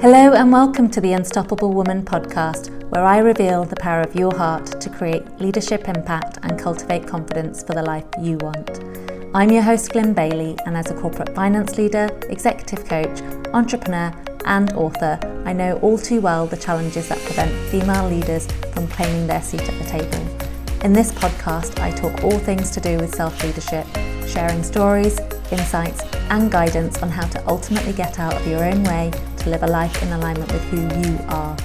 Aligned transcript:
Hello, 0.00 0.32
and 0.32 0.50
welcome 0.50 0.88
to 0.92 1.00
the 1.02 1.12
Unstoppable 1.12 1.74
Woman 1.74 2.02
podcast, 2.02 2.70
where 2.88 3.04
I 3.04 3.18
reveal 3.18 3.66
the 3.66 3.76
power 3.76 4.00
of 4.00 4.14
your 4.14 4.34
heart 4.34 4.80
to 4.80 4.88
create 4.88 5.38
leadership 5.38 5.90
impact 5.90 6.38
and 6.42 6.58
cultivate 6.58 7.06
confidence 7.06 7.62
for 7.62 7.74
the 7.74 7.82
life 7.82 8.06
you 8.18 8.38
want. 8.38 8.82
I'm 9.34 9.50
your 9.50 9.60
host, 9.60 9.92
Glyn 9.92 10.14
Bailey, 10.14 10.56
and 10.64 10.74
as 10.74 10.90
a 10.90 10.94
corporate 10.94 11.34
finance 11.34 11.76
leader, 11.76 12.08
executive 12.30 12.86
coach, 12.86 13.20
entrepreneur, 13.52 14.10
and 14.46 14.72
author, 14.72 15.18
I 15.44 15.52
know 15.52 15.78
all 15.80 15.98
too 15.98 16.22
well 16.22 16.46
the 16.46 16.56
challenges 16.56 17.10
that 17.10 17.18
prevent 17.18 17.52
female 17.68 18.08
leaders 18.08 18.50
from 18.72 18.88
claiming 18.88 19.26
their 19.26 19.42
seat 19.42 19.68
at 19.68 19.78
the 19.78 19.84
table. 19.84 20.82
In 20.82 20.94
this 20.94 21.12
podcast, 21.12 21.78
I 21.78 21.90
talk 21.90 22.24
all 22.24 22.38
things 22.38 22.70
to 22.70 22.80
do 22.80 22.96
with 22.96 23.14
self 23.14 23.44
leadership, 23.44 23.86
sharing 24.26 24.62
stories, 24.62 25.20
insights, 25.52 26.02
and 26.30 26.50
guidance 26.50 27.02
on 27.02 27.10
how 27.10 27.26
to 27.28 27.48
ultimately 27.48 27.92
get 27.92 28.18
out 28.18 28.34
of 28.34 28.46
your 28.46 28.64
own 28.64 28.84
way 28.84 29.10
to 29.38 29.50
live 29.50 29.62
a 29.62 29.66
life 29.66 30.02
in 30.02 30.12
alignment 30.12 30.52
with 30.52 30.62
who 30.64 30.80
you 30.80 31.18
are. 31.28 31.56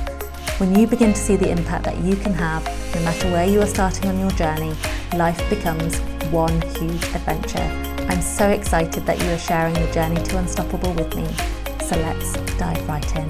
When 0.57 0.77
you 0.77 0.87
begin 0.87 1.13
to 1.13 1.19
see 1.19 1.35
the 1.35 1.49
impact 1.49 1.83
that 1.85 1.97
you 1.99 2.15
can 2.15 2.33
have, 2.33 2.63
no 2.95 3.01
matter 3.01 3.29
where 3.31 3.45
you 3.45 3.61
are 3.61 3.67
starting 3.67 4.09
on 4.09 4.19
your 4.19 4.31
journey, 4.31 4.73
life 5.15 5.49
becomes 5.49 5.99
one 6.31 6.61
huge 6.61 7.03
adventure. 7.13 7.69
I'm 8.09 8.21
so 8.21 8.49
excited 8.49 9.05
that 9.05 9.21
you 9.21 9.29
are 9.31 9.37
sharing 9.37 9.73
the 9.73 9.91
journey 9.91 10.23
to 10.23 10.37
Unstoppable 10.37 10.93
with 10.93 11.15
me. 11.15 11.27
So 11.85 11.97
let's 11.97 12.33
dive 12.57 12.87
right 12.87 13.15
in. 13.15 13.29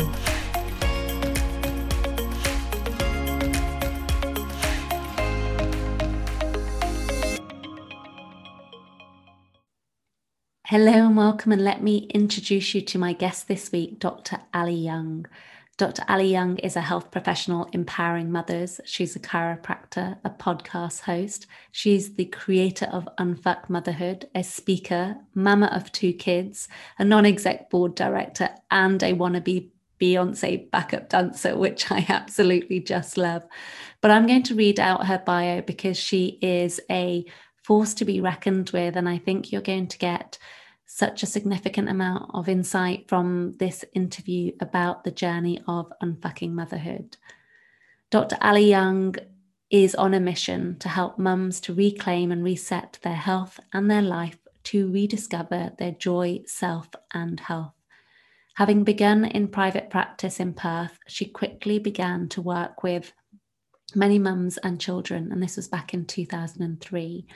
Hello 10.77 11.07
and 11.07 11.15
welcome, 11.15 11.53
and 11.53 11.63
let 11.63 11.81
me 11.81 11.99
introduce 12.13 12.75
you 12.75 12.81
to 12.81 12.97
my 12.97 13.13
guest 13.13 13.47
this 13.47 13.71
week, 13.71 13.97
Dr. 13.97 14.39
Ali 14.53 14.75
Young. 14.75 15.25
Dr. 15.77 16.03
Ali 16.09 16.29
Young 16.29 16.57
is 16.57 16.75
a 16.75 16.81
health 16.81 17.11
professional 17.11 17.69
empowering 17.71 18.29
mothers. 18.29 18.81
She's 18.83 19.15
a 19.15 19.21
chiropractor, 19.21 20.17
a 20.25 20.29
podcast 20.31 21.03
host. 21.03 21.47
She's 21.71 22.15
the 22.15 22.25
creator 22.25 22.87
of 22.87 23.07
Unfuck 23.17 23.69
Motherhood, 23.69 24.27
a 24.35 24.43
speaker, 24.43 25.15
mama 25.33 25.67
of 25.67 25.93
two 25.93 26.11
kids, 26.11 26.67
a 26.99 27.05
non 27.05 27.25
exec 27.25 27.69
board 27.69 27.95
director, 27.95 28.49
and 28.69 29.01
a 29.01 29.13
wannabe 29.13 29.69
Beyonce 30.01 30.69
backup 30.71 31.07
dancer, 31.07 31.57
which 31.57 31.89
I 31.89 32.05
absolutely 32.09 32.81
just 32.81 33.15
love. 33.15 33.45
But 34.01 34.11
I'm 34.11 34.27
going 34.27 34.43
to 34.43 34.55
read 34.55 34.81
out 34.81 35.07
her 35.07 35.23
bio 35.25 35.61
because 35.61 35.95
she 35.95 36.37
is 36.41 36.81
a 36.91 37.23
force 37.63 37.93
to 37.93 38.03
be 38.03 38.19
reckoned 38.19 38.71
with. 38.71 38.97
And 38.97 39.07
I 39.07 39.17
think 39.17 39.53
you're 39.53 39.61
going 39.61 39.87
to 39.87 39.97
get 39.97 40.37
such 40.85 41.23
a 41.23 41.27
significant 41.27 41.89
amount 41.89 42.29
of 42.33 42.47
insight 42.47 43.07
from 43.07 43.53
this 43.53 43.83
interview 43.93 44.51
about 44.59 45.03
the 45.03 45.11
journey 45.11 45.61
of 45.67 45.91
unfucking 46.01 46.51
motherhood. 46.51 47.17
Dr. 48.11 48.37
Ali 48.41 48.69
Young 48.69 49.15
is 49.69 49.95
on 49.95 50.13
a 50.13 50.19
mission 50.19 50.77
to 50.79 50.89
help 50.89 51.17
mums 51.17 51.59
to 51.61 51.73
reclaim 51.73 52.31
and 52.31 52.43
reset 52.43 52.99
their 53.01 53.15
health 53.15 53.59
and 53.73 53.89
their 53.89 54.01
life 54.01 54.37
to 54.63 54.91
rediscover 54.91 55.71
their 55.77 55.91
joy, 55.91 56.41
self, 56.45 56.89
and 57.13 57.39
health. 57.39 57.73
Having 58.55 58.83
begun 58.83 59.25
in 59.25 59.47
private 59.49 59.89
practice 59.89 60.39
in 60.39 60.53
Perth, 60.53 60.97
she 61.07 61.25
quickly 61.25 61.77
began 61.77 62.29
to 62.29 62.41
work 62.41 62.83
with 62.83 63.11
many 63.93 64.17
mums 64.17 64.57
and 64.57 64.79
children, 64.79 65.31
and 65.31 65.41
this 65.41 65.57
was 65.57 65.67
back 65.67 65.93
in 65.93 66.05
2003. 66.05 67.27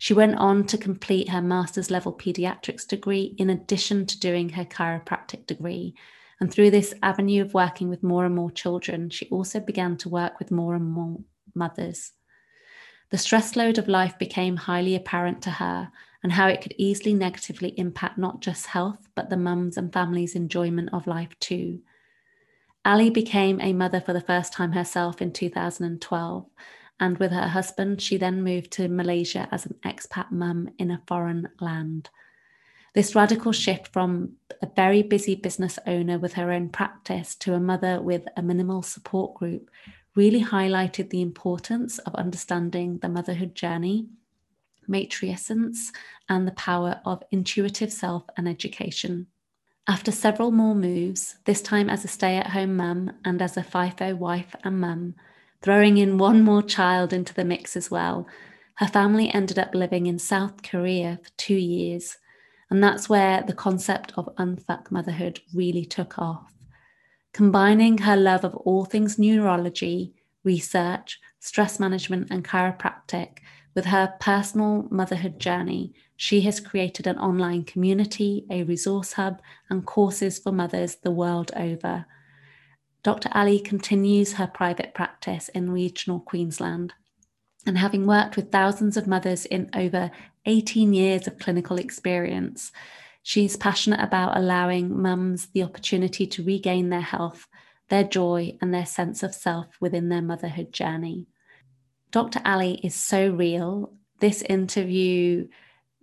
She 0.00 0.14
went 0.14 0.36
on 0.36 0.64
to 0.68 0.78
complete 0.78 1.28
her 1.28 1.42
master's 1.42 1.90
level 1.90 2.14
pediatrics 2.14 2.88
degree 2.88 3.34
in 3.36 3.50
addition 3.50 4.06
to 4.06 4.18
doing 4.18 4.48
her 4.48 4.64
chiropractic 4.64 5.44
degree. 5.44 5.94
And 6.40 6.50
through 6.50 6.70
this 6.70 6.94
avenue 7.02 7.42
of 7.42 7.52
working 7.52 7.90
with 7.90 8.02
more 8.02 8.24
and 8.24 8.34
more 8.34 8.50
children, 8.50 9.10
she 9.10 9.28
also 9.28 9.60
began 9.60 9.98
to 9.98 10.08
work 10.08 10.38
with 10.38 10.50
more 10.50 10.74
and 10.74 10.90
more 10.90 11.18
mothers. 11.54 12.12
The 13.10 13.18
stress 13.18 13.56
load 13.56 13.76
of 13.76 13.88
life 13.88 14.18
became 14.18 14.56
highly 14.56 14.94
apparent 14.94 15.42
to 15.42 15.50
her 15.50 15.90
and 16.22 16.32
how 16.32 16.48
it 16.48 16.62
could 16.62 16.74
easily 16.78 17.12
negatively 17.12 17.78
impact 17.78 18.16
not 18.16 18.40
just 18.40 18.68
health, 18.68 19.06
but 19.14 19.28
the 19.28 19.36
mums 19.36 19.76
and 19.76 19.92
families' 19.92 20.34
enjoyment 20.34 20.88
of 20.94 21.06
life 21.06 21.38
too. 21.40 21.80
Ali 22.86 23.10
became 23.10 23.60
a 23.60 23.74
mother 23.74 24.00
for 24.00 24.14
the 24.14 24.22
first 24.22 24.54
time 24.54 24.72
herself 24.72 25.20
in 25.20 25.30
2012 25.30 26.46
and 27.00 27.18
with 27.18 27.32
her 27.32 27.48
husband, 27.48 28.00
she 28.00 28.18
then 28.18 28.44
moved 28.44 28.70
to 28.72 28.88
Malaysia 28.88 29.48
as 29.50 29.66
an 29.66 29.74
expat 29.84 30.30
mum 30.30 30.68
in 30.78 30.90
a 30.90 31.02
foreign 31.06 31.48
land. 31.58 32.10
This 32.92 33.14
radical 33.14 33.52
shift 33.52 33.88
from 33.88 34.34
a 34.62 34.68
very 34.76 35.02
busy 35.02 35.34
business 35.34 35.78
owner 35.86 36.18
with 36.18 36.34
her 36.34 36.52
own 36.52 36.68
practice 36.68 37.34
to 37.36 37.54
a 37.54 37.60
mother 37.60 38.00
with 38.02 38.24
a 38.36 38.42
minimal 38.42 38.82
support 38.82 39.34
group 39.34 39.70
really 40.14 40.44
highlighted 40.44 41.10
the 41.10 41.22
importance 41.22 41.98
of 42.00 42.14
understanding 42.16 42.98
the 42.98 43.08
motherhood 43.08 43.54
journey, 43.54 44.08
matrescence, 44.88 45.92
and 46.28 46.46
the 46.46 46.52
power 46.52 47.00
of 47.04 47.22
intuitive 47.30 47.92
self 47.92 48.24
and 48.36 48.48
education. 48.48 49.28
After 49.86 50.12
several 50.12 50.50
more 50.50 50.74
moves, 50.74 51.36
this 51.44 51.62
time 51.62 51.88
as 51.88 52.04
a 52.04 52.08
stay 52.08 52.36
at 52.36 52.48
home 52.48 52.76
mum 52.76 53.12
and 53.24 53.40
as 53.40 53.56
a 53.56 53.62
FIFO 53.62 54.16
wife 54.18 54.54
and 54.62 54.80
mum, 54.80 55.14
throwing 55.62 55.98
in 55.98 56.18
one 56.18 56.42
more 56.42 56.62
child 56.62 57.12
into 57.12 57.34
the 57.34 57.44
mix 57.44 57.76
as 57.76 57.90
well. 57.90 58.26
Her 58.76 58.86
family 58.86 59.32
ended 59.32 59.58
up 59.58 59.74
living 59.74 60.06
in 60.06 60.18
South 60.18 60.62
Korea 60.62 61.20
for 61.22 61.30
two 61.36 61.56
years. 61.56 62.16
And 62.70 62.82
that's 62.82 63.08
where 63.08 63.42
the 63.42 63.52
concept 63.52 64.12
of 64.16 64.34
unfuck 64.36 64.90
motherhood 64.90 65.40
really 65.52 65.84
took 65.84 66.18
off. 66.18 66.52
Combining 67.32 67.98
her 67.98 68.16
love 68.16 68.44
of 68.44 68.54
all 68.54 68.84
things 68.84 69.18
neurology, 69.18 70.14
research, 70.44 71.20
stress 71.40 71.78
management, 71.78 72.28
and 72.30 72.44
chiropractic 72.44 73.38
with 73.74 73.86
her 73.86 74.14
personal 74.20 74.88
motherhood 74.90 75.38
journey, 75.38 75.92
she 76.16 76.40
has 76.42 76.60
created 76.60 77.06
an 77.06 77.18
online 77.18 77.64
community, 77.64 78.46
a 78.50 78.62
resource 78.64 79.12
hub, 79.12 79.40
and 79.68 79.86
courses 79.86 80.38
for 80.38 80.52
mothers 80.52 80.96
the 80.96 81.10
world 81.10 81.50
over. 81.56 82.06
Dr. 83.02 83.30
Ali 83.32 83.60
continues 83.60 84.34
her 84.34 84.46
private 84.46 84.94
practice 84.94 85.48
in 85.50 85.70
regional 85.70 86.20
Queensland. 86.20 86.92
And 87.66 87.78
having 87.78 88.06
worked 88.06 88.36
with 88.36 88.52
thousands 88.52 88.96
of 88.96 89.06
mothers 89.06 89.46
in 89.46 89.70
over 89.74 90.10
18 90.46 90.92
years 90.92 91.26
of 91.26 91.38
clinical 91.38 91.78
experience, 91.78 92.72
she's 93.22 93.56
passionate 93.56 94.00
about 94.00 94.36
allowing 94.36 95.00
mums 95.00 95.46
the 95.48 95.62
opportunity 95.62 96.26
to 96.26 96.44
regain 96.44 96.88
their 96.88 97.00
health, 97.00 97.46
their 97.88 98.04
joy, 98.04 98.56
and 98.60 98.72
their 98.72 98.86
sense 98.86 99.22
of 99.22 99.34
self 99.34 99.66
within 99.80 100.08
their 100.08 100.22
motherhood 100.22 100.72
journey. 100.72 101.26
Dr. 102.10 102.40
Ali 102.44 102.80
is 102.82 102.94
so 102.94 103.30
real. 103.30 103.92
This 104.20 104.42
interview 104.42 105.48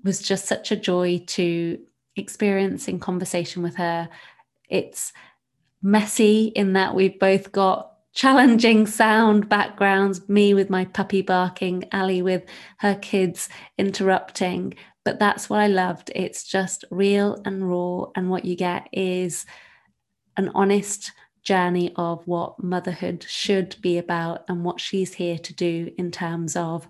was 0.04 0.22
just 0.22 0.46
such 0.46 0.72
a 0.72 0.76
joy 0.78 1.24
to 1.28 1.80
experience 2.16 2.88
in 2.88 3.00
conversation 3.00 3.62
with 3.62 3.76
her. 3.76 4.10
It's 4.70 5.12
messy 5.82 6.46
in 6.56 6.74
that 6.74 6.96
we've 6.96 7.20
both 7.20 7.52
got 7.52 7.94
challenging 8.14 8.88
sound 8.88 9.48
backgrounds 9.48 10.28
me 10.28 10.54
with 10.54 10.72
my 10.72 10.86
puppy 10.86 11.22
barking 11.22 11.84
ali 11.92 12.22
with 12.22 12.44
her 12.80 12.96
kids 12.96 13.48
interrupting. 13.78 14.74
But 15.06 15.20
that's 15.20 15.50
what 15.50 15.60
i 15.60 15.68
loved. 15.68 16.12
It's 16.16 16.44
just 16.44 16.84
real 16.90 17.42
and 17.46 17.70
raw 17.70 18.08
and 18.16 18.30
what 18.30 18.44
you 18.44 18.56
get 18.56 18.88
is 18.92 19.46
an 20.36 20.50
honest 20.56 21.12
journey 21.44 21.94
of 21.96 22.26
what 22.28 22.62
motherhood 22.62 23.24
should 23.28 23.76
be 23.82 23.98
about 23.98 24.44
and 24.50 24.66
what 24.66 24.82
she's 24.82 25.14
here 25.14 25.38
to 25.38 25.54
do 25.54 25.92
in 25.98 26.12
terms 26.12 26.56
of 26.56 26.88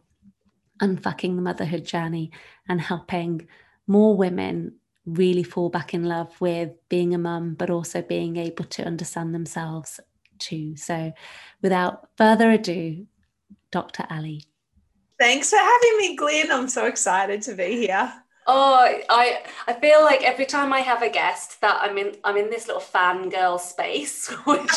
unfucking 0.81 1.35
the 1.35 1.41
motherhood 1.41 1.85
journey 1.85 2.31
and 2.67 2.81
helping 2.81 3.47
more 3.85 4.15
women 4.15 4.75
really 5.07 5.43
fall 5.43 5.69
back 5.69 5.93
in 5.93 6.03
love 6.03 6.39
with 6.39 6.71
being 6.89 7.15
a 7.15 7.17
mum, 7.17 7.55
but 7.55 7.69
also 7.69 8.01
being 8.01 8.37
able 8.37 8.65
to 8.65 8.83
understand 8.83 9.33
themselves 9.33 9.99
too. 10.37 10.75
So, 10.75 11.13
without 11.61 12.09
further 12.17 12.51
ado, 12.51 13.07
Dr. 13.71 14.05
Ali. 14.09 14.43
Thanks 15.19 15.49
for 15.49 15.57
having 15.57 15.97
me, 15.97 16.15
Glyn. 16.15 16.51
I'm 16.51 16.69
so 16.69 16.85
excited 16.85 17.41
to 17.43 17.55
be 17.55 17.77
here. 17.77 18.13
Oh, 18.49 18.87
I 19.09 19.43
I 19.67 19.73
feel 19.73 20.01
like 20.03 20.23
every 20.23 20.45
time 20.45 20.71
I 20.71 20.79
have 20.79 21.01
a 21.01 21.09
guest 21.09 21.59
that 21.59 21.79
I'm 21.81 21.97
in 21.97 22.15
I'm 22.23 22.37
in 22.37 22.49
this 22.49 22.67
little 22.67 22.81
fangirl 22.81 23.59
space, 23.59 24.27
which 24.45 24.71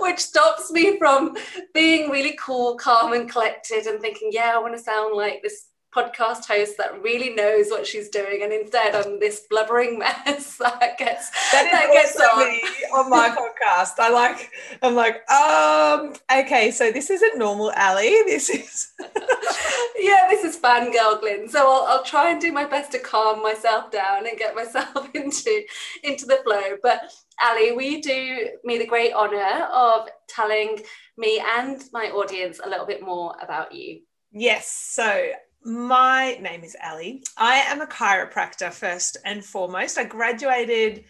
which 0.00 0.18
stops 0.18 0.72
me 0.72 0.98
from 0.98 1.36
being 1.72 2.10
really 2.10 2.36
cool, 2.40 2.76
calm, 2.76 3.12
and 3.12 3.30
collected, 3.30 3.86
and 3.86 4.00
thinking, 4.00 4.30
yeah, 4.32 4.52
I 4.54 4.58
want 4.58 4.76
to 4.76 4.82
sound 4.82 5.14
like 5.14 5.40
this 5.42 5.66
podcast 5.94 6.46
host 6.46 6.78
that 6.78 7.02
really 7.02 7.34
knows 7.34 7.68
what 7.68 7.86
she's 7.86 8.08
doing, 8.08 8.42
and 8.42 8.52
instead 8.52 8.94
I'm 8.94 9.20
this 9.20 9.46
blubbering 9.50 9.98
mess 9.98 10.56
that 10.58 10.96
gets 10.98 11.30
that, 11.52 11.68
that 11.70 11.90
gets 11.92 12.18
on. 12.18 12.38
me 12.38 12.62
on 12.94 13.10
my 13.10 13.28
podcast. 13.28 13.98
I 13.98 14.10
like 14.10 14.50
I'm 14.82 14.94
like 14.94 15.28
um 15.30 16.14
okay, 16.34 16.70
so 16.70 16.90
this 16.90 17.10
isn't 17.10 17.38
normal, 17.38 17.72
Ali. 17.76 18.10
This 18.26 18.48
is 18.48 18.92
yeah, 19.98 20.28
this 20.30 20.44
is 20.44 20.58
fangirl 20.58 21.20
Glyn. 21.20 21.48
So 21.48 21.60
I'll, 21.60 21.86
I'll 21.86 22.04
try 22.04 22.30
and 22.30 22.40
do 22.40 22.52
my 22.52 22.64
best 22.64 22.92
to 22.92 22.98
calm 22.98 23.42
myself 23.42 23.90
down 23.90 24.26
and 24.26 24.38
get 24.38 24.54
myself 24.54 25.08
into 25.14 25.62
into 26.02 26.26
the 26.26 26.40
flow. 26.44 26.76
But 26.82 27.12
Ali, 27.44 27.72
will 27.72 27.82
you 27.82 28.02
do 28.02 28.48
me 28.64 28.78
the 28.78 28.86
great 28.86 29.12
honour 29.12 29.68
of 29.72 30.08
telling 30.28 30.80
me 31.18 31.42
and 31.56 31.82
my 31.92 32.06
audience 32.06 32.60
a 32.64 32.68
little 32.68 32.86
bit 32.86 33.02
more 33.02 33.36
about 33.42 33.74
you? 33.74 34.00
Yes. 34.32 34.68
So 34.68 35.32
my 35.64 36.36
name 36.40 36.64
is 36.64 36.76
Ali. 36.84 37.22
I 37.36 37.56
am 37.56 37.80
a 37.80 37.86
chiropractor 37.86 38.72
first 38.72 39.16
and 39.24 39.44
foremost. 39.44 39.98
I 39.98 40.04
graduated 40.04 41.04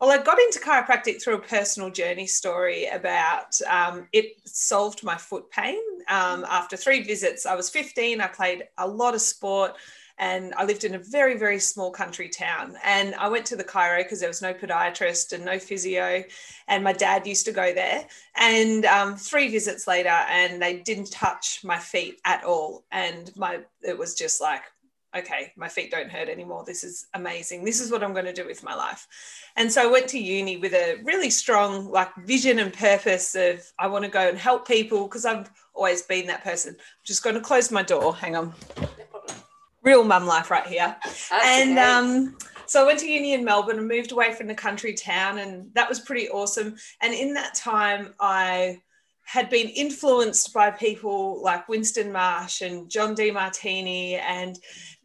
well, 0.00 0.12
I 0.12 0.22
got 0.22 0.38
into 0.38 0.60
chiropractic 0.60 1.20
through 1.20 1.34
a 1.34 1.40
personal 1.40 1.90
journey 1.90 2.28
story 2.28 2.86
about 2.86 3.60
um, 3.68 4.06
it 4.12 4.36
solved 4.44 5.02
my 5.02 5.16
foot 5.16 5.50
pain. 5.50 5.80
Um, 6.08 6.46
after 6.48 6.76
three 6.76 7.02
visits, 7.02 7.46
I 7.46 7.56
was 7.56 7.68
15, 7.68 8.20
I 8.20 8.28
played 8.28 8.68
a 8.78 8.86
lot 8.86 9.16
of 9.16 9.20
sport 9.20 9.74
and 10.18 10.52
I 10.54 10.64
lived 10.64 10.84
in 10.84 10.94
a 10.94 10.98
very, 10.98 11.38
very 11.38 11.60
small 11.60 11.90
country 11.90 12.28
town. 12.28 12.76
And 12.84 13.14
I 13.14 13.28
went 13.28 13.46
to 13.46 13.56
the 13.56 13.64
chiro 13.64 13.98
because 13.98 14.20
there 14.20 14.28
was 14.28 14.42
no 14.42 14.52
podiatrist 14.52 15.32
and 15.32 15.44
no 15.44 15.58
physio. 15.58 16.24
And 16.66 16.82
my 16.82 16.92
dad 16.92 17.26
used 17.26 17.46
to 17.46 17.52
go 17.52 17.72
there. 17.72 18.06
And 18.36 18.84
um, 18.84 19.16
three 19.16 19.48
visits 19.48 19.86
later, 19.86 20.08
and 20.08 20.60
they 20.60 20.78
didn't 20.78 21.12
touch 21.12 21.60
my 21.62 21.78
feet 21.78 22.20
at 22.24 22.44
all. 22.44 22.84
And 22.90 23.30
my 23.36 23.60
it 23.82 23.96
was 23.96 24.14
just 24.14 24.40
like, 24.40 24.62
okay, 25.16 25.52
my 25.56 25.68
feet 25.68 25.90
don't 25.90 26.10
hurt 26.10 26.28
anymore. 26.28 26.64
This 26.66 26.84
is 26.84 27.06
amazing. 27.14 27.64
This 27.64 27.80
is 27.80 27.90
what 27.90 28.02
I'm 28.02 28.12
going 28.12 28.26
to 28.26 28.32
do 28.32 28.44
with 28.44 28.62
my 28.62 28.74
life. 28.74 29.06
And 29.56 29.72
so 29.72 29.82
I 29.82 29.90
went 29.90 30.08
to 30.08 30.18
uni 30.18 30.56
with 30.56 30.74
a 30.74 31.00
really 31.04 31.30
strong 31.30 31.90
like 31.90 32.14
vision 32.26 32.58
and 32.58 32.72
purpose 32.72 33.34
of 33.34 33.64
I 33.78 33.86
want 33.86 34.04
to 34.04 34.10
go 34.10 34.28
and 34.28 34.36
help 34.36 34.66
people 34.66 35.04
because 35.04 35.24
I've 35.24 35.50
always 35.74 36.02
been 36.02 36.26
that 36.26 36.44
person. 36.44 36.74
I'm 36.74 36.84
just 37.04 37.22
going 37.22 37.36
to 37.36 37.40
close 37.40 37.70
my 37.70 37.82
door. 37.82 38.14
Hang 38.14 38.36
on. 38.36 38.52
Real 39.88 40.04
mum 40.04 40.26
life 40.26 40.50
right 40.50 40.66
here. 40.66 40.94
And 41.32 41.78
um 41.78 42.36
so 42.66 42.82
I 42.82 42.86
went 42.86 42.98
to 42.98 43.10
uni 43.10 43.32
in 43.32 43.42
Melbourne 43.42 43.78
and 43.78 43.88
moved 43.88 44.12
away 44.12 44.34
from 44.34 44.46
the 44.46 44.54
country 44.54 44.92
town 44.92 45.38
and 45.38 45.70
that 45.74 45.88
was 45.88 46.00
pretty 46.00 46.28
awesome. 46.28 46.76
And 47.00 47.14
in 47.14 47.32
that 47.32 47.54
time 47.54 48.12
I 48.20 48.82
had 49.24 49.48
been 49.48 49.68
influenced 49.68 50.52
by 50.52 50.70
people 50.70 51.42
like 51.42 51.70
Winston 51.70 52.12
Marsh 52.12 52.60
and 52.60 52.90
John 52.90 53.16
Demartini 53.16 54.20
and 54.20 54.58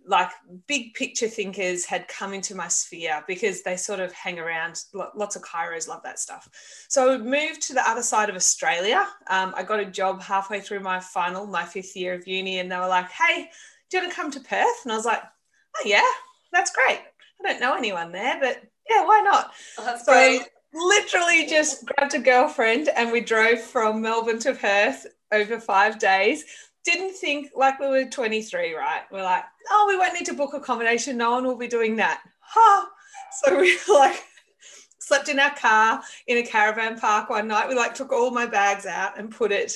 like 0.06 0.31
big 0.68 0.94
picture 0.95 1.30
thinkers 1.30 1.85
had 1.85 2.07
come 2.09 2.33
into 2.33 2.53
my 2.53 2.68
sphere 2.68 3.24
because 3.25 3.63
they 3.63 3.77
sort 3.77 4.01
of 4.01 4.12
hang 4.12 4.38
around. 4.38 4.81
Lots 4.94 5.38
of 5.38 5.44
chiros 5.44 5.88
love 5.88 6.01
that 6.03 6.19
stuff. 6.19 6.50
So 6.89 7.13
I 7.13 7.18
moved 7.18 7.62
to 7.63 7.74
the 7.74 7.89
other 7.89 8.03
side 8.03 8.30
of 8.30 8.35
Australia. 8.35 9.07
Um, 9.30 9.53
I 9.56 9.63
got 9.63 9.80
a 9.80 9.85
job 9.85 10.21
halfway 10.21 10.59
through 10.59 10.81
my 10.81 11.00
final, 11.00 11.47
my 11.47 11.63
fifth 11.63 11.95
year 11.95 12.13
of 12.13 12.27
uni, 12.27 12.59
and 12.59 12.69
they 12.69 12.77
were 12.77 12.88
like, 12.88 13.09
"Hey, 13.12 13.50
do 13.94 13.98
you 14.00 14.04
want 14.04 14.13
to 14.13 14.22
come 14.22 14.31
to 14.31 14.40
Perth?" 14.40 14.84
And 14.84 14.92
I 14.92 14.95
was 14.95 15.06
like, 15.06 15.22
"Oh 15.78 15.84
yeah, 15.86 16.04
that's 16.51 16.72
great. 16.72 17.00
I 17.40 17.44
don't 17.48 17.62
know 17.62 17.75
anyone 17.75 18.12
there, 18.12 18.38
but 18.40 18.62
yeah, 18.90 19.06
why 19.06 19.22
not?" 19.22 19.54
Oh, 19.78 19.98
So 20.04 20.12
great. 20.12 20.42
literally 20.74 21.45
just 21.45 21.86
grabbed 21.86 22.16
a 22.16 22.19
girlfriend 22.19 22.90
and 22.90 23.12
we 23.12 23.22
drove 23.22 23.62
from 23.62 24.01
Melbourne 24.01 24.40
to 24.40 24.54
Perth 24.54 25.06
over 25.31 25.60
five 25.60 26.00
days. 26.00 26.44
Didn't 26.84 27.13
think 27.16 27.51
like 27.56 27.80
we 27.80 27.88
were 27.88 28.06
23, 28.06 28.74
right? 28.74 29.04
We're 29.12 29.24
like, 29.24 29.44
oh, 29.69 29.86
we 29.88 29.98
won't 29.98 30.16
need 30.16 30.25
to 30.25 30.34
book 30.34 30.54
accommodation. 30.54 31.16
No 31.16 31.31
one 31.31 31.45
will 31.45 31.57
be 31.57 31.68
doing 31.68 31.95
that. 31.98 32.22
Ha! 32.42 32.90
So 33.44 33.60
we 33.60 33.78
like 33.90 34.22
slept 35.00 35.30
in 35.30 35.40
our 35.40 35.56
car 35.56 36.01
in 36.28 36.38
a 36.38 36.44
caravan 36.44 37.00
park 37.00 37.30
one 37.30 37.48
night. 37.48 37.69
We 37.69 37.75
like 37.75 37.94
took 37.94 38.12
all 38.12 38.31
my 38.31 38.45
bags 38.48 38.86
out 38.86 39.18
and 39.18 39.31
put 39.31 39.51
it 39.51 39.72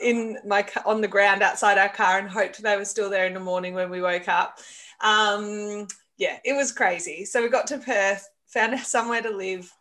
in 0.00 0.38
my 0.46 0.66
on 0.86 1.00
the 1.00 1.08
ground 1.08 1.42
outside 1.42 1.78
our 1.78 1.88
car 1.88 2.18
and 2.18 2.28
hoped 2.28 2.62
they 2.62 2.76
were 2.76 2.84
still 2.84 3.10
there 3.10 3.26
in 3.26 3.34
the 3.34 3.40
morning 3.40 3.74
when 3.74 3.90
we 3.90 4.00
woke 4.00 4.28
up. 4.28 4.58
Um, 5.00 5.86
yeah, 6.16 6.38
it 6.44 6.54
was 6.54 6.72
crazy. 6.72 7.24
So 7.24 7.42
we 7.42 7.48
got 7.48 7.66
to 7.68 7.78
Perth, 7.78 8.28
found 8.46 8.78
somewhere 8.80 9.22
to 9.22 9.30
live, 9.30 9.72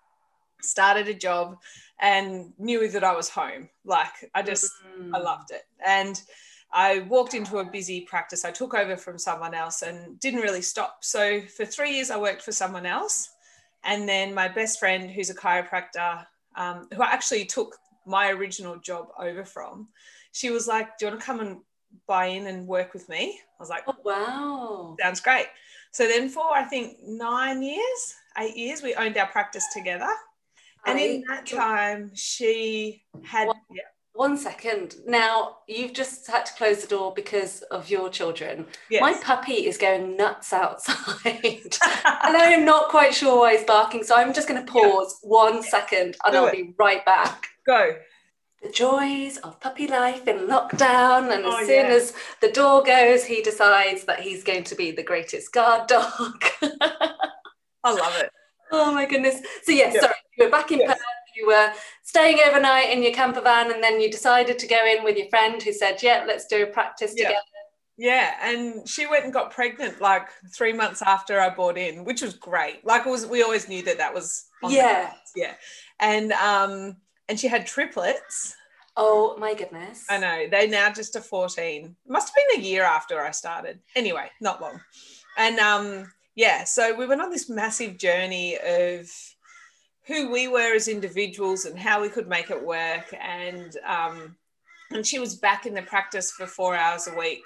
started 0.62 1.08
a 1.08 1.14
job, 1.14 1.58
and 2.00 2.54
knew 2.58 2.88
that 2.90 3.04
I 3.04 3.16
was 3.16 3.30
home. 3.30 3.69
Like 3.86 4.30
I 4.34 4.42
just 4.42 4.72
Mm. 5.00 5.12
I 5.14 5.19
loved 5.19 5.52
it. 5.52 5.64
And 5.86 6.22
I 6.72 7.00
walked 7.00 7.34
into 7.34 7.60
a 7.60 7.66
busy 7.66 8.02
practice. 8.02 8.44
I 8.44 8.52
took 8.52 8.74
over 8.74 8.98
from 8.98 9.18
someone 9.18 9.54
else 9.54 9.81
and 9.81 10.20
didn't 10.20 10.42
really 10.42 10.62
stop. 10.62 11.04
So 11.04 11.42
for 11.42 11.66
three 11.66 11.96
years, 11.96 12.12
I 12.12 12.18
worked 12.18 12.42
for 12.42 12.52
someone 12.52 12.86
else. 12.86 13.30
And 13.84 14.08
then 14.08 14.34
my 14.34 14.48
best 14.48 14.80
friend, 14.80 15.10
who's 15.10 15.30
a 15.30 15.36
chiropractor, 15.36 16.25
um, 16.56 16.88
who 16.94 17.02
I 17.02 17.12
actually 17.12 17.46
took 17.46 17.78
my 18.07 18.30
original 18.31 18.77
job 18.77 19.09
over 19.19 19.44
from, 19.45 19.89
she 20.31 20.50
was 20.50 20.68
like, 20.68 20.98
Do 20.98 21.06
you 21.06 21.12
want 21.12 21.19
to 21.21 21.25
come 21.25 21.39
and 21.39 21.57
buy 22.07 22.25
in 22.27 22.48
and 22.48 22.68
work 22.68 22.94
with 22.94 23.07
me? 23.09 23.39
I 23.59 23.62
was 23.63 23.69
like, 23.69 23.83
Oh, 23.88 23.95
wow. 24.04 24.95
Sounds 25.01 25.19
great. 25.19 25.48
So 25.92 26.07
then 26.07 26.30
for 26.30 26.44
I 26.54 26.63
think 26.63 26.98
nine 27.06 27.62
years, 27.62 28.15
eight 28.38 28.56
years, 28.56 28.81
we 28.83 28.94
owned 28.95 29.18
our 29.18 29.27
practice 29.27 29.65
together. 29.74 30.09
And 30.86 31.00
in 31.00 31.24
that 31.27 31.45
time, 31.45 32.12
she 32.13 33.04
had 33.24 33.48
What? 33.48 33.57
yeah, 33.71 33.81
One 34.13 34.38
second. 34.38 34.95
Now, 35.06 35.57
you've 35.68 35.92
just 35.94 36.27
had 36.27 36.45
to 36.45 36.53
close 36.53 36.81
the 36.81 36.88
door 36.88 37.13
because 37.13 37.62
of 37.63 37.89
your 37.89 38.10
children. 38.10 38.68
yes. 38.89 39.01
My 39.01 39.13
puppy 39.21 39.65
is 39.68 39.77
going 39.77 40.15
nuts 40.15 40.53
outside. 40.53 41.25
and 41.44 42.38
I 42.38 42.51
am 42.51 42.63
not 42.63 42.89
quite 42.89 43.13
sure 43.13 43.39
why 43.39 43.57
he's 43.57 43.65
barking. 43.65 44.03
So 44.03 44.15
I'm 44.15 44.33
just 44.33 44.48
going 44.48 44.63
to 44.65 44.71
pause 44.71 45.18
one 45.24 45.62
second 45.63 46.15
and 46.24 46.31
Do 46.31 46.38
I'll 46.38 46.48
it. 46.48 46.53
be 46.53 46.74
right 46.77 47.03
back. 47.06 47.48
Go. 47.68 47.96
The 48.64 48.69
joys 48.72 49.38
of 49.38 49.60
puppy 49.60 49.88
life 49.88 50.28
in 50.28 50.48
lockdown. 50.48 51.31
And 51.34 51.46
as 51.46 51.54
Oh, 51.54 51.60
soon 51.66 51.86
yeah. 51.88 51.94
as 51.94 52.14
the 52.42 52.52
door 52.52 52.81
goes, 52.81 53.25
he 53.25 53.42
decides 53.44 54.06
that 54.06 54.22
he's 54.22 54.44
going 54.44 54.64
to 54.64 54.75
be 54.75 54.92
the 54.92 55.04
greatest 55.04 55.52
guard 55.54 55.88
dog. 55.88 56.44
I 56.64 57.92
love 57.94 58.16
it. 58.18 58.31
oh 58.72 58.92
my 58.94 59.06
goodness. 59.06 59.42
So, 59.64 59.72
yes, 59.72 59.94
Yeah. 59.96 60.02
sorry, 60.02 60.14
you 60.38 60.46
were 60.46 60.52
back 60.52 60.72
in 60.72 60.80
Yes. 60.80 60.90
Perth. 60.90 61.02
You 61.36 61.46
were 61.48 61.72
staying 62.04 62.40
overnight 62.48 62.90
in 62.90 63.04
your 63.04 63.14
camper 63.14 63.42
van, 63.42 63.72
and 63.72 63.84
then 63.84 64.02
you 64.02 64.10
decided 64.10 64.58
to 64.58 64.66
go 64.68 64.84
in 64.88 65.04
with 65.04 65.18
your 65.18 65.30
friend 65.30 65.62
who 65.62 65.72
said, 65.72 66.02
Yeah, 66.02 66.24
let's 66.28 66.48
do 66.48 66.63
a 66.63 66.68
practice 66.68 67.13
Yeah. 67.16 67.28
together. 67.28 67.44
Yeah, 68.00 68.34
and 68.42 68.88
she 68.90 69.06
went 69.08 69.24
and 69.25 69.34
got 69.34 69.52
pregnant 69.52 70.02
like 70.02 70.28
three 70.56 70.74
months 70.74 71.02
after 71.04 71.40
I 71.40 71.50
bought 71.50 71.78
in, 71.78 72.06
which 72.06 72.22
was 72.24 72.34
great. 72.34 72.84
Like 72.86 73.06
it 73.06 73.10
was, 73.10 73.25
we 73.28 73.44
always 73.44 73.68
knew 73.68 73.84
that 73.84 73.98
that 74.00 74.13
was 74.13 74.46
on 74.63 74.72
Yeah. 74.72 75.13
yeah. 75.36 75.54
And 76.00 76.31
um, 76.34 76.98
and 77.29 77.39
she 77.39 77.47
had 77.47 77.65
triplets. 77.65 78.56
Oh 78.95 79.35
my 79.38 79.53
goodness. 79.53 80.06
I 80.09 80.18
know 80.18 80.47
they 80.50 80.68
now 80.68 80.91
just 80.91 81.15
are 81.15 81.21
fourteen. 81.21 81.95
Must 82.07 82.29
have 82.29 82.35
been 82.35 82.62
a 82.62 82.68
year 82.68 82.83
after 82.83 83.21
I 83.21 83.31
started. 83.31 83.79
Anyway, 83.95 84.29
not 84.41 84.62
long. 84.62 84.81
And 85.38 85.59
um, 85.59 86.12
yeah, 86.35 86.63
so 86.63 86.95
we 86.95 87.06
went 87.06 87.21
on 87.21 87.29
this 87.29 87.50
massive 87.50 87.97
journey 87.97 88.57
of 88.57 89.07
who 90.07 90.31
we 90.31 90.47
were 90.47 90.74
as 90.74 90.88
individuals 90.88 91.65
and 91.65 91.77
how 91.77 92.01
we 92.01 92.09
could 92.09 92.27
make 92.27 92.50
it 92.50 92.65
work. 92.65 93.13
And 93.22 93.75
um, 93.86 94.36
and 94.91 95.05
she 95.05 95.19
was 95.19 95.36
back 95.36 95.65
in 95.65 95.74
the 95.74 95.81
practice 95.84 96.31
for 96.31 96.48
four 96.48 96.75
hours 96.75 97.07
a 97.07 97.15
week 97.15 97.43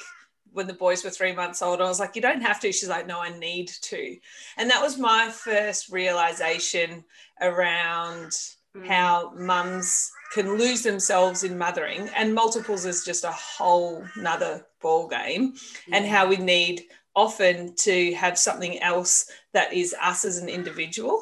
when 0.53 0.67
the 0.67 0.73
boys 0.73 1.03
were 1.03 1.09
three 1.09 1.33
months 1.33 1.61
old. 1.61 1.81
I 1.81 1.85
was 1.85 1.99
like, 1.99 2.15
you 2.15 2.21
don't 2.21 2.41
have 2.41 2.59
to. 2.59 2.71
She's 2.71 2.89
like, 2.89 3.07
no, 3.07 3.19
I 3.19 3.37
need 3.37 3.67
to. 3.67 4.17
And 4.57 4.69
that 4.69 4.81
was 4.81 4.97
my 4.97 5.29
first 5.29 5.89
realization 5.89 7.03
around 7.41 8.33
Mm. 8.75 8.87
how 8.87 9.33
mums 9.35 10.09
can 10.31 10.57
lose 10.57 10.81
themselves 10.81 11.43
in 11.43 11.57
mothering 11.57 12.09
and 12.15 12.33
multiples 12.33 12.85
is 12.85 13.03
just 13.03 13.25
a 13.25 13.31
whole 13.31 14.05
nother 14.15 14.65
ball 14.81 15.09
game 15.09 15.55
and 15.91 16.05
how 16.05 16.25
we 16.25 16.37
need 16.37 16.83
often 17.13 17.75
to 17.75 18.13
have 18.13 18.37
something 18.37 18.79
else 18.79 19.29
that 19.51 19.73
is 19.73 19.93
us 20.01 20.23
as 20.23 20.37
an 20.37 20.47
individual 20.47 21.21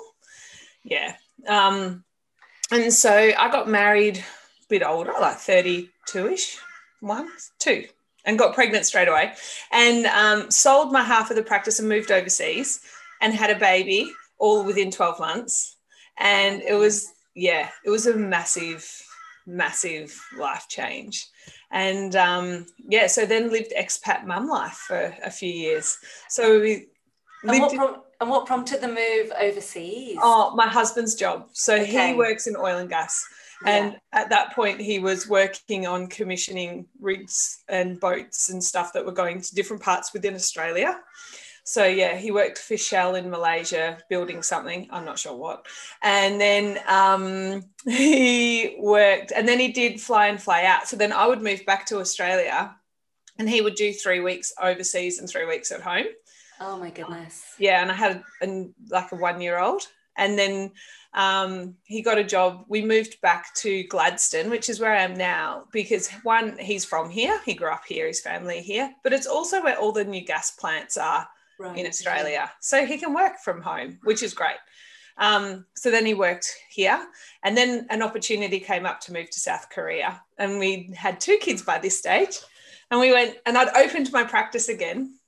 yeah 0.83 1.15
um 1.47 2.03
and 2.69 2.93
so 2.93 3.11
i 3.11 3.49
got 3.49 3.67
married 3.67 4.17
a 4.17 4.67
bit 4.69 4.83
older 4.83 5.13
like 5.19 5.37
32ish 5.37 6.57
one 6.99 7.29
two 7.57 7.83
and 8.25 8.37
got 8.37 8.53
pregnant 8.53 8.85
straight 8.85 9.07
away 9.07 9.33
and 9.71 10.05
um, 10.05 10.51
sold 10.51 10.91
my 10.91 11.01
half 11.01 11.31
of 11.31 11.35
the 11.35 11.41
practice 11.41 11.79
and 11.79 11.89
moved 11.89 12.11
overseas 12.11 12.81
and 13.21 13.33
had 13.33 13.49
a 13.49 13.57
baby 13.57 14.11
all 14.37 14.63
within 14.63 14.91
12 14.91 15.19
months 15.19 15.77
and 16.19 16.61
it 16.61 16.75
was 16.75 17.11
yeah 17.35 17.69
it 17.85 17.89
was 17.89 18.07
a 18.07 18.15
massive 18.15 18.85
massive 19.47 20.15
life 20.37 20.65
change. 20.69 21.27
And 21.71 22.15
um, 22.15 22.65
yeah 22.87 23.07
so 23.07 23.25
then 23.25 23.51
lived 23.51 23.73
expat 23.77 24.25
mum 24.25 24.47
life 24.47 24.83
for 24.87 25.15
a 25.23 25.31
few 25.31 25.51
years. 25.51 25.97
So 26.29 26.59
we 26.59 26.87
And 27.43 27.59
what, 27.61 27.73
prom- 27.73 28.01
and 28.21 28.29
what 28.29 28.45
prompted 28.45 28.81
the 28.81 28.87
move 28.87 29.31
overseas? 29.39 30.17
oh 30.21 30.53
my 30.55 30.67
husband's 30.67 31.15
job. 31.15 31.47
So 31.53 31.75
Okay. 31.75 32.09
he 32.09 32.13
works 32.13 32.47
in 32.47 32.55
oil 32.55 32.77
and 32.77 32.89
gas. 32.89 33.25
And 33.65 33.97
at 34.13 34.29
that 34.29 34.53
point 34.53 34.79
he 34.79 34.99
was 34.99 35.27
working 35.27 35.85
on 35.87 36.07
commissioning 36.07 36.85
rigs 37.01 37.63
and 37.67 37.99
boats 37.99 38.49
and 38.49 38.63
stuff 38.63 38.93
that 38.93 39.05
were 39.05 39.11
going 39.11 39.41
to 39.41 39.55
different 39.55 39.81
parts 39.83 40.13
within 40.13 40.33
australia 40.35 40.97
so 41.69 41.85
yeah 41.85 42.15
he 42.15 42.31
worked 42.31 42.57
for 42.57 42.75
shell 42.75 43.13
in 43.13 43.29
malaysia 43.29 43.99
building 44.09 44.41
something 44.41 44.87
i'm 44.89 45.05
not 45.05 45.19
sure 45.19 45.35
what. 45.35 45.67
And 46.01 46.41
then 46.41 46.79
um, 46.87 47.63
he 47.85 48.75
worked 48.79 49.31
and 49.31 49.47
then 49.47 49.59
he 49.59 49.71
did 49.71 50.01
fly 50.01 50.27
and 50.27 50.41
fly 50.41 50.63
out. 50.63 50.87
So 50.87 50.97
then 50.97 51.13
i 51.13 51.27
would 51.27 51.43
move 51.43 51.63
back 51.67 51.85
to 51.87 51.99
australia 51.99 52.75
and 53.37 53.47
he 53.47 53.61
would 53.61 53.75
do 53.75 53.93
three 53.93 54.19
weeks 54.19 54.51
overseas 54.59 55.19
and 55.19 55.29
three 55.29 55.45
weeks 55.45 55.71
at 55.71 55.81
home. 55.81 56.07
Oh 56.59 56.75
my 56.77 56.89
goodness. 56.89 57.53
yeah 57.59 57.83
and 57.83 57.91
i 57.91 57.93
had 57.93 58.23
a, 58.41 58.69
like 58.89 59.11
a 59.11 59.15
one 59.15 59.39
year 59.39 59.59
old 59.59 59.83
and 60.17 60.39
then 60.39 60.71
um, 61.13 61.75
he 61.85 62.03
got 62.03 62.19
a 62.19 62.23
job. 62.23 62.65
We 62.67 62.85
moved 62.85 63.19
back 63.21 63.55
to 63.55 63.83
Gladstone, 63.85 64.51
which 64.51 64.69
is 64.69 64.79
where 64.79 64.93
I 64.93 65.01
am 65.01 65.15
now, 65.15 65.65
because 65.71 66.07
one, 66.21 66.55
he's 66.59 66.85
from 66.85 67.09
here. 67.09 67.41
He 67.45 67.55
grew 67.55 67.71
up 67.71 67.81
here, 67.87 68.05
his 68.05 68.21
family 68.21 68.61
here, 68.61 68.93
but 69.03 69.11
it's 69.11 69.25
also 69.25 69.63
where 69.63 69.79
all 69.79 69.91
the 69.91 70.03
new 70.03 70.23
gas 70.23 70.51
plants 70.51 70.97
are 70.97 71.27
right. 71.59 71.77
in 71.77 71.85
Australia. 71.85 72.49
So 72.59 72.85
he 72.85 72.97
can 72.97 73.13
work 73.13 73.39
from 73.43 73.61
home, 73.61 73.99
which 74.03 74.23
is 74.23 74.33
great. 74.33 74.57
Um, 75.19 75.65
so 75.75 75.91
then 75.91 76.05
he 76.05 76.13
worked 76.13 76.49
here, 76.69 77.05
and 77.43 77.55
then 77.55 77.85
an 77.89 78.01
opportunity 78.01 78.59
came 78.59 78.85
up 78.85 79.01
to 79.01 79.13
move 79.13 79.29
to 79.29 79.39
South 79.39 79.69
Korea, 79.69 80.21
and 80.37 80.57
we 80.57 80.91
had 80.95 81.19
two 81.19 81.37
kids 81.37 81.61
by 81.61 81.77
this 81.77 81.99
stage, 81.99 82.39
and 82.89 83.01
we 83.01 83.11
went, 83.11 83.37
and 83.45 83.57
I'd 83.57 83.75
opened 83.75 84.13
my 84.13 84.23
practice 84.23 84.69
again, 84.69 85.19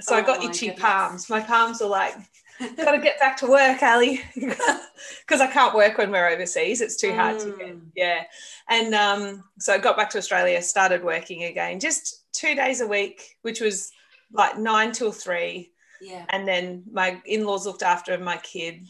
so 0.00 0.14
oh 0.14 0.18
I 0.18 0.22
got 0.22 0.44
itchy 0.44 0.66
goodness. 0.66 0.82
palms. 0.82 1.30
My 1.30 1.40
palms 1.40 1.80
were 1.80 1.88
like, 1.88 2.14
"Got 2.76 2.92
to 2.92 2.98
get 2.98 3.18
back 3.20 3.38
to 3.38 3.46
work, 3.46 3.82
Ali," 3.82 4.20
because 4.34 5.40
I 5.40 5.46
can't 5.46 5.74
work 5.74 5.96
when 5.96 6.10
we're 6.10 6.28
overseas. 6.28 6.82
It's 6.82 6.96
too 6.96 7.14
hard 7.14 7.36
mm. 7.36 7.44
to 7.44 7.56
get. 7.56 7.74
Mm. 7.74 7.80
Yeah, 7.96 8.24
and 8.68 8.94
um, 8.94 9.44
so 9.58 9.72
I 9.72 9.78
got 9.78 9.96
back 9.96 10.10
to 10.10 10.18
Australia, 10.18 10.60
started 10.60 11.02
working 11.02 11.44
again, 11.44 11.80
just 11.80 12.30
two 12.32 12.54
days 12.54 12.82
a 12.82 12.86
week, 12.86 13.38
which 13.40 13.62
was 13.62 13.92
like 14.32 14.58
nine 14.58 14.92
till 14.92 15.12
three. 15.12 15.70
Yeah. 16.00 16.24
And 16.28 16.46
then 16.46 16.84
my 16.92 17.20
in-laws 17.26 17.66
looked 17.66 17.82
after 17.82 18.16
my 18.18 18.36
kid 18.38 18.86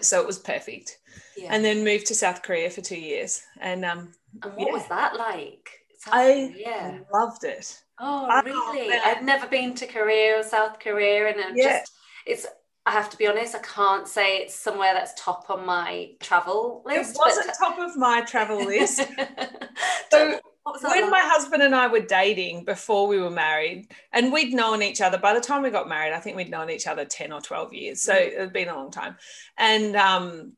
so 0.00 0.20
it 0.20 0.26
was 0.26 0.38
perfect. 0.38 0.98
Yeah. 1.36 1.48
And 1.50 1.64
then 1.64 1.84
moved 1.84 2.06
to 2.06 2.14
South 2.14 2.42
Korea 2.42 2.70
for 2.70 2.80
two 2.80 2.98
years. 2.98 3.42
And 3.60 3.84
um, 3.84 4.12
and 4.42 4.54
what 4.54 4.68
yeah. 4.68 4.72
was 4.72 4.88
that 4.88 5.16
like? 5.16 5.68
South 5.98 6.14
I 6.14 6.52
Korea. 6.52 7.00
loved 7.12 7.44
it. 7.44 7.82
Oh, 7.98 8.42
really? 8.44 8.90
Oh, 8.92 9.00
I've 9.04 9.22
never 9.22 9.46
been 9.46 9.74
to 9.76 9.86
Korea 9.86 10.40
or 10.40 10.42
South 10.42 10.78
Korea, 10.78 11.28
and 11.28 11.40
I'm 11.40 11.56
yeah. 11.56 11.78
just 11.80 11.92
it's. 12.26 12.46
I 12.84 12.92
have 12.92 13.10
to 13.10 13.16
be 13.16 13.26
honest. 13.26 13.54
I 13.54 13.58
can't 13.58 14.06
say 14.06 14.38
it's 14.38 14.54
somewhere 14.54 14.94
that's 14.94 15.20
top 15.20 15.50
on 15.50 15.66
my 15.66 16.10
travel 16.20 16.82
list. 16.86 17.16
It 17.16 17.18
wasn't 17.18 17.46
but... 17.46 17.56
top 17.58 17.78
of 17.80 17.96
my 17.96 18.20
travel 18.20 18.64
list. 18.64 19.00
so 20.10 20.38
when 20.82 21.02
like? 21.02 21.10
my 21.10 21.20
husband 21.20 21.62
and 21.62 21.74
I 21.74 21.86
were 21.86 22.00
dating 22.00 22.64
before 22.64 23.06
we 23.06 23.18
were 23.18 23.30
married, 23.30 23.88
and 24.12 24.32
we'd 24.32 24.52
known 24.52 24.82
each 24.82 25.00
other 25.00 25.18
by 25.18 25.34
the 25.34 25.40
time 25.40 25.62
we 25.62 25.70
got 25.70 25.88
married, 25.88 26.12
I 26.12 26.18
think 26.18 26.36
we'd 26.36 26.50
known 26.50 26.70
each 26.70 26.86
other 26.86 27.04
10 27.04 27.32
or 27.32 27.40
12 27.40 27.72
years. 27.72 28.02
So 28.02 28.12
mm. 28.12 28.26
it 28.26 28.38
had 28.38 28.52
been 28.52 28.68
a 28.68 28.74
long 28.74 28.90
time. 28.90 29.16
And 29.56 29.96
um, 29.96 30.52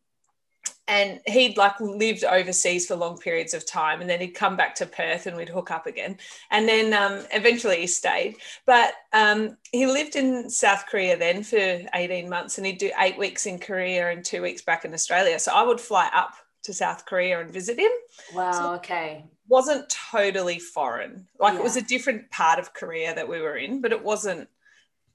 and 0.88 1.20
he'd 1.26 1.58
like 1.58 1.78
lived 1.80 2.24
overseas 2.24 2.86
for 2.86 2.96
long 2.96 3.18
periods 3.18 3.52
of 3.52 3.66
time 3.66 4.00
and 4.00 4.08
then 4.08 4.20
he'd 4.20 4.28
come 4.28 4.56
back 4.56 4.74
to 4.74 4.86
perth 4.86 5.26
and 5.26 5.36
we'd 5.36 5.48
hook 5.48 5.70
up 5.70 5.86
again 5.86 6.16
and 6.50 6.66
then 6.66 6.92
um, 6.94 7.24
eventually 7.32 7.80
he 7.80 7.86
stayed 7.86 8.36
but 8.66 8.94
um, 9.12 9.56
he 9.70 9.86
lived 9.86 10.16
in 10.16 10.48
south 10.50 10.86
korea 10.86 11.16
then 11.16 11.42
for 11.42 11.80
18 11.94 12.28
months 12.28 12.58
and 12.58 12.66
he'd 12.66 12.78
do 12.78 12.90
eight 12.98 13.18
weeks 13.18 13.46
in 13.46 13.58
korea 13.58 14.10
and 14.10 14.24
two 14.24 14.42
weeks 14.42 14.62
back 14.62 14.84
in 14.84 14.94
australia 14.94 15.38
so 15.38 15.52
i 15.54 15.62
would 15.62 15.80
fly 15.80 16.10
up 16.14 16.32
to 16.62 16.72
south 16.72 17.04
korea 17.04 17.40
and 17.40 17.52
visit 17.52 17.78
him 17.78 17.92
wow 18.34 18.52
so 18.52 18.74
okay 18.74 19.24
wasn't 19.48 19.88
totally 19.88 20.58
foreign. 20.58 21.26
Like 21.38 21.54
yeah. 21.54 21.60
it 21.60 21.64
was 21.64 21.76
a 21.76 21.82
different 21.82 22.30
part 22.30 22.58
of 22.58 22.74
Korea 22.74 23.14
that 23.14 23.28
we 23.28 23.40
were 23.40 23.56
in, 23.56 23.80
but 23.80 23.92
it 23.92 24.04
wasn't 24.04 24.48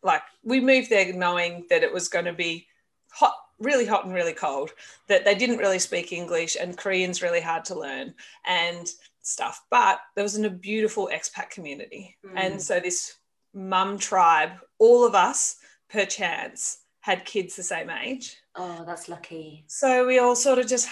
like 0.01 0.23
we 0.43 0.59
moved 0.59 0.89
there 0.89 1.13
knowing 1.13 1.65
that 1.69 1.83
it 1.83 1.93
was 1.93 2.09
going 2.09 2.25
to 2.25 2.33
be 2.33 2.67
hot, 3.11 3.35
really 3.59 3.85
hot 3.85 4.05
and 4.05 4.13
really 4.13 4.33
cold, 4.33 4.71
that 5.07 5.23
they 5.23 5.35
didn't 5.35 5.57
really 5.57 5.79
speak 5.79 6.11
English 6.11 6.57
and 6.59 6.77
Korean's 6.77 7.21
really 7.21 7.41
hard 7.41 7.63
to 7.65 7.79
learn 7.79 8.13
and 8.45 8.91
stuff. 9.21 9.63
But 9.69 9.99
there 10.15 10.23
was 10.23 10.37
a 10.37 10.49
beautiful 10.49 11.09
expat 11.13 11.49
community. 11.49 12.17
Mm. 12.25 12.31
And 12.35 12.61
so 12.61 12.79
this 12.79 13.15
mum 13.53 13.97
tribe, 13.97 14.51
all 14.79 15.05
of 15.05 15.15
us 15.15 15.57
per 15.89 16.05
chance 16.05 16.79
had 17.01 17.25
kids 17.25 17.55
the 17.55 17.63
same 17.63 17.89
age. 17.89 18.37
Oh, 18.55 18.83
that's 18.85 19.09
lucky. 19.09 19.65
So 19.67 20.07
we 20.07 20.19
all 20.19 20.35
sort 20.35 20.59
of 20.59 20.67
just 20.67 20.89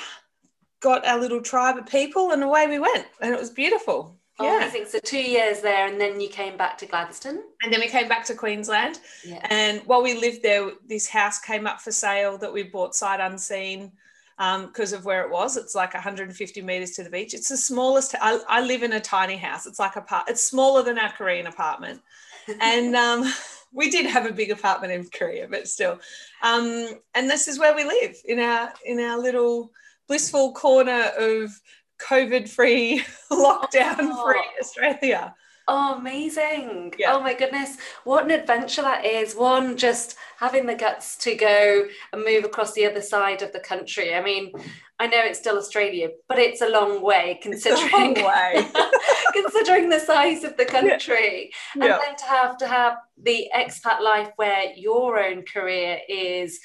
got 0.82 1.06
our 1.06 1.20
little 1.20 1.42
tribe 1.42 1.78
of 1.78 1.86
people 1.86 2.32
and 2.32 2.44
away 2.44 2.68
we 2.68 2.80
went 2.80 3.06
and 3.22 3.34
it 3.34 3.40
was 3.40 3.50
beautiful. 3.50 4.18
Oh, 4.40 4.46
yeah. 4.46 4.58
amazing. 4.58 4.86
So 4.88 5.00
two 5.00 5.22
years 5.22 5.62
there 5.62 5.88
and 5.88 6.02
then 6.02 6.20
you 6.20 6.28
came 6.28 6.58
back 6.58 6.78
to 6.80 6.86
gladstone? 6.88 7.40
And 7.62 7.72
then 7.72 7.80
we 7.80 7.88
came 7.88 8.10
back 8.10 8.26
to 8.26 8.36
queensland. 8.36 9.00
Yeah. 9.26 9.46
and 9.50 9.82
while 9.86 10.02
we 10.02 10.20
lived 10.20 10.42
there 10.44 10.72
this 10.88 11.08
house 11.08 11.40
came 11.40 11.68
up 11.68 11.80
for 11.80 11.92
sale 11.92 12.38
that 12.40 12.52
we 12.52 12.64
bought 12.64 12.96
sight 12.96 13.20
unseen 13.20 13.92
because 14.38 14.94
um, 14.94 15.00
of 15.00 15.06
where 15.06 15.22
it 15.24 15.30
was. 15.30 15.56
It's 15.56 15.76
like 15.76 15.94
150 15.94 16.62
meters 16.64 16.92
to 16.92 17.04
the 17.04 17.12
beach. 17.12 17.36
It's 17.36 17.50
the 17.50 17.58
smallest 17.58 18.16
I, 18.20 18.40
I 18.50 18.62
live 18.62 18.82
in 18.82 18.94
a 18.94 19.00
tiny 19.00 19.38
house. 19.38 19.68
It's 19.68 19.80
like 19.80 19.96
a 19.98 20.02
part 20.02 20.30
it's 20.30 20.42
smaller 20.42 20.82
than 20.84 20.98
our 20.98 21.12
korean 21.12 21.48
apartment. 21.48 22.02
And 22.60 22.96
um, 22.96 23.32
we 23.72 23.92
did 23.92 24.08
have 24.08 24.26
a 24.26 24.34
big 24.34 24.50
apartment 24.50 24.92
in 24.92 25.08
korea 25.14 25.48
but 25.48 25.68
still. 25.68 26.00
Um, 26.42 26.88
and 27.14 27.30
this 27.30 27.48
is 27.48 27.60
where 27.60 27.76
we 27.76 27.84
live 27.84 28.16
in 28.26 28.40
our 28.40 28.74
in 28.84 29.00
our 29.00 29.20
little 29.20 29.72
blissful 30.12 30.52
corner 30.52 31.10
of 31.18 31.58
COVID 32.06 32.50
free, 32.50 33.02
lockdown 33.32 33.96
free 34.22 34.44
oh. 34.44 34.60
Australia. 34.60 35.34
Oh, 35.70 35.96
amazing. 36.00 36.94
Yeah. 37.00 37.14
Oh, 37.14 37.22
my 37.22 37.34
goodness. 37.34 37.78
What 38.04 38.26
an 38.26 38.32
adventure 38.32 38.82
that 38.82 39.06
is. 39.06 39.38
One, 39.38 39.78
just 39.78 40.18
having 40.38 40.66
the 40.66 40.76
guts 40.76 41.16
to 41.20 41.34
go 41.36 41.88
and 42.12 42.26
move 42.26 42.44
across 42.44 42.74
the 42.74 42.86
other 42.86 43.00
side 43.00 43.42
of 43.42 43.54
the 43.54 43.62
country. 43.62 44.14
I 44.14 44.22
mean, 44.22 44.52
I 45.00 45.08
know 45.08 45.22
it's 45.22 45.40
still 45.40 45.56
Australia, 45.56 46.10
but 46.28 46.40
it's 46.40 46.60
a 46.60 46.68
long 46.68 47.02
way 47.02 47.40
considering 47.42 47.90
long 47.94 48.14
way. 48.16 48.68
considering 49.34 49.88
the 49.88 50.00
size 50.02 50.44
of 50.44 50.58
the 50.58 50.66
country. 50.66 51.54
Yeah. 51.74 51.84
And 51.84 51.84
yeah. 51.86 52.00
then 52.02 52.16
to 52.18 52.26
have 52.26 52.58
to 52.58 52.68
have 52.68 52.98
the 53.24 53.50
expat 53.56 54.02
life 54.02 54.32
where 54.36 54.74
your 54.76 55.24
own 55.24 55.44
career 55.44 56.00
is 56.10 56.60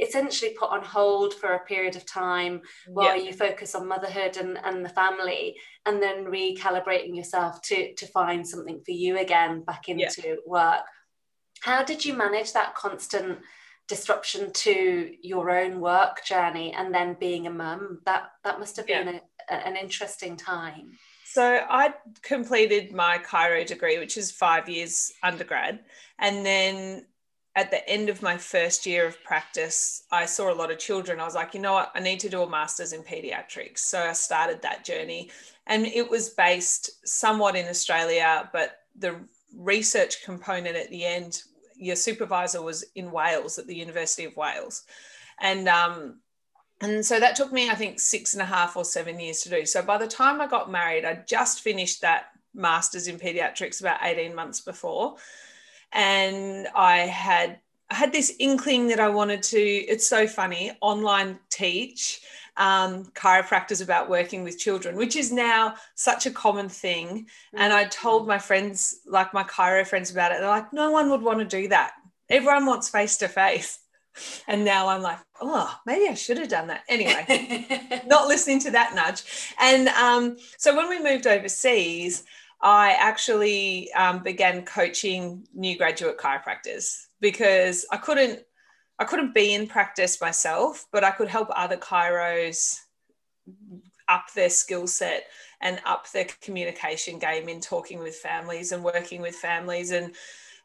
essentially 0.00 0.54
put 0.58 0.70
on 0.70 0.82
hold 0.82 1.34
for 1.34 1.54
a 1.54 1.64
period 1.64 1.96
of 1.96 2.06
time 2.06 2.60
while 2.86 3.16
yeah. 3.16 3.22
you 3.22 3.32
focus 3.32 3.74
on 3.74 3.88
motherhood 3.88 4.36
and, 4.36 4.58
and 4.64 4.84
the 4.84 4.88
family 4.88 5.56
and 5.86 6.02
then 6.02 6.24
recalibrating 6.24 7.16
yourself 7.16 7.60
to 7.62 7.94
to 7.94 8.06
find 8.06 8.46
something 8.46 8.80
for 8.84 8.92
you 8.92 9.18
again 9.18 9.62
back 9.62 9.88
into 9.88 10.22
yeah. 10.24 10.34
work 10.46 10.82
how 11.60 11.82
did 11.82 12.04
you 12.04 12.14
manage 12.14 12.52
that 12.52 12.74
constant 12.74 13.38
disruption 13.88 14.52
to 14.52 15.14
your 15.22 15.50
own 15.50 15.80
work 15.80 16.24
journey 16.24 16.72
and 16.74 16.94
then 16.94 17.16
being 17.18 17.46
a 17.46 17.50
mum 17.50 18.00
that 18.04 18.30
that 18.44 18.58
must 18.58 18.76
have 18.76 18.86
been 18.86 19.06
yeah. 19.06 19.20
a, 19.50 19.66
an 19.66 19.76
interesting 19.76 20.36
time 20.36 20.92
so 21.30 21.60
I 21.68 21.92
completed 22.22 22.92
my 22.94 23.18
chiro 23.18 23.64
degree, 23.66 23.98
which 23.98 24.16
is 24.16 24.30
five 24.30 24.66
years 24.66 25.12
undergrad, 25.22 25.80
and 26.18 26.44
then 26.44 27.04
at 27.58 27.72
the 27.72 27.86
end 27.88 28.08
of 28.08 28.22
my 28.22 28.36
first 28.36 28.86
year 28.86 29.04
of 29.04 29.20
practice, 29.24 30.04
I 30.12 30.26
saw 30.26 30.52
a 30.52 30.54
lot 30.54 30.70
of 30.70 30.78
children. 30.78 31.18
I 31.18 31.24
was 31.24 31.34
like, 31.34 31.54
you 31.54 31.60
know 31.60 31.72
what? 31.72 31.90
I 31.92 31.98
need 31.98 32.20
to 32.20 32.28
do 32.28 32.42
a 32.42 32.48
master's 32.48 32.92
in 32.92 33.02
pediatrics. 33.02 33.78
So 33.78 34.00
I 34.00 34.12
started 34.12 34.62
that 34.62 34.84
journey. 34.84 35.32
And 35.66 35.84
it 35.84 36.08
was 36.08 36.28
based 36.28 37.04
somewhat 37.04 37.56
in 37.56 37.66
Australia, 37.66 38.48
but 38.52 38.82
the 38.96 39.16
research 39.56 40.24
component 40.24 40.76
at 40.76 40.88
the 40.90 41.04
end, 41.04 41.42
your 41.74 41.96
supervisor 41.96 42.62
was 42.62 42.84
in 42.94 43.10
Wales 43.10 43.58
at 43.58 43.66
the 43.66 43.74
University 43.74 44.24
of 44.24 44.36
Wales. 44.36 44.84
And 45.40 45.68
um, 45.68 46.20
and 46.80 47.04
so 47.04 47.18
that 47.18 47.34
took 47.34 47.52
me, 47.52 47.70
I 47.70 47.74
think, 47.74 47.98
six 47.98 48.34
and 48.34 48.42
a 48.42 48.46
half 48.46 48.76
or 48.76 48.84
seven 48.84 49.18
years 49.18 49.40
to 49.40 49.50
do. 49.50 49.66
So 49.66 49.82
by 49.82 49.98
the 49.98 50.06
time 50.06 50.40
I 50.40 50.46
got 50.46 50.70
married, 50.70 51.04
I 51.04 51.24
just 51.26 51.60
finished 51.60 52.02
that 52.02 52.26
master's 52.54 53.08
in 53.08 53.18
pediatrics 53.18 53.80
about 53.80 53.98
18 54.04 54.32
months 54.32 54.60
before 54.60 55.16
and 55.92 56.68
I 56.74 56.98
had 56.98 57.60
I 57.90 57.94
had 57.94 58.12
this 58.12 58.34
inkling 58.38 58.88
that 58.88 59.00
I 59.00 59.08
wanted 59.08 59.42
to. 59.44 59.58
It's 59.58 60.06
so 60.06 60.26
funny 60.26 60.72
online 60.82 61.38
teach 61.48 62.20
um, 62.58 63.04
chiropractors 63.14 63.82
about 63.82 64.10
working 64.10 64.42
with 64.42 64.58
children, 64.58 64.96
which 64.96 65.16
is 65.16 65.32
now 65.32 65.76
such 65.94 66.26
a 66.26 66.30
common 66.30 66.68
thing. 66.68 67.26
And 67.54 67.72
I 67.72 67.84
told 67.84 68.26
my 68.26 68.38
friends, 68.38 69.00
like 69.06 69.32
my 69.32 69.44
chiro 69.44 69.86
friends, 69.86 70.10
about 70.10 70.32
it. 70.32 70.40
They're 70.40 70.48
like, 70.48 70.72
no 70.72 70.90
one 70.90 71.08
would 71.10 71.22
want 71.22 71.38
to 71.38 71.44
do 71.44 71.68
that. 71.68 71.92
Everyone 72.28 72.66
wants 72.66 72.90
face 72.90 73.16
to 73.18 73.28
face. 73.28 73.78
And 74.48 74.64
now 74.64 74.88
I'm 74.88 75.00
like, 75.00 75.18
oh, 75.40 75.72
maybe 75.86 76.08
I 76.08 76.14
should 76.14 76.38
have 76.38 76.48
done 76.48 76.66
that. 76.66 76.82
Anyway, 76.88 78.02
not 78.06 78.26
listening 78.26 78.58
to 78.60 78.72
that 78.72 78.92
nudge. 78.92 79.22
And 79.60 79.88
um, 79.88 80.36
so 80.56 80.76
when 80.76 80.88
we 80.88 81.00
moved 81.00 81.28
overseas, 81.28 82.24
I 82.60 82.92
actually 82.98 83.92
um, 83.92 84.22
began 84.22 84.64
coaching 84.64 85.46
new 85.54 85.78
graduate 85.78 86.18
chiropractors 86.18 87.06
because 87.20 87.86
I 87.90 87.96
couldn't 87.96 88.40
I 89.00 89.04
couldn't 89.04 89.32
be 89.32 89.54
in 89.54 89.68
practice 89.68 90.20
myself, 90.20 90.86
but 90.90 91.04
I 91.04 91.12
could 91.12 91.28
help 91.28 91.48
other 91.54 91.76
chiros 91.76 92.80
up 94.08 94.32
their 94.34 94.50
skill 94.50 94.88
set 94.88 95.26
and 95.60 95.80
up 95.84 96.10
their 96.10 96.26
communication 96.40 97.18
game 97.18 97.48
in 97.48 97.60
talking 97.60 98.00
with 98.00 98.16
families 98.16 98.72
and 98.72 98.82
working 98.82 99.22
with 99.22 99.36
families 99.36 99.92
and 99.92 100.14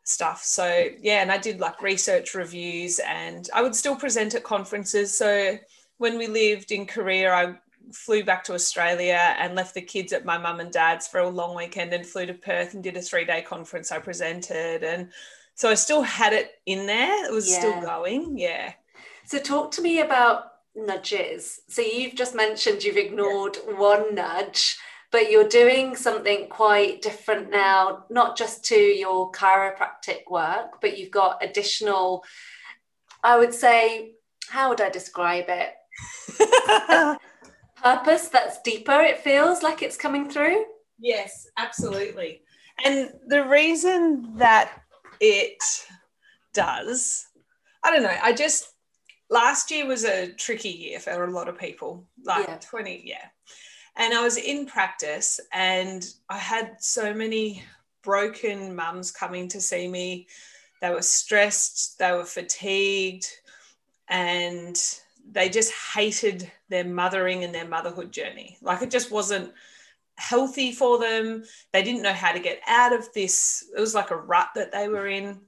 stuff. 0.04 0.44
So 0.44 0.88
yeah, 1.00 1.22
and 1.22 1.32
I 1.32 1.38
did 1.38 1.60
like 1.60 1.82
research 1.82 2.34
reviews 2.34 3.00
and 3.00 3.48
I 3.54 3.62
would 3.62 3.76
still 3.76 3.96
present 3.96 4.34
at 4.34 4.44
conferences. 4.44 5.16
So 5.16 5.58
when 5.98 6.18
we 6.18 6.28
lived 6.28 6.72
in 6.72 6.88
Korea, 6.88 7.32
I 7.32 7.56
flew 7.92 8.24
back 8.24 8.44
to 8.46 8.54
Australia 8.54 9.36
and 9.38 9.56
left 9.56 9.74
the 9.74 9.82
kids 9.82 10.14
at 10.14 10.26
my 10.26 10.38
mum 10.38 10.60
and 10.60 10.72
dad's 10.72 11.08
for 11.08 11.20
a 11.20 11.30
long 11.30 11.56
weekend 11.56 11.94
and 11.94 12.06
flew 12.06 12.26
to 12.26 12.34
Perth 12.34 12.74
and 12.74 12.84
did 12.84 12.98
a 12.98 13.02
three 13.02 13.26
day 13.26 13.42
conference 13.42 13.92
I 13.92 14.00
presented. 14.00 14.84
And 14.84 15.10
so 15.56 15.70
I 15.70 15.76
still 15.76 16.02
had 16.02 16.34
it 16.34 16.52
in 16.66 16.86
there. 16.86 17.26
It 17.26 17.32
was 17.32 17.50
yeah. 17.50 17.60
still 17.60 17.82
going. 17.82 18.38
Yeah. 18.38 18.74
So 19.26 19.40
talk 19.40 19.72
to 19.72 19.82
me 19.82 20.02
about 20.02 20.46
nudges. 20.76 21.62
So 21.68 21.82
you've 21.82 22.16
just 22.16 22.36
mentioned 22.36 22.84
you've 22.84 22.98
ignored 22.98 23.58
yeah. 23.68 23.74
one 23.76 24.16
nudge, 24.16 24.78
but 25.12 25.30
you're 25.30 25.48
doing 25.48 25.96
something 25.96 26.48
quite 26.50 27.02
different 27.02 27.52
now, 27.52 28.06
not 28.10 28.38
just 28.38 28.66
to 28.66 28.76
your 28.76 29.32
chiropractic 29.32 30.30
work, 30.30 30.82
but 30.82 30.98
you've 30.98 31.12
got 31.12 31.44
additional, 31.44 32.24
I 33.24 33.38
would 33.38 33.54
say, 33.54 34.14
how 34.50 34.70
would 34.70 34.82
I 34.82 34.90
describe 34.90 35.46
it? 35.48 35.74
purpose 37.84 38.30
that's 38.30 38.62
deeper, 38.62 39.02
it 39.02 39.20
feels 39.20 39.62
like 39.62 39.82
it's 39.82 39.98
coming 39.98 40.30
through. 40.30 40.66
Yes, 41.00 41.48
absolutely. 41.58 42.42
And 42.84 43.12
the 43.28 43.46
reason 43.46 44.38
that 44.38 44.82
it 45.20 45.58
does, 46.54 47.28
I 47.84 47.92
don't 47.92 48.04
know, 48.04 48.18
I 48.22 48.34
just, 48.34 48.70
last 49.30 49.70
year 49.70 49.86
was 49.86 50.06
a 50.06 50.32
tricky 50.32 50.70
year 50.70 51.00
for 51.00 51.26
a 51.26 51.32
lot 51.32 51.50
of 51.50 51.60
people, 51.60 52.08
like 52.24 52.48
yeah. 52.48 52.58
20, 52.58 53.02
yeah. 53.06 53.26
And 53.96 54.14
I 54.14 54.24
was 54.24 54.38
in 54.38 54.66
practice 54.66 55.40
and 55.52 56.04
I 56.30 56.38
had 56.38 56.78
so 56.80 57.14
many 57.14 57.64
broken 58.04 58.76
mums 58.76 59.12
coming 59.12 59.48
to 59.50 59.62
see 59.62 59.88
me. 59.88 60.28
They 60.82 60.90
were 60.90 61.02
stressed, 61.02 62.00
they 62.00 62.12
were 62.12 62.26
fatigued, 62.26 63.28
and 64.10 64.76
they 65.30 65.50
just 65.50 65.74
hated 65.96 66.52
their 66.70 66.84
mothering 66.84 67.44
and 67.44 67.54
their 67.54 67.68
motherhood 67.68 68.12
journey. 68.12 68.58
Like 68.62 68.82
it 68.82 68.92
just 68.92 69.12
wasn't 69.12 69.52
healthy 70.16 70.72
for 70.72 71.00
them. 71.00 71.44
They 71.72 71.84
didn't 71.84 72.04
know 72.04 72.14
how 72.14 72.32
to 72.32 72.40
get 72.40 72.62
out 72.68 72.94
of 72.94 73.12
this. 73.14 73.66
It 73.76 73.80
was 73.80 73.96
like 73.96 74.12
a 74.12 74.18
rut 74.18 74.50
that 74.56 74.72
they 74.72 74.88
were 74.88 75.08
in. 75.08 75.40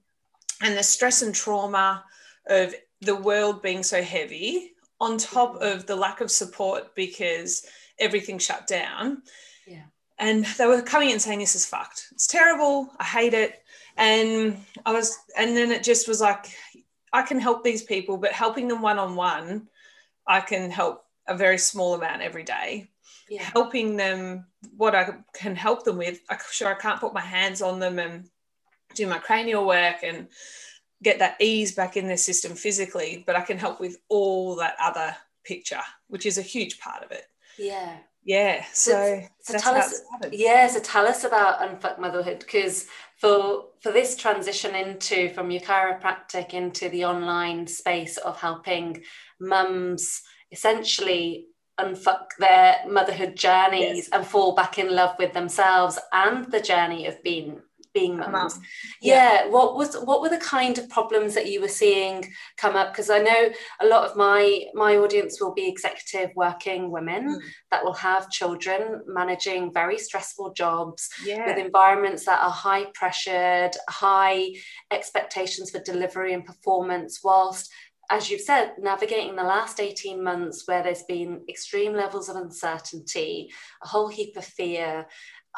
And 0.62 0.78
the 0.78 0.84
stress 0.84 1.22
and 1.22 1.36
trauma 1.36 2.04
of 2.48 2.74
the 3.02 3.16
world 3.16 3.62
being 3.62 3.84
so 3.84 4.02
heavy, 4.02 4.76
on 5.00 5.18
top 5.18 5.62
of 5.62 5.86
the 5.86 5.96
lack 5.96 6.22
of 6.22 6.32
support 6.32 6.96
because 6.96 7.66
everything 8.00 8.38
shut 8.38 8.68
down. 8.68 9.22
Yeah. 9.68 9.84
And 10.18 10.46
they 10.58 10.66
were 10.66 10.82
coming 10.82 11.10
in 11.10 11.20
saying, 11.20 11.40
This 11.40 11.56
is 11.56 11.66
fucked. 11.66 12.08
It's 12.12 12.28
terrible. 12.28 12.90
I 13.00 13.04
hate 13.04 13.34
it. 13.34 13.62
And 13.98 14.58
I 14.86 14.92
was, 14.92 15.18
and 15.38 15.56
then 15.56 15.72
it 15.72 15.84
just 15.84 16.08
was 16.08 16.22
like, 16.22 16.48
I 17.16 17.22
can 17.22 17.40
help 17.40 17.64
these 17.64 17.82
people, 17.82 18.18
but 18.18 18.34
helping 18.34 18.68
them 18.68 18.82
one 18.82 19.00
on 19.00 19.16
one, 19.16 19.70
I 20.28 20.42
can 20.42 20.70
help 20.70 21.06
a 21.28 21.38
very 21.38 21.58
small 21.58 21.94
amount 21.94 22.22
every 22.22 22.44
day. 22.44 22.90
Yeah. 23.30 23.42
Helping 23.42 23.96
them, 23.96 24.48
what 24.76 24.94
I 24.94 25.14
can 25.34 25.56
help 25.56 25.86
them 25.86 25.98
with, 25.98 26.20
I'm 26.30 26.40
sure 26.52 26.68
I 26.68 26.78
can't 26.78 27.00
put 27.00 27.14
my 27.14 27.22
hands 27.22 27.62
on 27.62 27.80
them 27.80 28.00
and 28.00 28.30
do 28.96 29.08
my 29.08 29.18
cranial 29.18 29.66
work 29.66 30.04
and 30.04 30.28
get 31.04 31.20
that 31.20 31.38
ease 31.40 31.74
back 31.74 31.96
in 31.96 32.08
their 32.08 32.18
system 32.18 32.54
physically, 32.54 33.24
but 33.26 33.38
I 33.38 33.42
can 33.42 33.58
help 33.58 33.80
with 33.80 33.96
all 34.10 34.58
that 34.58 34.76
other 34.82 35.16
picture, 35.46 35.86
which 36.08 36.26
is 36.26 36.38
a 36.38 36.42
huge 36.42 36.82
part 36.82 37.02
of 37.02 37.12
it. 37.12 37.24
Yeah. 37.58 37.96
Yeah. 38.26 38.66
So, 38.74 39.24
so, 39.40 39.54
so 39.54 39.60
tell 39.60 39.76
us, 39.76 40.02
yeah. 40.34 40.68
So 40.68 40.82
tell 40.82 41.08
us 41.08 41.24
about 41.24 41.62
unfuck 41.62 41.98
motherhood 41.98 42.40
because 42.40 42.88
for 43.18 43.66
for 43.82 43.92
this 43.92 44.16
transition 44.16 44.76
into 44.76 45.30
from 45.30 45.52
your 45.52 45.62
chiropractic 45.62 46.54
into 46.54 46.90
the 46.90 47.06
online 47.06 47.68
space 47.68 48.18
of 48.18 48.40
helping 48.40 49.02
mums 49.40 50.22
essentially 50.52 51.48
unfuck 51.80 52.28
their 52.40 52.78
motherhood 52.88 53.36
journeys 53.36 53.98
yes. 53.98 54.10
and 54.12 54.26
fall 54.26 54.56
back 54.56 54.80
in 54.80 54.94
love 54.94 55.16
with 55.20 55.34
themselves 55.34 56.00
and 56.14 56.52
the 56.52 56.62
journey 56.62 57.06
of 57.06 57.22
being 57.24 57.62
being. 57.96 58.18
Yeah. 58.18 58.50
yeah. 59.02 59.48
What 59.48 59.76
was 59.76 59.96
what 59.96 60.22
were 60.22 60.30
the 60.30 60.38
kind 60.38 60.78
of 60.78 60.90
problems 60.90 61.34
that 61.34 61.52
you 61.52 61.62
were 61.62 61.68
seeing 61.68 62.24
come 62.58 62.76
up? 62.76 62.92
Because 62.92 63.10
I 63.10 63.20
know 63.20 63.50
a 63.82 63.88
lot 63.88 64.08
of 64.08 64.16
my 64.16 64.66
my 64.76 64.98
audience 64.98 65.42
will 65.42 65.54
be 65.54 65.68
executive 65.68 66.30
working 66.36 66.92
women 66.92 67.30
mm. 67.30 67.40
that 67.72 67.84
will 67.84 67.94
have 67.94 68.30
children 68.30 69.02
managing 69.08 69.74
very 69.74 69.98
stressful 69.98 70.54
jobs 70.54 71.10
yeah. 71.26 71.48
with 71.48 71.58
environments 71.58 72.26
that 72.26 72.44
are 72.44 72.52
high 72.52 72.86
pressured, 72.94 73.72
high 73.90 74.50
expectations 74.92 75.72
for 75.72 75.80
delivery 75.80 76.34
and 76.34 76.46
performance, 76.46 77.22
whilst 77.24 77.72
as 78.12 78.30
you've 78.30 78.42
said, 78.42 78.74
navigating 78.80 79.36
the 79.36 79.44
last 79.44 79.80
18 79.80 80.24
months 80.24 80.68
where 80.68 80.84
there's 80.84 81.02
been 81.04 81.42
extreme 81.50 81.94
levels 81.94 82.30
of 82.30 82.36
uncertainty, 82.36 83.50
a 83.84 83.88
whole 83.88 84.08
heap 84.08 84.38
of 84.38 84.46
fear, 84.46 85.08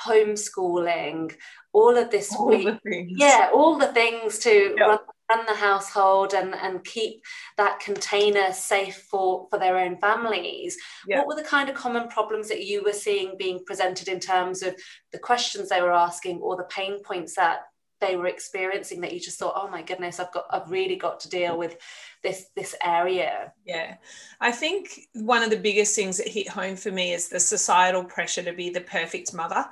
homeschooling, 0.06 1.34
all 1.74 1.98
of 1.98 2.10
this 2.10 2.36
all 2.36 2.48
week, 2.48 2.80
yeah, 2.86 3.50
all 3.54 3.78
the 3.78 3.88
things 3.94 4.40
to 4.40 4.76
yep. 4.78 4.88
run, 4.88 5.00
run, 5.30 5.46
the 5.46 5.56
household 5.56 6.34
and, 6.34 6.56
and 6.56 6.84
keep 6.84 7.22
that 7.58 7.80
container 7.80 8.52
safe 8.52 9.06
for, 9.10 9.48
for 9.50 9.60
their 9.60 9.78
own 9.78 9.98
families. 9.98 10.78
Yep. 11.08 11.18
What 11.20 11.28
were 11.28 11.42
the 11.42 11.48
kind 11.48 11.70
of 11.70 11.76
common 11.76 12.08
problems 12.08 12.48
that 12.50 12.66
you 12.66 12.84
were 12.84 12.94
seeing 12.94 13.36
being 13.38 13.60
presented 13.66 14.08
in 14.08 14.20
terms 14.20 14.64
of 14.64 14.76
the 15.12 15.20
questions 15.20 15.70
they 15.70 15.82
were 15.82 15.94
asking 15.94 16.40
or 16.40 16.56
the 16.56 16.64
pain 16.64 17.02
points 17.04 17.36
that 17.36 17.60
they 18.00 18.16
were 18.16 18.28
experiencing 18.28 19.02
that 19.02 19.14
you 19.14 19.20
just 19.20 19.40
thought 19.40 19.54
oh 19.56 19.68
my 19.70 19.82
goodness 19.82 20.20
i've 20.20 20.32
got 20.32 20.46
i've 20.52 20.70
really 20.70 20.96
got 20.96 21.20
to 21.20 21.30
deal 21.30 21.58
with 21.58 21.78
this 22.24 22.48
this 22.56 22.76
area. 22.84 23.54
Yeah. 23.66 23.96
I 24.42 24.52
think 24.52 25.08
one 25.14 25.44
of 25.44 25.50
the 25.50 25.58
biggest 25.58 25.96
things 25.96 26.18
that 26.18 26.28
hit 26.28 26.48
home 26.48 26.76
for 26.76 26.92
me 26.92 27.14
is 27.14 27.30
the 27.30 27.40
societal 27.40 28.04
pressure 28.04 28.44
to 28.44 28.54
be 28.54 28.70
the 28.70 28.82
perfect 28.82 29.34
mother. 29.34 29.66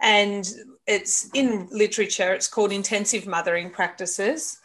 And 0.00 0.48
it's 0.86 1.28
in 1.34 1.68
literature 1.72 2.32
it's 2.32 2.48
called 2.48 2.72
intensive 2.72 3.26
mothering 3.26 3.70
practices. 3.70 4.58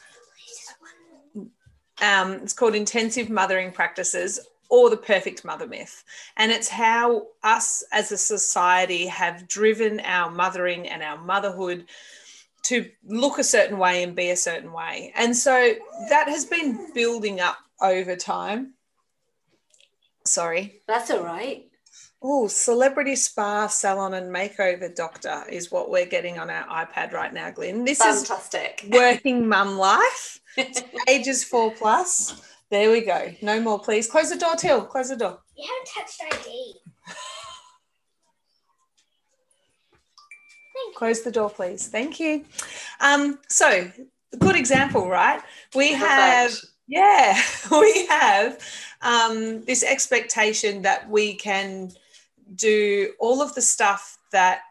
Um, 2.01 2.33
it's 2.33 2.53
called 2.53 2.75
intensive 2.75 3.29
mothering 3.29 3.71
practices 3.71 4.39
or 4.69 4.89
the 4.89 4.97
perfect 4.97 5.45
mother 5.45 5.67
myth. 5.67 6.03
And 6.37 6.51
it's 6.51 6.67
how 6.67 7.27
us 7.43 7.83
as 7.91 8.11
a 8.11 8.17
society 8.17 9.05
have 9.07 9.47
driven 9.47 9.99
our 10.01 10.31
mothering 10.31 10.87
and 10.87 11.03
our 11.03 11.17
motherhood 11.17 11.85
to 12.63 12.89
look 13.05 13.39
a 13.39 13.43
certain 13.43 13.77
way 13.77 14.03
and 14.03 14.15
be 14.15 14.29
a 14.31 14.37
certain 14.37 14.71
way. 14.71 15.11
And 15.15 15.35
so 15.35 15.73
that 16.09 16.27
has 16.29 16.45
been 16.45 16.93
building 16.93 17.39
up 17.39 17.57
over 17.81 18.15
time. 18.15 18.73
Sorry. 20.25 20.81
That's 20.87 21.11
all 21.11 21.23
right. 21.23 21.65
Oh, 22.21 22.47
celebrity 22.47 23.17
spa 23.17 23.67
salon 23.67 24.13
and 24.13 24.33
makeover 24.33 24.95
doctor 24.95 25.43
is 25.49 25.71
what 25.71 25.89
we're 25.89 26.05
getting 26.05 26.39
on 26.39 26.49
our 26.49 26.63
iPad 26.85 27.11
right 27.11 27.33
now, 27.33 27.51
Glyn. 27.51 27.83
This 27.83 27.99
is 27.99 28.25
Fantastic. 28.25 28.81
is 28.85 28.89
working 28.91 29.45
mum 29.45 29.77
life. 29.77 30.39
ages 31.09 31.43
four 31.43 31.71
plus. 31.71 32.41
There 32.69 32.91
we 32.91 33.01
go. 33.01 33.33
No 33.41 33.59
more, 33.59 33.77
please. 33.77 34.09
Close 34.09 34.29
the 34.29 34.37
door, 34.37 34.55
Till. 34.55 34.85
Close 34.85 35.09
the 35.09 35.17
door. 35.17 35.39
You 35.57 35.69
haven't 35.69 36.07
touched 36.07 36.47
ID. 36.47 36.73
Close 40.95 41.21
the 41.21 41.31
door, 41.31 41.49
please. 41.49 41.87
Thank 41.87 42.19
you. 42.19 42.45
Um, 42.99 43.39
so, 43.49 43.91
good 44.39 44.55
example, 44.55 45.09
right? 45.09 45.41
We 45.75 45.93
have, 45.93 46.53
yeah, 46.87 47.39
we 47.71 48.05
have 48.07 48.59
um, 49.01 49.63
this 49.63 49.83
expectation 49.83 50.81
that 50.83 51.09
we 51.09 51.35
can 51.35 51.91
do 52.55 53.13
all 53.19 53.41
of 53.41 53.53
the 53.55 53.61
stuff 53.61 54.17
that 54.31 54.61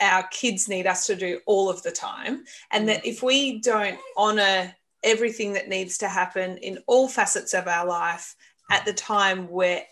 our 0.00 0.24
kids 0.28 0.68
need 0.68 0.86
us 0.86 1.06
to 1.06 1.16
do 1.16 1.40
all 1.46 1.70
of 1.70 1.82
the 1.82 1.90
time. 1.90 2.44
And 2.70 2.88
that 2.88 3.04
if 3.06 3.22
we 3.22 3.60
don't 3.60 3.98
honor 4.16 4.74
everything 5.02 5.52
that 5.52 5.68
needs 5.68 5.98
to 5.98 6.08
happen 6.08 6.58
in 6.58 6.78
all 6.86 7.08
facets 7.08 7.54
of 7.54 7.68
our 7.68 7.86
life 7.86 8.34
at 8.70 8.84
the 8.84 8.92
time 8.92 9.48
where 9.48 9.82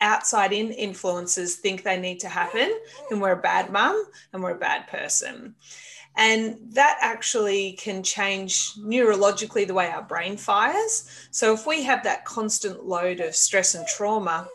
outside 0.00 0.52
in 0.52 0.70
influences 0.70 1.56
think 1.56 1.82
they 1.82 1.98
need 1.98 2.20
to 2.20 2.28
happen, 2.28 2.72
then 3.10 3.20
we're 3.20 3.32
a 3.32 3.36
bad 3.36 3.70
mum 3.70 4.04
and 4.32 4.42
we're 4.42 4.52
a 4.52 4.58
bad 4.58 4.86
person. 4.88 5.54
And 6.16 6.58
that 6.72 6.98
actually 7.00 7.72
can 7.72 8.02
change 8.02 8.74
neurologically 8.74 9.66
the 9.66 9.74
way 9.74 9.88
our 9.88 10.02
brain 10.02 10.36
fires. 10.36 11.28
So 11.30 11.52
if 11.52 11.66
we 11.66 11.84
have 11.84 12.02
that 12.04 12.24
constant 12.24 12.84
load 12.84 13.20
of 13.20 13.36
stress 13.36 13.74
and 13.74 13.86
trauma, 13.86 14.48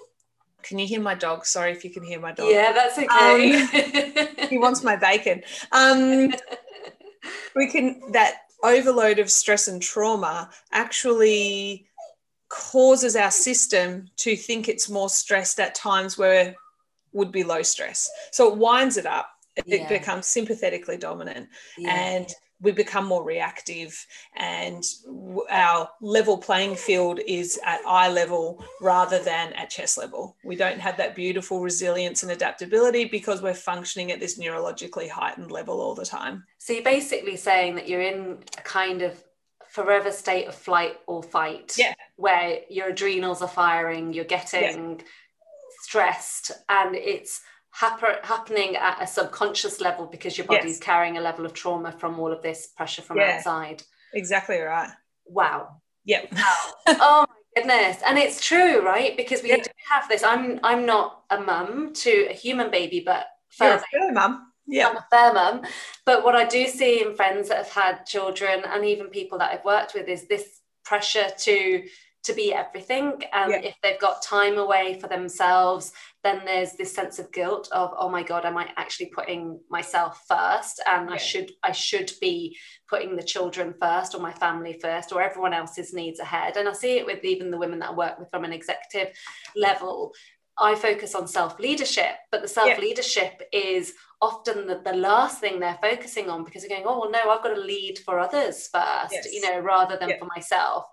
can 0.61 0.79
you 0.79 0.87
hear 0.87 1.01
my 1.01 1.15
dog? 1.15 1.45
Sorry 1.45 1.71
if 1.71 1.83
you 1.83 1.89
can 1.89 2.03
hear 2.03 2.19
my 2.19 2.31
dog. 2.31 2.49
Yeah, 2.49 2.71
that's 2.73 2.97
okay. 2.97 3.61
Um, 3.61 4.47
he 4.49 4.57
wants 4.57 4.83
my 4.83 4.95
bacon. 4.95 5.43
Um, 5.71 6.33
we 7.55 7.69
can 7.69 8.01
that 8.11 8.41
overload 8.63 9.19
of 9.19 9.29
stress 9.29 9.67
and 9.67 9.81
trauma 9.81 10.49
actually 10.71 11.85
causes 12.53 13.15
our 13.15 13.31
system 13.31 14.07
to 14.17 14.35
think 14.35 14.69
it's 14.69 14.87
more 14.87 15.09
stressed 15.09 15.59
at 15.59 15.73
times 15.73 16.17
where 16.17 16.55
would 17.11 17.31
be 17.31 17.43
low 17.43 17.63
stress. 17.63 18.09
So 18.31 18.51
it 18.51 18.57
winds 18.57 18.97
it 18.97 19.07
up. 19.07 19.29
It 19.55 19.65
yeah. 19.67 19.87
becomes 19.87 20.27
sympathetically 20.27 20.97
dominant 20.97 21.47
yeah. 21.77 21.93
and 21.93 22.33
we 22.61 22.71
become 22.71 23.05
more 23.05 23.23
reactive 23.23 24.05
and 24.37 24.83
our 25.49 25.89
level 25.99 26.37
playing 26.37 26.75
field 26.75 27.19
is 27.27 27.59
at 27.65 27.81
eye 27.85 28.09
level 28.09 28.63
rather 28.81 29.19
than 29.19 29.51
at 29.53 29.69
chest 29.69 29.97
level. 29.97 30.37
We 30.43 30.55
don't 30.55 30.79
have 30.79 30.97
that 30.97 31.13
beautiful 31.13 31.59
resilience 31.59 32.23
and 32.23 32.31
adaptability 32.31 33.05
because 33.05 33.41
we're 33.41 33.53
functioning 33.53 34.11
at 34.11 34.19
this 34.19 34.39
neurologically 34.39 35.09
heightened 35.09 35.51
level 35.51 35.81
all 35.81 35.93
the 35.93 36.05
time. 36.05 36.45
So 36.57 36.73
you're 36.73 36.83
basically 36.83 37.35
saying 37.35 37.75
that 37.75 37.89
you're 37.89 38.01
in 38.01 38.39
a 38.57 38.61
kind 38.61 39.01
of 39.01 39.21
forever 39.73 40.11
state 40.11 40.47
of 40.47 40.53
flight 40.53 40.97
or 41.07 41.23
fight 41.23 41.73
yeah. 41.79 41.95
where 42.15 42.59
your 42.69 42.89
adrenals 42.89 43.41
are 43.41 43.47
firing 43.47 44.13
you're 44.13 44.23
getting 44.23 44.99
yeah. 44.99 45.05
stressed 45.81 46.51
and 46.69 46.93
it's 46.95 47.41
happen- 47.71 48.21
happening 48.21 48.75
at 48.75 49.01
a 49.01 49.07
subconscious 49.07 49.81
level 49.81 50.05
because 50.05 50.37
your 50.37 50.45
body's 50.45 50.77
yes. 50.77 50.79
carrying 50.79 51.17
a 51.17 51.21
level 51.21 51.43
of 51.43 51.53
trauma 51.53 51.91
from 51.91 52.19
all 52.19 52.31
of 52.31 52.43
this 52.43 52.67
pressure 52.67 53.01
from 53.01 53.17
yeah. 53.17 53.37
outside. 53.37 53.81
Exactly 54.13 54.59
right. 54.59 54.91
Wow. 55.25 55.81
Yep 56.05 56.33
oh 56.87 57.25
my 57.27 57.61
goodness. 57.61 57.97
And 58.05 58.19
it's 58.19 58.45
true 58.45 58.85
right? 58.85 59.17
Because 59.17 59.41
we 59.41 59.55
do 59.55 59.63
have 59.89 60.07
this. 60.07 60.21
I'm 60.23 60.59
i'm 60.63 60.85
not 60.85 61.23
a 61.31 61.41
mum 61.41 61.93
to 61.93 62.27
a 62.29 62.33
human 62.33 62.69
baby 62.69 63.01
but 63.03 63.25
for 63.49 63.65
a 63.65 64.11
mum 64.11 64.52
yeah. 64.67 64.87
I'm 64.87 64.97
a 64.97 65.05
fair 65.09 65.33
mum. 65.33 65.61
But 66.05 66.23
what 66.23 66.35
I 66.35 66.45
do 66.45 66.67
see 66.67 67.01
in 67.01 67.15
friends 67.15 67.49
that 67.49 67.57
have 67.57 67.69
had 67.69 68.05
children 68.05 68.63
and 68.65 68.85
even 68.85 69.07
people 69.07 69.37
that 69.39 69.51
I've 69.51 69.65
worked 69.65 69.93
with 69.93 70.07
is 70.07 70.27
this 70.27 70.61
pressure 70.83 71.27
to 71.39 71.83
to 72.23 72.33
be 72.33 72.53
everything 72.53 73.21
and 73.33 73.51
yeah. 73.51 73.59
if 73.59 73.75
they've 73.83 73.99
got 73.99 74.21
time 74.21 74.57
away 74.57 74.97
for 74.99 75.07
themselves 75.07 75.91
then 76.23 76.41
there's 76.45 76.71
this 76.73 76.93
sense 76.93 77.19
of 77.19 77.31
guilt 77.33 77.67
of 77.73 77.91
oh 77.97 78.09
my 78.09 78.23
god 78.23 78.45
am 78.45 78.57
i 78.57 78.69
actually 78.77 79.07
putting 79.07 79.59
myself 79.69 80.23
first 80.27 80.81
and 80.89 81.09
yeah. 81.09 81.15
i 81.15 81.17
should 81.17 81.51
i 81.63 81.71
should 81.71 82.11
be 82.21 82.57
putting 82.89 83.15
the 83.15 83.23
children 83.23 83.73
first 83.81 84.15
or 84.15 84.21
my 84.21 84.31
family 84.31 84.79
first 84.81 85.11
or 85.11 85.21
everyone 85.21 85.53
else's 85.53 85.93
needs 85.93 86.19
ahead 86.19 86.55
and 86.55 86.69
i 86.69 86.71
see 86.71 86.97
it 86.97 87.05
with 87.05 87.23
even 87.25 87.51
the 87.51 87.57
women 87.57 87.79
that 87.79 87.89
i 87.89 87.93
work 87.93 88.17
with 88.17 88.29
from 88.29 88.45
an 88.45 88.53
executive 88.53 89.13
level 89.57 90.13
I 90.59 90.75
focus 90.75 91.15
on 91.15 91.27
self 91.27 91.59
leadership, 91.59 92.15
but 92.31 92.41
the 92.41 92.47
self 92.47 92.77
leadership 92.77 93.41
yeah. 93.51 93.59
is 93.59 93.93
often 94.21 94.67
the, 94.67 94.81
the 94.85 94.93
last 94.93 95.39
thing 95.39 95.59
they're 95.59 95.79
focusing 95.81 96.29
on 96.29 96.43
because 96.43 96.61
they're 96.61 96.77
going, 96.77 96.87
oh, 96.87 96.99
well, 96.99 97.11
no, 97.11 97.29
I've 97.29 97.43
got 97.43 97.55
to 97.55 97.61
lead 97.61 97.99
for 97.99 98.19
others 98.19 98.67
first, 98.67 99.11
yes. 99.11 99.33
you 99.33 99.41
know, 99.41 99.59
rather 99.59 99.97
than 99.97 100.09
yeah. 100.09 100.19
for 100.19 100.27
myself. 100.33 100.85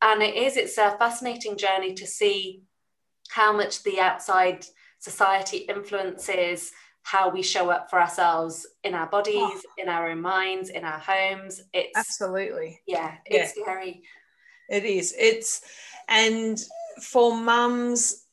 And 0.00 0.22
it 0.22 0.34
is, 0.34 0.56
it's 0.56 0.78
a 0.78 0.96
fascinating 0.98 1.56
journey 1.56 1.94
to 1.94 2.06
see 2.06 2.62
how 3.30 3.52
much 3.52 3.82
the 3.82 3.98
outside 3.98 4.64
society 5.00 5.58
influences 5.58 6.72
how 7.02 7.30
we 7.30 7.42
show 7.42 7.70
up 7.70 7.88
for 7.88 7.98
ourselves 7.98 8.66
in 8.84 8.94
our 8.94 9.06
bodies, 9.06 9.34
oh. 9.34 9.62
in 9.78 9.88
our 9.88 10.10
own 10.10 10.20
minds, 10.20 10.68
in 10.68 10.84
our 10.84 10.98
homes. 10.98 11.62
It's 11.72 11.96
absolutely, 11.96 12.80
yeah, 12.86 13.14
it's 13.24 13.56
yeah. 13.56 13.62
scary. 13.62 14.02
It 14.68 14.84
is. 14.84 15.14
It's, 15.18 15.62
and 16.08 16.60
for 17.02 17.34
mums, 17.34 18.26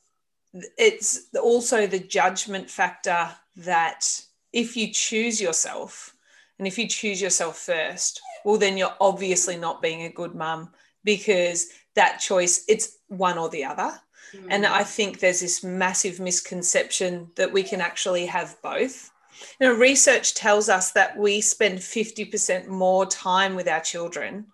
it's 0.78 1.28
also 1.42 1.86
the 1.86 2.00
judgment 2.00 2.70
factor 2.70 3.30
that 3.58 4.22
if 4.54 4.78
you 4.78 4.92
choose 4.92 5.42
yourself 5.42 6.16
and 6.58 6.68
if 6.68 6.78
you 6.78 6.88
choose 6.88 7.22
yourself 7.22 7.58
first 7.58 8.22
well 8.44 8.58
then 8.58 8.78
you're 8.78 8.96
obviously 9.02 9.58
not 9.58 9.82
being 9.82 10.04
a 10.04 10.10
good 10.10 10.36
mum 10.36 10.70
because 11.04 11.70
that 11.96 12.20
choice 12.20 12.64
it's 12.68 12.98
one 13.08 13.38
or 13.38 13.50
the 13.50 13.64
other 13.64 14.00
mm. 14.34 14.48
and 14.50 14.66
i 14.66 14.84
think 14.84 15.20
there's 15.20 15.42
this 15.42 15.64
massive 15.64 16.20
misconception 16.20 17.30
that 17.36 17.52
we 17.52 17.64
can 17.64 17.82
actually 17.82 18.26
have 18.26 18.56
both 18.62 19.12
you 19.60 19.68
know 19.68 19.74
research 19.74 20.34
tells 20.36 20.70
us 20.70 20.92
that 20.92 21.18
we 21.18 21.42
spend 21.42 21.80
50% 21.80 22.68
more 22.68 23.06
time 23.06 23.56
with 23.56 23.68
our 23.68 23.82
children 23.82 24.46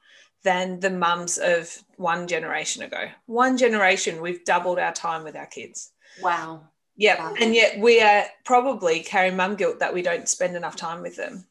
than 0.44 0.80
the 0.80 0.90
mums 0.90 1.38
of 1.38 1.84
one 1.98 2.28
generation 2.28 2.84
ago. 2.84 3.10
One 3.28 3.58
generation, 3.58 4.22
we've 4.22 4.44
doubled 4.44 4.80
our 4.80 4.94
time 4.94 5.24
with 5.24 5.36
our 5.36 5.46
kids. 5.46 5.91
Wow. 6.22 6.68
Yeah. 6.96 7.20
Wow. 7.20 7.36
And 7.40 7.56
yet 7.56 7.80
we 7.80 8.02
are 8.02 8.26
probably 8.46 9.02
carrying 9.02 9.36
mum 9.36 9.56
guilt 9.56 9.80
that 9.80 9.94
we 9.94 10.02
don't 10.02 10.28
spend 10.28 10.56
enough 10.56 10.76
time 10.76 11.02
with 11.02 11.16
them. 11.16 11.46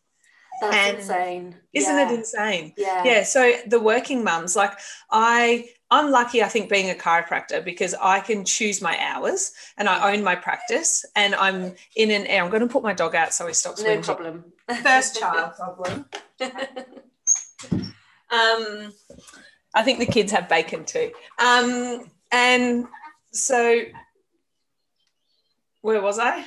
That's 0.61 0.77
and 0.77 0.97
insane. 0.99 1.57
Isn't 1.73 1.97
yeah. 1.97 2.11
it 2.11 2.15
insane? 2.15 2.75
Yeah. 2.77 3.05
Yeah. 3.05 3.23
So 3.23 3.55
the 3.67 3.81
working 3.81 4.23
mums, 4.23 4.57
like 4.57 4.79
I 5.11 5.71
I'm 5.91 6.11
lucky, 6.11 6.43
I 6.43 6.49
think, 6.49 6.69
being 6.71 6.91
a 6.91 6.95
chiropractor 6.95 7.65
because 7.65 7.95
I 8.01 8.21
can 8.21 8.45
choose 8.45 8.81
my 8.81 8.97
hours 9.01 9.53
and 9.77 9.89
I 9.89 10.13
own 10.13 10.23
my 10.23 10.37
practice. 10.37 11.05
And 11.17 11.35
I'm 11.35 11.75
in 11.97 12.13
an 12.13 12.27
air. 12.27 12.45
I'm 12.45 12.51
going 12.51 12.63
to 12.63 12.69
put 12.69 12.85
my 12.85 12.93
dog 12.93 13.17
out 13.17 13.35
so 13.35 13.47
he 13.49 13.55
stops. 13.55 13.83
No 13.83 14.01
problem. 14.01 14.45
First 14.83 15.17
child 15.21 15.55
problem. 15.57 16.05
Um, 18.31 18.93
I 19.75 19.83
think 19.83 19.99
the 19.99 20.07
kids 20.07 20.33
have 20.33 20.49
bacon 20.49 20.85
too. 20.85 21.11
Um, 21.39 22.11
and 22.31 22.87
so, 23.33 23.83
where 25.83 26.03
was 26.03 26.19
I? 26.19 26.45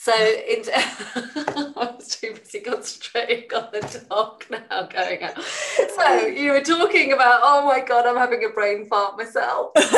So 0.00 0.12
it, 0.16 0.68
I 0.74 1.72
was 1.74 2.16
too 2.16 2.34
busy 2.34 2.60
concentrating 2.60 3.52
on 3.52 3.68
the 3.72 4.04
dog 4.08 4.44
now 4.48 4.86
going 4.86 5.24
out. 5.24 5.42
So 5.42 6.26
you 6.26 6.52
were 6.52 6.60
talking 6.60 7.12
about, 7.12 7.40
oh 7.42 7.66
my 7.66 7.80
god, 7.80 8.06
I'm 8.06 8.16
having 8.16 8.44
a 8.44 8.50
brain 8.50 8.86
fart 8.86 9.18
myself. 9.18 9.72
so 9.76 9.90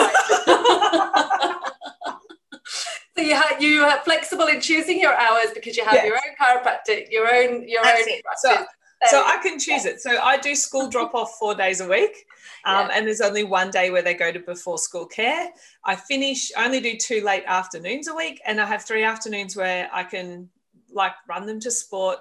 you 3.18 3.34
had 3.34 3.58
you 3.60 3.82
are 3.82 4.00
flexible 4.00 4.46
in 4.46 4.62
choosing 4.62 4.98
your 4.98 5.14
hours 5.14 5.48
because 5.52 5.76
you 5.76 5.84
have 5.84 5.96
yes. 5.96 6.06
your 6.06 6.16
own 6.16 6.34
chiropractic, 6.40 7.10
your 7.10 7.28
own 7.30 7.68
your 7.68 7.82
That's 7.82 8.08
own. 8.08 8.20
So, 8.38 8.64
so 9.06 9.22
I 9.24 9.38
can 9.42 9.58
choose 9.58 9.84
it. 9.86 10.00
So 10.00 10.18
I 10.18 10.36
do 10.36 10.54
school 10.54 10.88
drop 10.94 11.14
off 11.14 11.36
four 11.38 11.54
days 11.54 11.80
a 11.80 11.88
week. 11.88 12.26
Um, 12.64 12.88
yeah. 12.88 12.98
And 12.98 13.06
there's 13.06 13.20
only 13.20 13.44
one 13.44 13.70
day 13.70 13.90
where 13.90 14.02
they 14.02 14.14
go 14.14 14.30
to 14.30 14.40
before 14.40 14.78
school 14.78 15.06
care. 15.06 15.48
I 15.84 15.96
finish, 15.96 16.50
I 16.56 16.66
only 16.66 16.80
do 16.80 16.96
two 16.96 17.22
late 17.22 17.44
afternoons 17.46 18.08
a 18.08 18.14
week. 18.14 18.40
And 18.46 18.60
I 18.60 18.66
have 18.66 18.84
three 18.84 19.04
afternoons 19.04 19.56
where 19.56 19.88
I 19.92 20.04
can 20.04 20.48
like 20.92 21.12
run 21.28 21.46
them 21.46 21.60
to 21.60 21.70
sport 21.70 22.18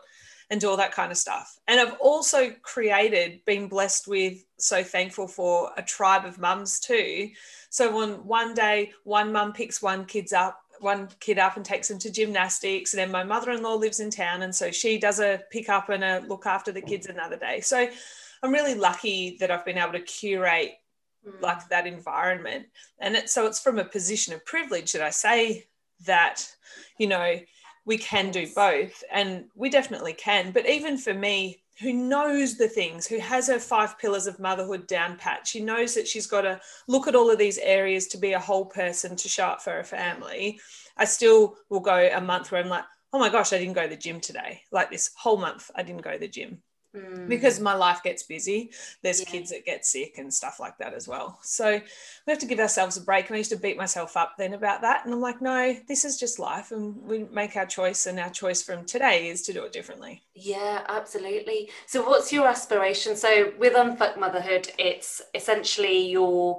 and 0.50 0.60
do 0.60 0.70
all 0.70 0.78
that 0.78 0.92
kind 0.92 1.12
of 1.12 1.18
stuff. 1.18 1.60
And 1.68 1.80
I've 1.80 1.96
also 2.00 2.52
created, 2.62 3.42
been 3.46 3.68
blessed 3.68 4.08
with, 4.08 4.44
so 4.58 4.84
thankful 4.84 5.28
for 5.28 5.72
a 5.78 5.84
tribe 5.84 6.26
of 6.26 6.40
mums 6.40 6.80
too. 6.80 7.30
So 7.70 7.96
when 7.96 8.26
one 8.26 8.54
day 8.54 8.92
one 9.04 9.32
mum 9.32 9.54
picks 9.54 9.82
one 9.82 10.06
kids 10.06 10.34
up 10.34 10.60
one 10.82 11.10
kid 11.20 11.40
up 11.40 11.56
and 11.56 11.66
takes 11.66 11.88
them 11.88 12.00
to 12.00 12.12
gymnastics. 12.12 12.94
And 12.94 13.00
then 13.00 13.12
my 13.12 13.24
mother 13.24 13.52
in 13.52 13.64
law 13.64 13.76
lives 13.76 14.00
in 14.00 14.10
town. 14.10 14.42
And 14.42 14.56
so 14.56 14.72
she 14.72 14.98
does 14.98 15.20
a 15.20 15.42
pick 15.52 15.70
up 15.70 15.90
and 15.90 16.04
a 16.04 16.24
look 16.28 16.46
after 16.46 16.72
the 16.72 16.82
kids 16.82 17.08
another 17.08 17.38
day. 17.38 17.62
So 17.62 17.88
I'm 18.44 18.52
really 18.52 18.76
lucky 18.76 19.38
that 19.40 19.52
I've 19.52 19.66
been 19.66 19.78
able 19.78 19.94
to 19.94 20.02
curate 20.02 20.74
mm. 21.28 21.42
like 21.42 21.68
that 21.70 21.88
environment. 21.88 22.68
And 23.00 23.16
it, 23.16 23.30
so 23.30 23.46
it's 23.46 23.60
from 23.60 23.80
a 23.80 23.86
position 23.86 24.34
of 24.34 24.46
privilege 24.46 24.94
that 24.94 25.02
I 25.02 25.10
say 25.10 25.68
that, 26.06 26.48
you 26.98 27.08
know, 27.08 27.40
we 27.86 27.98
can 27.98 28.32
do 28.32 28.48
both. 28.56 29.04
And 29.12 29.46
we 29.56 29.70
definitely 29.70 30.14
can. 30.14 30.52
But 30.52 30.68
even 30.68 30.98
for 30.98 31.14
me, 31.14 31.62
who 31.80 31.94
knows 31.94 32.58
the 32.58 32.68
things, 32.68 33.08
who 33.08 33.20
has 33.20 33.48
her 33.48 33.60
five 33.60 33.98
pillars 33.98 34.28
of 34.28 34.40
motherhood 34.40 34.88
down 34.88 35.18
pat. 35.18 35.48
She 35.48 35.62
knows 35.62 35.96
that 35.96 36.08
she's 36.08 36.28
got 36.28 36.42
to 36.42 36.60
look 36.88 37.08
at 37.08 37.16
all 37.16 37.32
of 37.32 37.38
these 37.38 37.58
areas 37.60 38.08
to 38.08 38.18
be 38.18 38.34
a 38.34 38.40
whole 38.40 38.66
person 38.66 39.16
to 39.16 39.30
show 39.30 39.46
up 39.46 39.62
for 39.62 39.72
her 39.72 39.84
family. 39.84 40.60
I 40.98 41.06
still 41.06 41.56
will 41.70 41.80
go 41.80 42.10
a 42.14 42.22
month 42.22 42.52
where 42.52 42.62
I'm 42.62 42.70
like, 42.70 42.86
oh 43.14 43.20
my 43.20 43.30
gosh, 43.30 43.54
I 43.54 43.58
didn't 43.58 43.74
go 43.74 43.84
to 43.84 43.90
the 43.90 43.96
gym 43.96 44.20
today. 44.20 44.62
Like 44.72 44.92
this 44.92 45.12
whole 45.16 45.38
month, 45.38 45.72
I 45.76 45.84
didn't 45.84 46.02
go 46.02 46.14
to 46.14 46.20
the 46.20 46.28
gym 46.28 46.62
mm. 46.96 47.28
because 47.28 47.60
my 47.60 47.74
life 47.74 48.02
gets 48.04 48.24
busy. 48.24 48.72
There's 49.02 49.20
yeah. 49.20 49.30
kids 49.30 49.52
that 49.52 49.66
get 49.66 49.86
sick 49.86 50.18
and 50.18 50.34
stuff 50.34 50.60
like 50.60 50.78
that 50.78 50.94
as 50.94 51.08
well. 51.08 51.40
So 51.42 51.74
we 51.74 52.32
have 52.32 52.40
to 52.40 52.46
give 52.46 52.60
ourselves 52.60 52.98
a 52.98 53.02
break. 53.02 53.28
And 53.28 53.36
I 53.36 53.40
used 53.40 53.52
to 53.52 53.58
beat 53.58 53.78
myself 53.78 54.18
up 54.18 54.36
then 54.38 54.54
about 54.54 54.82
that. 54.82 55.06
And 55.06 55.14
I'm 55.14 55.22
like, 55.22 55.42
no, 55.42 55.76
this 55.88 56.06
is 56.06 56.20
just 56.20 56.40
life. 56.40 56.72
And 56.72 57.02
we 57.04 57.26
make 57.26 57.56
our 57.56 57.66
choice. 57.66 58.06
And 58.06 58.20
our 58.20 58.30
choice 58.30 58.62
from 58.62 58.86
today 58.86 59.30
is 59.30 59.42
to 59.44 59.54
do 59.54 59.64
it 59.64 59.74
differently. 59.74 60.24
Yeah, 60.34 60.84
absolutely. 60.88 61.70
So 61.86 62.04
what's 62.04 62.32
your 62.32 62.48
aspiration? 62.48 63.16
So 63.16 63.54
with 63.58 63.74
Unfuck 63.74 64.18
Motherhood, 64.18 64.72
it's 64.78 65.22
essentially 65.34 66.10
your 66.10 66.58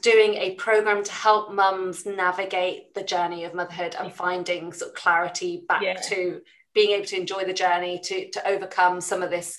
doing 0.00 0.34
a 0.34 0.54
program 0.54 1.02
to 1.02 1.12
help 1.12 1.52
mums 1.52 2.06
navigate 2.06 2.94
the 2.94 3.02
journey 3.02 3.44
of 3.44 3.54
motherhood 3.54 3.96
and 3.98 4.12
finding 4.12 4.72
sort 4.72 4.90
of 4.90 4.94
clarity 4.94 5.64
back 5.68 5.82
yeah. 5.82 5.94
to 5.94 6.40
being 6.74 6.90
able 6.90 7.06
to 7.06 7.16
enjoy 7.16 7.44
the 7.44 7.52
journey 7.52 8.00
to, 8.04 8.30
to 8.30 8.48
overcome 8.48 9.00
some 9.00 9.22
of 9.22 9.30
this 9.30 9.56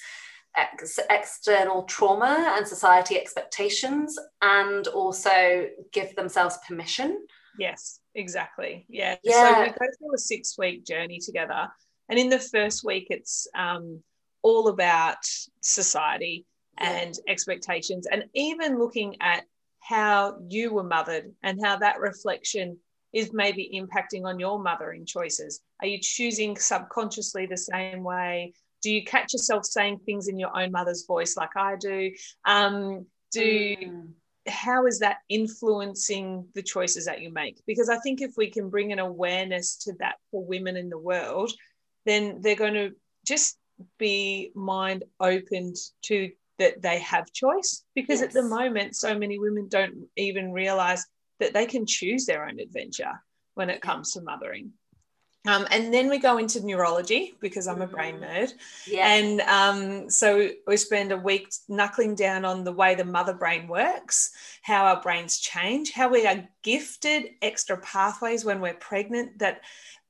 ex- 0.56 1.00
external 1.10 1.84
trauma 1.84 2.54
and 2.58 2.68
society 2.68 3.18
expectations 3.18 4.18
and 4.42 4.88
also 4.88 5.68
give 5.92 6.16
themselves 6.16 6.58
permission 6.68 7.26
yes 7.58 8.00
exactly 8.16 8.86
yeah, 8.90 9.16
yeah. 9.24 9.56
so 9.56 9.62
we 9.62 9.68
go 9.68 9.94
through 9.98 10.16
a 10.16 10.18
six 10.18 10.58
week 10.58 10.86
journey 10.86 11.20
together 11.20 11.68
and 12.10 12.20
in 12.20 12.30
the 12.30 12.40
first 12.40 12.84
week 12.84 13.08
it's 13.10 13.48
um, 13.58 14.02
all 14.42 14.68
about 14.68 15.24
society 15.62 16.46
and 16.78 17.18
yeah. 17.26 17.32
expectations 17.32 18.08
and 18.12 18.26
even 18.34 18.80
looking 18.80 19.16
at 19.22 19.44
how 19.80 20.38
you 20.50 20.74
were 20.74 20.84
mothered 20.84 21.32
and 21.44 21.60
how 21.64 21.78
that 21.78 22.00
reflection 22.00 22.78
is 23.14 23.34
maybe 23.34 23.70
impacting 23.74 24.26
on 24.26 24.40
your 24.40 24.60
mothering 24.60 25.06
choices? 25.06 25.62
Are 25.82 25.88
you 25.88 26.00
choosing 26.00 26.58
subconsciously 26.58 27.46
the 27.46 27.58
same 27.58 28.04
way? 28.04 28.54
Do 28.82 28.92
you 28.92 29.04
catch 29.04 29.34
yourself 29.34 29.66
saying 29.66 30.00
things 30.06 30.28
in 30.28 30.40
your 30.40 30.56
own 30.58 30.72
mother's 30.72 31.06
voice 31.06 31.36
like 31.38 31.56
I 31.56 31.76
do? 31.76 32.12
Um, 32.46 33.06
do 33.32 33.76
mm. 33.76 34.08
how 34.48 34.86
is 34.86 35.00
that 35.00 35.18
influencing 35.30 36.48
the 36.56 36.64
choices 36.64 37.06
that 37.06 37.22
you 37.22 37.32
make? 37.32 37.62
Because 37.68 37.90
I 37.90 38.00
think 38.00 38.22
if 38.22 38.32
we 38.38 38.50
can 38.50 38.70
bring 38.70 38.92
an 38.92 39.00
awareness 39.00 39.78
to 39.84 39.94
that 40.00 40.16
for 40.32 40.44
women 40.44 40.78
in 40.78 40.90
the 40.90 40.98
world, 40.98 41.52
then 42.06 42.40
they're 42.42 42.56
going 42.56 42.74
to 42.74 42.92
just 43.26 43.58
be 43.98 44.52
mind 44.56 45.04
opened 45.20 45.76
to 46.04 46.32
that 46.60 46.82
they 46.82 47.00
have 47.00 47.32
choice 47.34 47.84
because 47.96 48.20
Yes. 48.20 48.30
at 48.30 48.34
the 48.34 48.44
moment 48.44 48.96
so 48.96 49.18
many 49.18 49.40
women 49.40 49.68
don't 49.68 50.08
even 50.16 50.52
realize 50.52 51.06
that 51.42 51.54
they 51.54 51.66
can 51.66 51.86
choose 51.86 52.26
their 52.26 52.48
own 52.48 52.60
adventure 52.60 53.22
when 53.56 53.70
it 53.70 53.82
comes 53.82 54.14
to 54.14 54.22
mothering 54.22 54.72
um, 55.48 55.66
and 55.72 55.92
then 55.92 56.08
we 56.08 56.20
go 56.20 56.38
into 56.38 56.64
neurology 56.64 57.34
because 57.42 57.68
i'm 57.68 57.82
a 57.82 57.88
brain 57.88 58.16
Mhm. 58.18 58.24
nerd 58.30 58.54
Yeah. 58.86 59.08
and 59.16 59.42
um, 59.42 60.10
so 60.10 60.50
we 60.68 60.78
spend 60.78 61.12
a 61.12 61.18
week 61.18 61.48
knuckling 61.68 62.14
down 62.16 62.46
on 62.46 62.64
the 62.64 62.72
way 62.82 62.94
the 62.96 63.06
mother 63.18 63.34
brain 63.34 63.68
works, 63.68 64.32
how 64.62 64.86
our 64.86 65.02
brains 65.02 65.40
change, 65.40 65.92
how 65.92 66.08
we 66.10 66.28
are 66.28 66.48
gifted 66.62 67.22
extra 67.42 67.78
pathways 67.78 68.46
when 68.46 68.62
we're 68.62 68.76
pregnant 68.92 69.40
that 69.40 69.62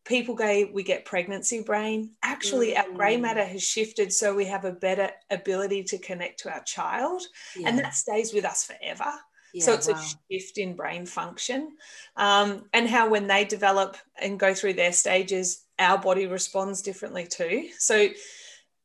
people 0.03 0.35
go, 0.35 0.67
we 0.73 0.83
get 0.83 1.05
pregnancy 1.05 1.61
brain. 1.61 1.99
Actually, 2.23 2.75
our 2.75 2.89
grey 2.91 3.15
Mm. 3.17 3.21
matter 3.21 3.45
has 3.45 3.63
shifted 3.63 4.11
so 4.11 4.33
we 4.33 4.45
have 4.45 4.65
a 4.65 4.71
better 4.87 5.11
ability 5.29 5.83
to 5.91 5.97
connect 5.97 6.39
to 6.41 6.51
our 6.51 6.63
child, 6.63 7.21
yeah. 7.55 7.67
and 7.69 7.79
that 7.79 7.93
stays 7.95 8.33
with 8.33 8.43
us 8.43 8.65
forever 8.65 9.11
yeah, 9.53 9.63
so 9.63 9.73
it's 9.73 9.87
wow. 9.87 9.95
a 9.95 10.33
shift 10.33 10.57
in 10.57 10.75
brain 10.75 11.05
function. 11.05 11.73
Um, 12.15 12.65
and 12.73 12.87
how 12.87 13.09
when 13.09 13.27
they 13.27 13.45
develop 13.45 13.97
and 14.21 14.39
go 14.39 14.53
through 14.53 14.73
their 14.73 14.93
stages 14.93 15.65
our 15.81 15.97
body 15.97 16.27
responds 16.27 16.81
differently 16.81 17.25
too. 17.25 17.69
So 17.77 18.07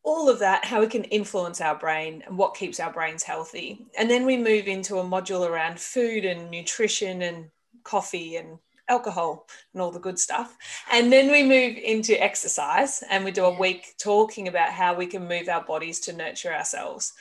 all 0.02 0.28
of 0.28 0.38
that 0.38 0.64
how 0.64 0.80
we 0.80 0.86
can 0.86 1.04
influence 1.04 1.60
our 1.60 1.76
brain 1.76 2.22
and 2.26 2.38
what 2.38 2.54
keeps 2.54 2.80
our 2.80 2.92
brains 2.92 3.22
healthy. 3.22 3.86
And 3.98 4.08
then 4.10 4.24
we 4.24 4.36
move 4.36 4.66
into 4.66 4.98
a 4.98 5.04
module 5.04 5.48
around 5.48 5.78
food 5.78 6.24
and 6.24 6.50
nutrition 6.50 7.22
and 7.22 7.50
coffee 7.84 8.36
and 8.36 8.58
alcohol 8.88 9.46
and 9.74 9.82
all 9.82 9.90
the 9.90 9.98
good 9.98 10.18
stuff. 10.18 10.56
And 10.92 11.12
then 11.12 11.30
we 11.30 11.42
move 11.42 11.76
into 11.76 12.20
exercise 12.22 13.02
and 13.10 13.24
we 13.24 13.32
do 13.32 13.44
a 13.44 13.58
week 13.58 13.94
talking 13.98 14.48
about 14.48 14.70
how 14.70 14.94
we 14.94 15.06
can 15.06 15.28
move 15.28 15.48
our 15.48 15.64
bodies 15.64 16.00
to 16.00 16.12
nurture 16.12 16.54
ourselves 16.54 17.12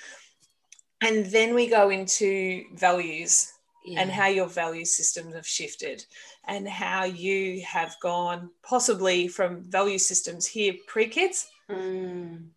and 1.02 1.26
then 1.28 1.54
we 1.54 1.68
go 1.68 1.90
into 1.90 2.64
values 2.76 3.52
yeah. 3.86 4.02
and 4.02 4.12
how 4.12 4.28
your 4.28 4.48
value 4.48 4.86
systems 4.86 5.36
have 5.36 5.48
shifted 5.48 6.06
and 6.48 6.68
how 6.68 7.04
you 7.04 7.62
have 7.62 7.96
gone 8.02 8.50
possibly 8.64 9.28
from 9.28 9.62
value 9.64 10.00
systems 10.00 10.46
here 10.46 10.74
pre 10.88 11.08
kids 11.08 11.48
Mm. 11.70 12.50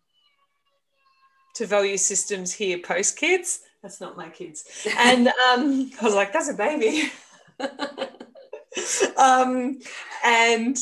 to 1.55 1.65
value 1.65 1.97
systems 1.97 2.53
here 2.53 2.77
post 2.77 3.17
kids. 3.17 3.61
That's 3.81 3.99
not 3.99 4.15
my 4.15 4.29
kids. 4.29 4.65
And 4.97 5.27
um, 5.51 5.91
I 5.99 6.05
was 6.05 6.13
like, 6.13 6.31
that's 6.31 6.49
a 6.49 6.53
baby. 6.53 7.11
um, 9.17 9.79
and 10.23 10.77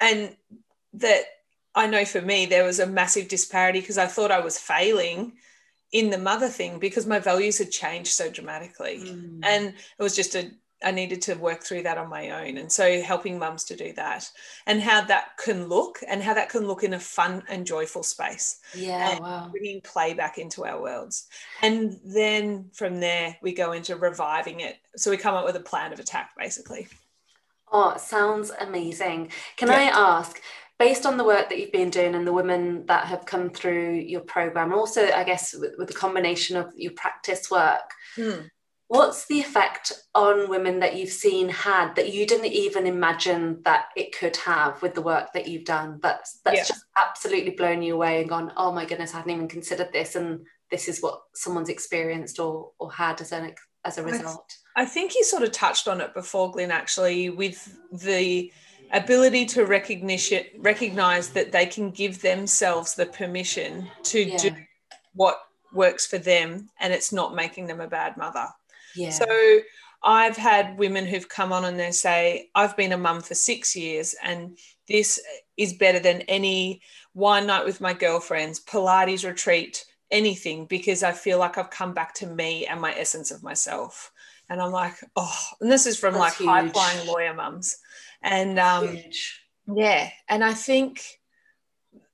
and 0.00 0.36
that 0.94 1.22
I 1.74 1.86
know 1.86 2.04
for 2.04 2.20
me 2.20 2.44
there 2.46 2.64
was 2.64 2.78
a 2.78 2.86
massive 2.86 3.28
disparity 3.28 3.80
because 3.80 3.98
I 3.98 4.06
thought 4.06 4.30
I 4.30 4.40
was 4.40 4.58
failing 4.58 5.32
in 5.92 6.10
the 6.10 6.18
mother 6.18 6.48
thing 6.48 6.78
because 6.78 7.06
my 7.06 7.18
values 7.18 7.58
had 7.58 7.70
changed 7.70 8.12
so 8.12 8.30
dramatically. 8.30 9.00
Mm. 9.04 9.40
and 9.42 9.66
it 9.98 10.02
was 10.02 10.16
just 10.16 10.34
a 10.34 10.50
I 10.84 10.90
needed 10.90 11.22
to 11.22 11.34
work 11.34 11.62
through 11.62 11.84
that 11.84 11.96
on 11.96 12.10
my 12.10 12.30
own. 12.30 12.58
And 12.58 12.70
so 12.70 13.00
helping 13.00 13.38
mums 13.38 13.64
to 13.64 13.76
do 13.76 13.92
that 13.94 14.30
and 14.66 14.80
how 14.80 15.00
that 15.04 15.38
can 15.38 15.68
look 15.68 16.00
and 16.06 16.22
how 16.22 16.34
that 16.34 16.50
can 16.50 16.66
look 16.66 16.84
in 16.84 16.94
a 16.94 17.00
fun 17.00 17.42
and 17.48 17.66
joyful 17.66 18.02
space, 18.02 18.60
yeah, 18.74 19.18
wow. 19.18 19.48
bringing 19.50 19.80
play 19.80 20.12
back 20.12 20.36
into 20.36 20.66
our 20.66 20.80
worlds. 20.80 21.28
And 21.62 21.98
then 22.04 22.70
from 22.74 23.00
there, 23.00 23.36
we 23.42 23.54
go 23.54 23.72
into 23.72 23.96
reviving 23.96 24.60
it. 24.60 24.76
So 24.96 25.10
we 25.10 25.16
come 25.16 25.34
up 25.34 25.46
with 25.46 25.56
a 25.56 25.60
plan 25.60 25.92
of 25.92 25.98
attack, 25.98 26.32
basically. 26.36 26.88
Oh, 27.72 27.90
it 27.90 28.00
sounds 28.00 28.52
amazing. 28.60 29.32
Can 29.56 29.68
Yeah. 29.68 29.76
I 29.76 29.82
ask, 30.18 30.40
based 30.78 31.06
on 31.06 31.16
the 31.16 31.24
work 31.24 31.48
that 31.48 31.58
you've 31.58 31.72
been 31.72 31.90
doing 31.90 32.14
and 32.14 32.26
the 32.26 32.32
women 32.32 32.84
that 32.86 33.06
have 33.06 33.24
come 33.24 33.50
through 33.50 33.94
your 33.94 34.20
program, 34.20 34.72
also, 34.72 35.10
I 35.10 35.24
guess, 35.24 35.54
with, 35.54 35.74
with 35.78 35.88
the 35.88 35.94
combination 35.94 36.56
of 36.56 36.72
your 36.76 36.92
practice 36.92 37.50
work, 37.50 37.90
hmm. 38.14 38.46
what's 38.88 39.26
the 39.26 39.40
effect 39.40 39.92
on 40.14 40.50
women 40.50 40.80
that 40.80 40.96
you've 40.96 41.08
seen 41.10 41.48
had 41.48 41.94
that 41.94 42.12
you 42.12 42.26
didn't 42.26 42.52
even 42.52 42.86
imagine 42.86 43.62
that 43.64 43.86
it 43.96 44.16
could 44.16 44.36
have 44.36 44.80
with 44.82 44.94
the 44.94 45.02
work 45.02 45.32
that 45.32 45.48
you've 45.48 45.64
done? 45.64 45.98
That's 46.02 46.40
that's 46.44 46.56
Yeah. 46.56 46.64
just 46.64 46.84
absolutely 46.96 47.52
blown 47.52 47.82
you 47.82 47.94
away 47.94 48.20
and 48.20 48.28
gone, 48.28 48.52
oh 48.56 48.72
my 48.72 48.84
goodness, 48.84 49.14
I 49.14 49.18
hadn't 49.18 49.32
even 49.32 49.48
considered 49.48 49.92
this, 49.92 50.14
and 50.14 50.44
this 50.70 50.88
is 50.88 51.00
what 51.00 51.22
someone's 51.34 51.70
experienced 51.70 52.38
or 52.38 52.72
or 52.78 52.92
had 52.92 53.20
as 53.20 53.32
an 53.32 53.54
as 53.84 53.98
a 53.98 54.02
result. 54.02 54.52
I 54.74 54.84
think 54.84 55.14
you 55.14 55.24
sort 55.24 55.42
of 55.42 55.52
touched 55.52 55.88
on 55.88 56.00
it 56.02 56.12
before, 56.12 56.50
Glyn, 56.50 56.70
actually, 56.70 57.30
with 57.30 57.78
the 57.92 58.52
ability 58.92 59.46
to 59.46 59.64
recognition 59.66 60.44
recognize 60.58 61.30
that 61.30 61.52
they 61.52 61.66
can 61.66 61.90
give 61.90 62.20
themselves 62.22 62.94
the 62.94 63.06
permission 63.06 63.88
to 64.04 64.22
Yeah, 64.24 64.36
do 64.38 64.50
what 65.14 65.38
works 65.72 66.06
for 66.06 66.18
them 66.18 66.68
and 66.80 66.92
it's 66.92 67.12
not 67.12 67.34
making 67.34 67.66
them 67.66 67.80
a 67.80 67.88
bad 67.88 68.16
mother. 68.16 68.46
yeah, 68.94 69.10
So 69.10 69.58
I've 70.02 70.36
had 70.36 70.78
women 70.78 71.04
who've 71.06 71.28
come 71.28 71.52
on 71.52 71.64
and 71.64 71.78
they 71.78 71.90
say, 71.90 72.48
I've 72.54 72.76
been 72.76 72.92
a 72.92 72.98
mum 72.98 73.20
for 73.22 73.34
six 73.34 73.74
years 73.74 74.14
and 74.22 74.56
this 74.88 75.20
is 75.56 75.72
better 75.74 75.98
than 75.98 76.20
any 76.22 76.80
wine 77.14 77.46
night 77.46 77.64
with 77.64 77.80
my 77.80 77.92
girlfriends, 77.92 78.60
Pilates 78.60 79.24
retreat, 79.24 79.84
anything, 80.10 80.66
because 80.66 81.02
I 81.02 81.12
feel 81.12 81.38
like 81.38 81.58
I've 81.58 81.70
come 81.70 81.92
back 81.92 82.14
to 82.14 82.26
me 82.26 82.66
and 82.66 82.80
my 82.80 82.94
essence 82.94 83.30
of 83.30 83.42
myself. 83.42 84.12
And 84.48 84.62
I'm 84.62 84.70
like, 84.70 84.94
oh, 85.16 85.38
and 85.60 85.72
this 85.72 85.86
is 85.86 85.98
from 85.98 86.14
That's 86.14 86.40
like 86.40 86.48
high 86.48 86.68
flying 86.68 87.06
lawyer 87.06 87.34
mums. 87.34 87.78
And 88.22 88.58
um, 88.58 88.98
yeah, 89.66 90.10
and 90.28 90.44
I 90.44 90.54
think 90.54 91.02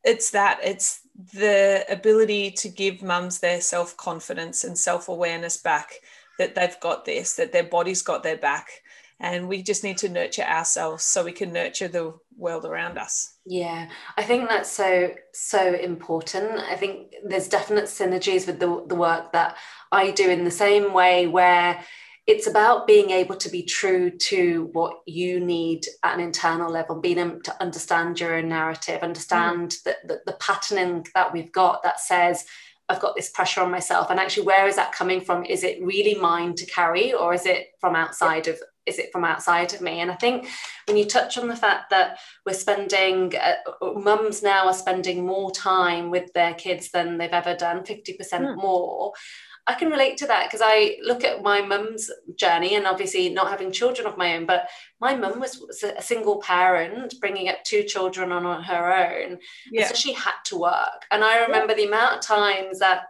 it's 0.04 0.30
that 0.30 0.60
it's 0.62 1.00
the 1.34 1.84
ability 1.88 2.50
to 2.50 2.68
give 2.68 3.02
mums 3.02 3.38
their 3.38 3.60
self 3.60 3.96
confidence 3.96 4.64
and 4.64 4.76
self 4.76 5.08
awareness 5.08 5.56
back 5.56 5.92
that 6.38 6.54
they've 6.54 6.80
got 6.80 7.04
this, 7.04 7.34
that 7.34 7.52
their 7.52 7.64
body's 7.64 8.02
got 8.02 8.22
their 8.22 8.36
back. 8.36 8.68
And 9.20 9.46
we 9.46 9.62
just 9.62 9.84
need 9.84 9.98
to 9.98 10.08
nurture 10.08 10.42
ourselves 10.42 11.04
so 11.04 11.22
we 11.22 11.30
can 11.30 11.52
nurture 11.52 11.86
the 11.86 12.14
world 12.36 12.64
around 12.64 12.98
us. 12.98 13.36
Yeah, 13.46 13.88
I 14.16 14.24
think 14.24 14.48
that's 14.48 14.72
so 14.72 15.12
so 15.32 15.74
important. 15.74 16.58
I 16.58 16.74
think 16.74 17.14
there's 17.24 17.48
definite 17.48 17.84
synergies 17.84 18.46
with 18.46 18.58
the 18.58 18.84
the 18.88 18.96
work 18.96 19.32
that 19.32 19.56
I 19.92 20.10
do 20.10 20.28
in 20.28 20.42
the 20.42 20.50
same 20.50 20.92
way 20.92 21.28
where 21.28 21.84
it's 22.26 22.46
about 22.46 22.86
being 22.86 23.10
able 23.10 23.34
to 23.36 23.48
be 23.48 23.64
true 23.64 24.10
to 24.10 24.68
what 24.72 25.00
you 25.06 25.40
need 25.40 25.84
at 26.04 26.14
an 26.14 26.20
internal 26.20 26.70
level, 26.70 27.00
being 27.00 27.18
able 27.18 27.40
to 27.40 27.62
understand 27.62 28.20
your 28.20 28.36
own 28.36 28.48
narrative, 28.48 29.02
understand 29.02 29.76
the, 29.84 29.96
the, 30.06 30.20
the 30.26 30.32
patterning 30.34 31.04
that 31.14 31.32
we've 31.32 31.50
got 31.52 31.82
that 31.82 31.98
says, 31.98 32.44
I've 32.88 33.00
got 33.00 33.16
this 33.16 33.30
pressure 33.30 33.60
on 33.60 33.70
myself. 33.70 34.10
And 34.10 34.20
actually, 34.20 34.46
where 34.46 34.68
is 34.68 34.76
that 34.76 34.92
coming 34.92 35.20
from? 35.20 35.44
Is 35.44 35.64
it 35.64 35.82
really 35.82 36.14
mine 36.14 36.54
to 36.56 36.66
carry, 36.66 37.12
or 37.12 37.32
is 37.34 37.46
it 37.46 37.68
from 37.80 37.96
outside 37.96 38.48
of 38.48 38.58
is 38.84 38.98
it 38.98 39.12
from 39.12 39.24
outside 39.24 39.72
of 39.72 39.80
me? 39.80 40.00
And 40.00 40.10
I 40.10 40.16
think 40.16 40.48
when 40.88 40.96
you 40.96 41.04
touch 41.04 41.38
on 41.38 41.46
the 41.46 41.54
fact 41.54 41.90
that 41.90 42.18
we're 42.44 42.52
spending 42.52 43.32
uh, 43.36 43.54
mums 43.94 44.42
now 44.42 44.66
are 44.66 44.74
spending 44.74 45.24
more 45.24 45.52
time 45.52 46.10
with 46.10 46.32
their 46.32 46.54
kids 46.54 46.90
than 46.90 47.16
they've 47.16 47.30
ever 47.30 47.54
done 47.54 47.84
50% 47.84 48.38
Hmm. 48.38 48.56
more 48.56 49.12
i 49.66 49.74
can 49.74 49.90
relate 49.90 50.16
to 50.16 50.26
that 50.26 50.46
because 50.46 50.60
i 50.62 50.96
look 51.02 51.24
at 51.24 51.42
my 51.42 51.60
mum's 51.60 52.10
journey 52.36 52.74
and 52.74 52.86
obviously 52.86 53.28
not 53.28 53.48
having 53.48 53.70
children 53.72 54.06
of 54.06 54.16
my 54.16 54.36
own 54.36 54.46
but 54.46 54.68
my 55.00 55.14
mum 55.14 55.40
was, 55.40 55.58
was 55.58 55.82
a 55.82 56.02
single 56.02 56.40
parent 56.40 57.14
bringing 57.20 57.48
up 57.48 57.62
two 57.64 57.82
children 57.82 58.32
on 58.32 58.62
her 58.62 58.92
own 58.92 59.38
Yeah. 59.70 59.88
so 59.88 59.94
she 59.94 60.12
had 60.12 60.34
to 60.46 60.58
work 60.58 61.06
and 61.10 61.22
i 61.24 61.42
remember 61.42 61.74
the 61.74 61.86
amount 61.86 62.16
of 62.16 62.20
times 62.20 62.78
that 62.80 63.04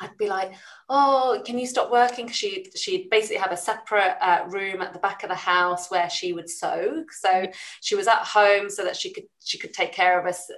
I'd 0.00 0.16
be 0.18 0.28
like, 0.28 0.52
"Oh, 0.88 1.40
can 1.46 1.58
you 1.58 1.66
stop 1.66 1.90
working?" 1.90 2.26
Because 2.26 2.36
she 2.36 2.70
she'd 2.76 3.08
basically 3.10 3.38
have 3.38 3.52
a 3.52 3.56
separate 3.56 4.16
uh, 4.20 4.44
room 4.48 4.82
at 4.82 4.92
the 4.92 4.98
back 4.98 5.22
of 5.22 5.30
the 5.30 5.34
house 5.34 5.90
where 5.90 6.10
she 6.10 6.32
would 6.32 6.50
sew. 6.50 7.04
So 7.10 7.46
she 7.80 7.94
was 7.94 8.06
at 8.06 8.18
home 8.18 8.68
so 8.68 8.84
that 8.84 8.96
she 8.96 9.12
could 9.12 9.24
she 9.42 9.58
could 9.58 9.72
take 9.72 9.92
care 9.92 10.20
of 10.20 10.26
us 10.26 10.50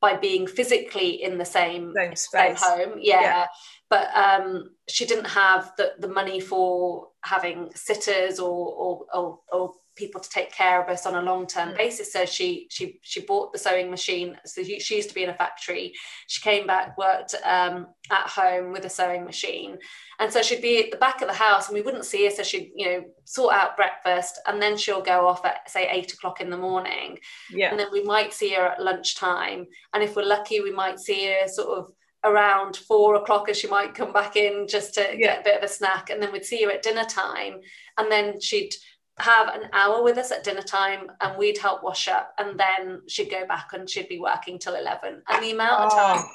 by 0.00 0.16
being 0.16 0.46
physically 0.46 1.22
in 1.22 1.38
the 1.38 1.44
same 1.44 1.92
Same 1.94 2.16
same 2.16 2.56
home. 2.56 2.98
Yeah. 2.98 3.20
Yeah. 3.20 3.46
But 3.90 4.08
um, 4.16 4.70
she 4.88 5.04
didn't 5.04 5.26
have 5.26 5.72
the, 5.76 5.92
the 5.98 6.08
money 6.08 6.38
for 6.40 7.08
having 7.24 7.70
sitters 7.74 8.38
or, 8.38 8.72
or, 8.72 9.04
or, 9.12 9.38
or 9.52 9.72
people 9.96 10.20
to 10.20 10.30
take 10.30 10.50
care 10.52 10.80
of 10.82 10.88
us 10.88 11.04
on 11.04 11.16
a 11.16 11.20
long 11.22 11.46
term 11.46 11.70
Mm. 11.70 11.76
basis. 11.76 12.12
So 12.12 12.24
she 12.24 12.68
she 12.70 13.00
she 13.02 13.20
bought 13.20 13.52
the 13.52 13.58
sewing 13.58 13.90
machine. 13.90 14.38
So 14.46 14.62
she, 14.62 14.78
she 14.78 14.96
used 14.96 15.08
to 15.10 15.14
be 15.14 15.24
in 15.24 15.28
a 15.30 15.34
factory. 15.34 15.92
She 16.28 16.40
came 16.40 16.66
back, 16.66 16.96
worked 16.96 17.34
um, 17.44 17.88
at 18.10 18.26
home 18.28 18.72
with 18.72 18.84
a 18.84 18.88
sewing 18.88 19.24
machine, 19.24 19.76
and 20.20 20.32
so 20.32 20.40
she'd 20.40 20.62
be 20.62 20.84
at 20.84 20.90
the 20.92 20.96
back 20.96 21.20
of 21.20 21.28
the 21.28 21.34
house, 21.34 21.68
and 21.68 21.74
we 21.74 21.82
wouldn't 21.82 22.06
see 22.06 22.24
her. 22.24 22.30
So 22.30 22.42
she'd 22.44 22.70
you 22.76 22.86
know 22.86 23.04
sort 23.24 23.54
out 23.54 23.76
breakfast, 23.76 24.40
and 24.46 24.62
then 24.62 24.76
she'll 24.78 25.02
go 25.02 25.26
off 25.26 25.44
at 25.44 25.68
say 25.68 25.88
eight 25.90 26.12
o'clock 26.14 26.40
in 26.40 26.48
the 26.48 26.56
morning, 26.56 27.18
Yeah. 27.50 27.70
and 27.70 27.78
then 27.78 27.88
we 27.92 28.02
might 28.04 28.32
see 28.32 28.50
her 28.54 28.66
at 28.68 28.80
lunchtime. 28.82 29.66
And 29.92 30.02
if 30.02 30.14
we're 30.16 30.24
lucky, 30.24 30.60
we 30.60 30.70
might 30.72 31.00
see 31.00 31.26
her 31.26 31.48
sort 31.48 31.76
of 31.76 31.92
around 32.24 32.76
four 32.76 33.14
o'clock 33.14 33.48
as 33.48 33.58
she 33.58 33.66
might 33.66 33.94
come 33.94 34.12
back 34.12 34.36
in 34.36 34.66
just 34.68 34.94
to 34.94 35.00
Yeah. 35.00 35.16
get 35.16 35.40
a 35.40 35.44
bit 35.44 35.56
of 35.56 35.62
a 35.62 35.68
snack. 35.68 36.10
And 36.10 36.22
then 36.22 36.32
we'd 36.32 36.44
see 36.44 36.62
her 36.64 36.70
at 36.70 36.82
dinner 36.82 37.04
time. 37.04 37.60
And 37.96 38.10
then 38.10 38.40
she'd 38.40 38.74
have 39.18 39.48
an 39.48 39.68
hour 39.72 40.02
with 40.02 40.18
us 40.18 40.30
at 40.30 40.44
dinner 40.44 40.62
time 40.62 41.10
and 41.20 41.36
we'd 41.36 41.58
help 41.58 41.82
wash 41.82 42.08
up. 42.08 42.34
And 42.38 42.58
then 42.58 43.02
she'd 43.08 43.30
go 43.30 43.46
back 43.46 43.72
and 43.72 43.88
she'd 43.88 44.08
be 44.08 44.18
working 44.20 44.58
till 44.58 44.74
11. 44.74 45.22
And 45.28 45.42
the 45.42 45.52
amount 45.52 45.80
of 45.80 45.92
oh. 45.92 45.96
time 45.96 46.30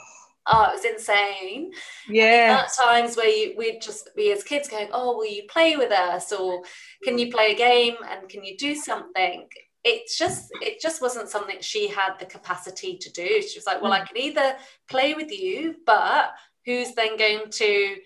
Oh, 0.48 0.66
oh, 0.68 0.72
it 0.72 0.76
was 0.76 0.86
insane. 0.86 1.72
Yeah. 2.08 2.66
At 2.66 2.74
times 2.74 3.18
where 3.18 3.28
you 3.28 3.56
we'd 3.58 3.82
just 3.82 4.10
be 4.16 4.32
as 4.32 4.44
kids 4.44 4.70
going, 4.70 4.90
oh, 4.92 5.18
will 5.18 5.26
you 5.26 5.44
play 5.50 5.76
with 5.76 5.92
us, 5.92 6.32
or 6.32 6.64
can 7.04 7.18
you 7.18 7.32
play 7.32 7.54
a 7.54 7.56
game, 7.56 7.96
and 8.08 8.30
can 8.30 8.44
you 8.44 8.56
do 8.58 8.76
something? 8.76 9.48
It's 9.92 10.18
just 10.18 10.52
it 10.62 10.82
just 10.82 11.02
wasn't 11.02 11.30
something 11.30 11.58
she 11.62 11.88
had 11.88 12.14
the 12.20 12.26
capacity 12.26 12.98
to 12.98 13.10
do. 13.12 13.42
She 13.42 13.58
was 13.60 13.68
like, 13.68 13.82
well, 13.82 13.94
I 13.94 14.02
Mm. 14.02 14.08
can 14.08 14.18
either 14.18 14.58
play 14.90 15.14
with 15.14 15.32
you, 15.32 15.76
but 15.86 16.34
who's 16.66 16.94
then 16.96 17.16
going 17.18 17.50
to 17.52 17.98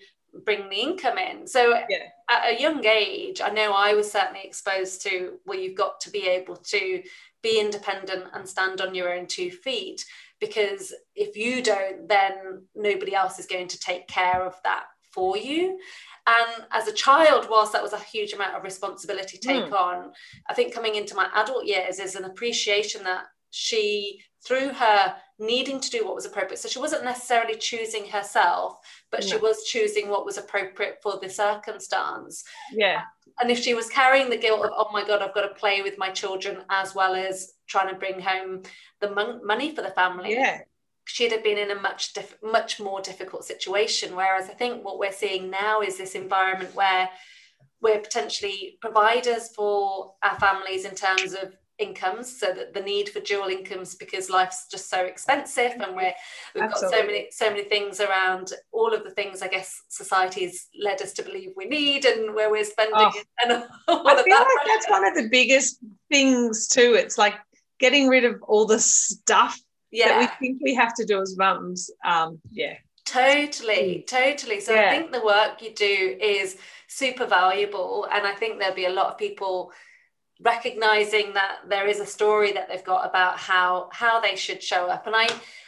bring 0.44 0.68
the 0.68 0.76
income 0.88 1.18
in? 1.18 1.46
So 1.46 1.62
Yeah. 1.88 2.06
at 2.28 2.52
a 2.52 2.60
young 2.60 2.84
age, 2.84 3.40
I 3.40 3.48
know 3.48 3.72
I 3.72 3.94
was 3.94 4.12
certainly 4.12 4.42
exposed 4.44 5.02
to 5.06 5.40
well, 5.46 5.58
you've 5.58 5.74
got 5.84 6.00
to 6.02 6.10
be 6.10 6.28
able 6.28 6.56
to 6.56 7.02
be 7.42 7.58
independent 7.58 8.26
and 8.34 8.46
stand 8.48 8.80
on 8.82 8.94
your 8.94 9.12
own 9.14 9.26
two 9.26 9.50
feet 9.50 10.04
because 10.38 10.92
if 11.14 11.36
you 11.36 11.62
don't, 11.62 12.06
then 12.08 12.66
nobody 12.74 13.14
else 13.14 13.38
is 13.38 13.46
going 13.46 13.68
to 13.68 13.78
take 13.80 14.06
care 14.06 14.42
of 14.44 14.54
that 14.64 14.84
for 15.14 15.36
you. 15.36 15.78
And 16.26 16.66
as 16.70 16.86
a 16.86 16.92
child, 16.92 17.48
whilst 17.50 17.72
that 17.72 17.82
was 17.82 17.92
a 17.92 17.98
huge 17.98 18.32
amount 18.32 18.56
of 18.56 18.62
responsibility 18.62 19.38
to 19.38 19.46
take 19.46 19.66
hmm. 19.66 19.74
on, 19.74 20.12
I 20.48 20.54
think 20.54 20.74
coming 20.74 20.94
into 20.94 21.14
my 21.14 21.28
adult 21.34 21.64
years 21.66 21.98
is 21.98 22.14
an 22.14 22.24
appreciation 22.24 23.04
that 23.04 23.24
she, 23.50 24.20
through 24.46 24.68
her 24.68 25.14
needing 25.38 25.80
to 25.80 25.90
do 25.90 26.04
what 26.04 26.14
was 26.14 26.26
appropriate, 26.26 26.58
so 26.58 26.68
she 26.68 26.78
wasn't 26.78 27.04
necessarily 27.04 27.56
choosing 27.56 28.06
herself, 28.06 28.78
but 29.10 29.24
she 29.24 29.36
was 29.36 29.64
choosing 29.64 30.08
what 30.08 30.24
was 30.24 30.38
appropriate 30.38 30.98
for 31.02 31.18
the 31.20 31.28
circumstance 31.28 32.44
Yeah. 32.72 33.02
and 33.40 33.50
if 33.50 33.58
she 33.58 33.74
was 33.74 33.88
carrying 33.88 34.30
the 34.30 34.36
guilt 34.36 34.64
of 34.64 34.70
oh 34.74 34.90
my 34.92 35.04
god 35.04 35.22
i've 35.22 35.34
got 35.34 35.42
to 35.42 35.54
play 35.54 35.82
with 35.82 35.98
my 35.98 36.10
children 36.10 36.62
as 36.70 36.94
well 36.94 37.14
as 37.14 37.54
trying 37.66 37.88
to 37.88 37.98
bring 37.98 38.20
home 38.20 38.62
the 39.00 39.10
mon- 39.10 39.44
money 39.44 39.74
for 39.74 39.82
the 39.82 39.90
family 39.90 40.34
Yeah. 40.34 40.60
She'd 41.14 41.32
have 41.32 41.42
been 41.44 41.58
in 41.58 41.70
a 41.70 41.80
much 41.80 42.12
diff- 42.12 42.36
much 42.42 42.78
more 42.80 43.00
difficult 43.00 43.44
situation 43.44 44.14
whereas 44.16 44.48
i 44.48 44.54
think 44.54 44.84
what 44.84 44.98
we're 44.98 45.12
seeing 45.12 45.50
now 45.50 45.80
is 45.80 45.96
this 45.98 46.14
environment 46.14 46.74
where 46.74 47.08
we're 47.82 47.98
potentially 48.00 48.78
providers 48.80 49.48
for 49.56 50.14
our 50.22 50.38
families 50.38 50.84
in 50.84 50.94
terms 50.94 51.32
of 51.34 51.54
incomes 51.78 52.38
so 52.38 52.52
that 52.52 52.74
the 52.74 52.80
need 52.82 53.08
for 53.08 53.20
dual 53.20 53.48
incomes 53.48 53.94
because 53.94 54.28
life's 54.28 54.66
just 54.70 54.90
so 54.90 55.00
expensive 55.06 55.72
and 55.80 55.96
we're 55.96 56.12
we've 56.54 56.68
got 56.68 56.78
so 56.78 57.02
many 57.06 57.26
so 57.30 57.48
many 57.48 57.64
things 57.64 58.00
around 58.00 58.52
all 58.70 58.92
of 58.92 59.02
the 59.02 59.10
things 59.12 59.40
i 59.40 59.48
guess 59.48 59.80
society's 59.88 60.68
led 60.78 61.00
us 61.00 61.14
to 61.14 61.22
believe 61.22 61.52
we 61.56 61.64
need 61.64 62.04
and 62.04 62.34
where 62.34 62.50
we're 62.50 62.64
spending 62.64 62.92
Oh. 62.96 63.12
and 63.42 63.52
all 63.88 64.06
I 64.06 64.12
of 64.12 64.24
feel 64.26 64.36
that 64.36 64.46
like 64.58 64.66
that's 64.66 64.90
one 64.90 65.06
of 65.06 65.14
the 65.14 65.28
biggest 65.30 65.78
things 66.10 66.68
too. 66.68 66.94
It's 66.98 67.16
like 67.16 67.36
getting 67.78 68.08
rid 68.08 68.24
of 68.26 68.42
all 68.42 68.66
the 68.66 68.78
stuff 68.78 69.58
yeah 69.90 70.08
that 70.08 70.20
we 70.40 70.46
think 70.46 70.62
we 70.62 70.74
have 70.74 70.94
to 70.94 71.04
do 71.04 71.20
as 71.20 71.36
mums. 71.36 71.90
Um, 72.04 72.40
yeah. 72.50 72.76
Totally, 73.04 74.04
totally. 74.06 74.60
So 74.60 74.78
I 74.78 74.90
think 74.90 75.10
the 75.10 75.24
work 75.24 75.62
you 75.62 75.74
do 75.74 76.16
is 76.20 76.56
super 76.86 77.26
valuable. 77.26 78.06
And 78.12 78.24
I 78.24 78.34
think 78.34 78.58
there'll 78.58 78.74
be 78.74 78.86
a 78.86 78.90
lot 78.90 79.06
of 79.10 79.18
people 79.18 79.72
recognizing 80.42 81.34
that 81.34 81.56
there 81.68 81.86
is 81.86 82.00
a 82.00 82.06
story 82.06 82.52
that 82.52 82.68
they've 82.68 82.84
got 82.84 83.08
about 83.08 83.36
how 83.38 83.88
how 83.92 84.20
they 84.20 84.36
should 84.36 84.62
show 84.62 84.86
up. 84.86 85.06
And 85.06 85.16
I 85.16 85.26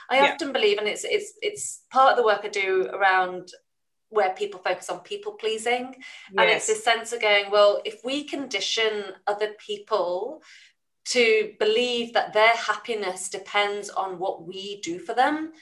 I 0.08 0.16
Yeah. 0.16 0.32
often 0.32 0.52
believe, 0.52 0.78
and 0.78 0.86
it's 0.86 1.04
it's 1.04 1.32
it's 1.42 1.82
part 1.90 2.12
of 2.12 2.16
the 2.16 2.24
work 2.24 2.42
I 2.44 2.48
do 2.48 2.88
around 2.92 3.52
where 4.08 4.30
people 4.34 4.60
focus 4.60 4.90
on 4.90 5.00
people 5.00 5.32
pleasing. 5.32 5.96
And 6.36 6.50
it's 6.50 6.66
this 6.66 6.84
sense 6.84 7.12
of 7.14 7.20
going, 7.22 7.50
well, 7.50 7.80
if 7.84 8.04
we 8.04 8.24
condition 8.24 9.14
other 9.26 9.54
people 9.58 10.42
to 11.06 11.52
believe 11.58 12.12
that 12.12 12.32
their 12.32 12.54
happiness 12.54 13.28
depends 13.28 13.90
on 13.90 14.18
what 14.18 14.46
we 14.46 14.80
do 14.82 14.98
for 14.98 15.14
them, 15.14 15.52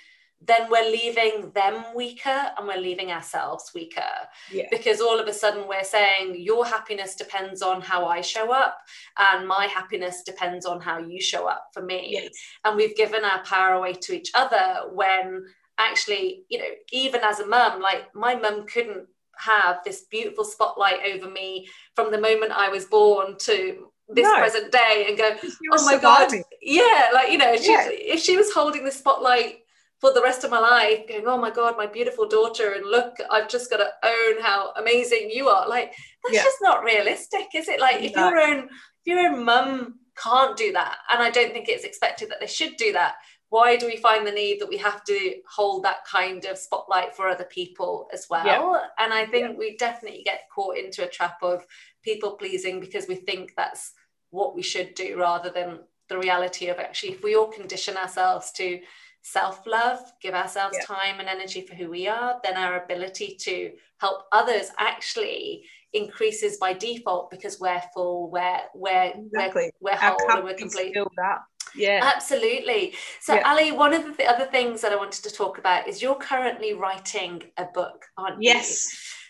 then 0.43 0.71
we're 0.71 0.91
leaving 0.91 1.51
them 1.55 1.85
weaker 1.95 2.51
and 2.57 2.67
we're 2.67 2.81
leaving 2.81 3.11
ourselves 3.13 3.73
weaker 3.75 4.01
Yeah. 4.51 4.67
because 4.71 5.01
all 5.01 5.19
of 5.19 5.29
a 5.29 5.35
sudden 5.35 5.69
we're 5.69 5.85
saying 5.85 6.41
your 6.41 6.65
happiness 6.65 7.15
depends 7.15 7.61
on 7.61 7.83
how 7.83 8.07
I 8.07 8.23
show 8.23 8.51
up 8.51 8.79
and 9.19 9.47
my 9.47 9.67
happiness 9.67 10.23
depends 10.23 10.65
on 10.65 10.81
how 10.81 10.99
you 10.99 11.21
show 11.21 11.47
up 11.47 11.67
for 11.75 11.83
me 11.83 12.09
Yes. 12.13 12.33
and 12.65 12.77
we've 12.77 12.97
given 12.97 13.23
our 13.23 13.45
power 13.45 13.75
away 13.75 13.93
to 13.93 14.15
each 14.15 14.31
other 14.35 14.89
when 14.93 15.45
actually 15.77 16.45
you 16.49 16.59
know 16.59 16.73
even 16.91 17.21
as 17.23 17.41
a 17.41 17.47
mum 17.47 17.81
like 17.83 18.15
my 18.15 18.35
mum 18.35 18.67
couldn't 18.67 19.07
have 19.37 19.81
this 19.85 20.03
beautiful 20.11 20.45
spotlight 20.45 21.01
over 21.15 21.29
me 21.31 21.67
from 21.95 22.11
the 22.11 22.21
moment 22.21 22.53
I 22.53 22.69
was 22.71 22.85
born 22.87 23.37
to 23.41 23.90
this 24.15 24.25
No. 24.25 24.37
present 24.39 24.73
day 24.73 25.07
and 25.09 25.17
go 25.17 25.37
oh 25.73 25.85
my 25.85 25.99
god 25.99 26.31
yeah 26.63 27.09
like 27.15 27.31
you 27.31 27.39
know 27.39 27.55
she's, 27.57 27.69
Yeah. 27.69 27.89
if 27.91 28.21
she 28.21 28.37
was 28.37 28.53
holding 28.53 28.85
the 28.85 28.91
spotlight 28.91 29.61
for 30.01 30.13
the 30.15 30.23
rest 30.23 30.45
of 30.45 30.51
my 30.51 30.59
life 30.59 31.07
going 31.09 31.27
oh 31.27 31.37
my 31.39 31.51
god 31.51 31.77
my 31.77 31.87
beautiful 31.87 32.27
daughter 32.29 32.73
and 32.73 32.87
look 32.87 33.17
i've 33.31 33.49
just 33.49 33.71
got 33.71 33.79
to 33.79 33.91
own 34.05 34.43
how 34.43 34.73
amazing 34.77 35.31
you 35.33 35.49
are 35.49 35.69
like 35.69 35.93
that's 36.25 36.35
Yeah. 36.35 36.43
just 36.43 36.59
not 36.63 36.85
realistic 36.85 37.49
is 37.55 37.69
it 37.69 37.81
like 37.81 38.03
if 38.03 38.15
No. 38.17 38.29
your 38.31 38.39
own 38.41 38.59
if 38.69 39.07
your 39.07 39.19
own 39.21 39.45
mum 39.45 39.97
can't 40.17 40.57
do 40.57 40.73
that 40.73 40.97
and 41.11 41.23
i 41.23 41.31
don't 41.31 41.53
think 41.53 41.69
it's 41.69 41.85
expected 41.85 42.31
that 42.31 42.41
they 42.41 42.47
should 42.47 42.77
do 42.77 42.93
that 42.93 43.15
why 43.51 43.77
do 43.77 43.87
we 43.87 43.97
find 43.97 44.25
the 44.27 44.31
need 44.33 44.61
that 44.61 44.69
we 44.69 44.77
have 44.77 45.03
to 45.05 45.35
hold 45.57 45.83
that 45.83 46.05
kind 46.07 46.45
of 46.45 46.57
spotlight 46.57 47.15
for 47.17 47.29
other 47.29 47.45
people 47.45 48.09
as 48.13 48.27
well 48.31 48.45
and 48.99 49.13
i 49.13 49.25
think 49.27 49.59
we 49.59 49.77
definitely 49.77 50.23
get 50.25 50.43
caught 50.55 50.77
into 50.77 51.05
a 51.05 51.09
trap 51.11 51.37
of 51.43 51.65
people 52.03 52.33
pleasing 52.37 52.81
because 52.81 53.07
we 53.09 53.15
think 53.17 53.53
that's 53.57 53.93
what 54.31 54.55
we 54.55 54.63
should 54.63 54.95
do 54.95 55.19
rather 55.19 55.51
than 55.51 55.79
the 56.09 56.19
reality 56.19 56.69
of 56.69 56.79
actually 56.79 57.13
if 57.13 57.23
we 57.23 57.37
all 57.37 57.47
condition 57.49 57.97
ourselves 57.97 58.51
to 58.53 58.81
self-love 59.23 60.01
give 60.23 60.35
ourselves 60.35 60.77
Yeah. 60.81 60.87
time 60.87 61.21
and 61.21 61.29
energy 61.29 61.61
for 61.67 61.75
who 61.75 61.89
we 61.91 62.09
are 62.09 62.41
then 62.43 62.57
our 62.57 62.83
ability 62.83 63.37
to 63.43 63.73
help 64.01 64.23
others 64.33 64.71
actually 64.79 65.65
increases 65.93 66.57
by 66.59 66.73
default 66.73 67.31
because 67.31 67.61
we're 67.61 67.83
full 67.93 68.31
we're 68.31 68.61
we're 68.75 69.13
Exactly. 69.15 69.71
we're, 69.81 69.93
we're 69.93 69.99
whole 69.99 70.31
and 70.31 70.45
we're 70.45 70.55
complete. 70.55 70.97
Yeah. 71.77 72.01
Absolutely. 72.03 72.95
So, 73.21 73.35
Yeah. 73.35 73.49
Ali, 73.49 73.71
one 73.71 73.95
of 73.95 74.17
the 74.17 74.27
other 74.27 74.47
things 74.47 74.81
that 74.81 74.93
I 74.93 74.97
wanted 74.97 75.23
to 75.23 75.31
talk 75.31 75.59
about 75.59 75.87
is 75.87 76.03
you're 76.03 76.17
currently 76.17 76.75
writing 76.75 77.43
a 77.57 77.65
book, 77.67 78.07
aren't 78.17 78.43
you? 78.43 78.51
yes. 78.51 78.89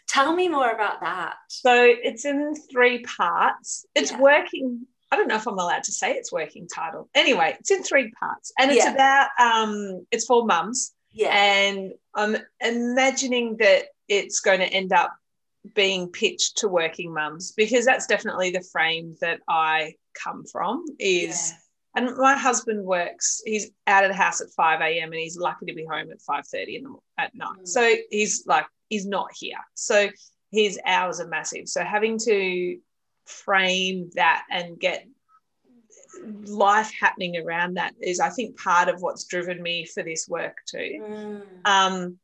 Tell 0.09 0.35
me 0.35 0.49
more 0.49 0.71
about 0.71 1.01
that. 1.03 1.35
So 1.49 1.73
it's 1.85 2.25
in 2.25 2.55
three 2.73 3.03
parts. 3.03 3.85
It's 3.95 4.11
Yeah. 4.13 4.19
working. 4.21 4.87
I 5.11 5.17
don't 5.17 5.29
know 5.29 5.37
if 5.37 5.47
I'm 5.47 5.59
allowed 5.59 5.85
to 5.85 5.93
say 5.93 6.13
it's 6.13 6.33
working 6.33 6.69
title. 6.69 7.09
Anyway, 7.15 7.57
it's 7.59 7.71
in 7.71 7.83
three 7.83 8.11
parts, 8.13 8.53
and 8.59 8.71
it's 8.71 8.85
Yeah. 8.85 8.93
about 8.95 9.29
um, 9.39 10.07
it's 10.11 10.25
for 10.27 10.45
mums, 10.47 10.93
Yeah. 11.11 11.35
and 11.35 11.93
I'm 12.15 12.37
imagining 12.61 13.57
that 13.59 13.87
it's 14.09 14.41
going 14.41 14.61
to 14.61 14.67
end 14.67 14.93
up 14.93 15.13
being 15.75 16.09
pitched 16.09 16.59
to 16.59 16.69
working 16.69 17.13
mums 17.13 17.53
because 17.53 17.85
that's 17.85 18.07
definitely 18.07 18.51
the 18.51 18.63
frame 18.73 19.17
that 19.21 19.41
I 19.49 19.95
come 20.15 20.45
from. 20.45 20.85
Is 20.99 21.53
and 21.97 22.17
my 22.17 22.37
husband 22.37 22.85
works. 22.85 23.43
He's 23.45 23.71
out 23.89 24.05
of 24.05 24.11
the 24.11 24.17
house 24.17 24.41
at 24.41 24.51
five 24.57 24.81
a.m. 24.81 25.13
and 25.13 25.21
he's 25.21 25.37
lucky 25.37 25.67
to 25.67 25.75
be 25.75 25.85
home 25.85 26.11
at 26.11 26.23
five 26.23 26.47
thirty 26.47 26.77
in 26.77 26.85
the 26.85 26.95
at 27.19 27.35
night. 27.35 27.63
Mm. 27.63 27.69
So 27.69 27.95
he's 28.11 28.47
like 28.47 28.67
he's 28.89 29.07
not 29.07 29.31
here. 29.35 29.59
So 29.75 30.09
his 30.53 30.79
hours 30.87 31.21
are 31.21 31.29
massive. 31.29 31.69
So 31.69 31.83
having 31.85 32.19
to 32.21 32.79
frame 33.31 34.11
that 34.15 34.45
and 34.51 34.79
get 34.79 35.07
life 36.47 36.93
happening 36.99 37.37
around 37.37 37.75
that 37.75 37.95
is, 38.01 38.21
I 38.21 38.31
think, 38.31 38.59
part 38.59 38.89
of 38.89 39.01
what's 39.01 39.25
driven 39.25 39.63
me 39.63 39.87
for 39.87 40.03
this 40.03 40.29
work 40.29 40.59
too. 40.67 40.99
Mm. 41.01 41.43
Um, 41.65 42.19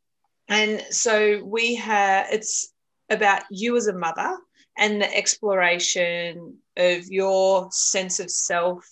and 0.49 0.81
so 0.91 1.43
we 1.45 1.75
have 1.77 2.27
it's 2.31 2.73
about 3.11 3.43
you 3.51 3.77
as 3.77 3.87
a 3.87 3.93
mother 3.93 4.37
and 4.77 5.01
the 5.01 5.17
exploration 5.17 6.59
of 6.77 7.07
your 7.07 7.69
sense 7.71 8.21
of 8.21 8.31
self, 8.31 8.87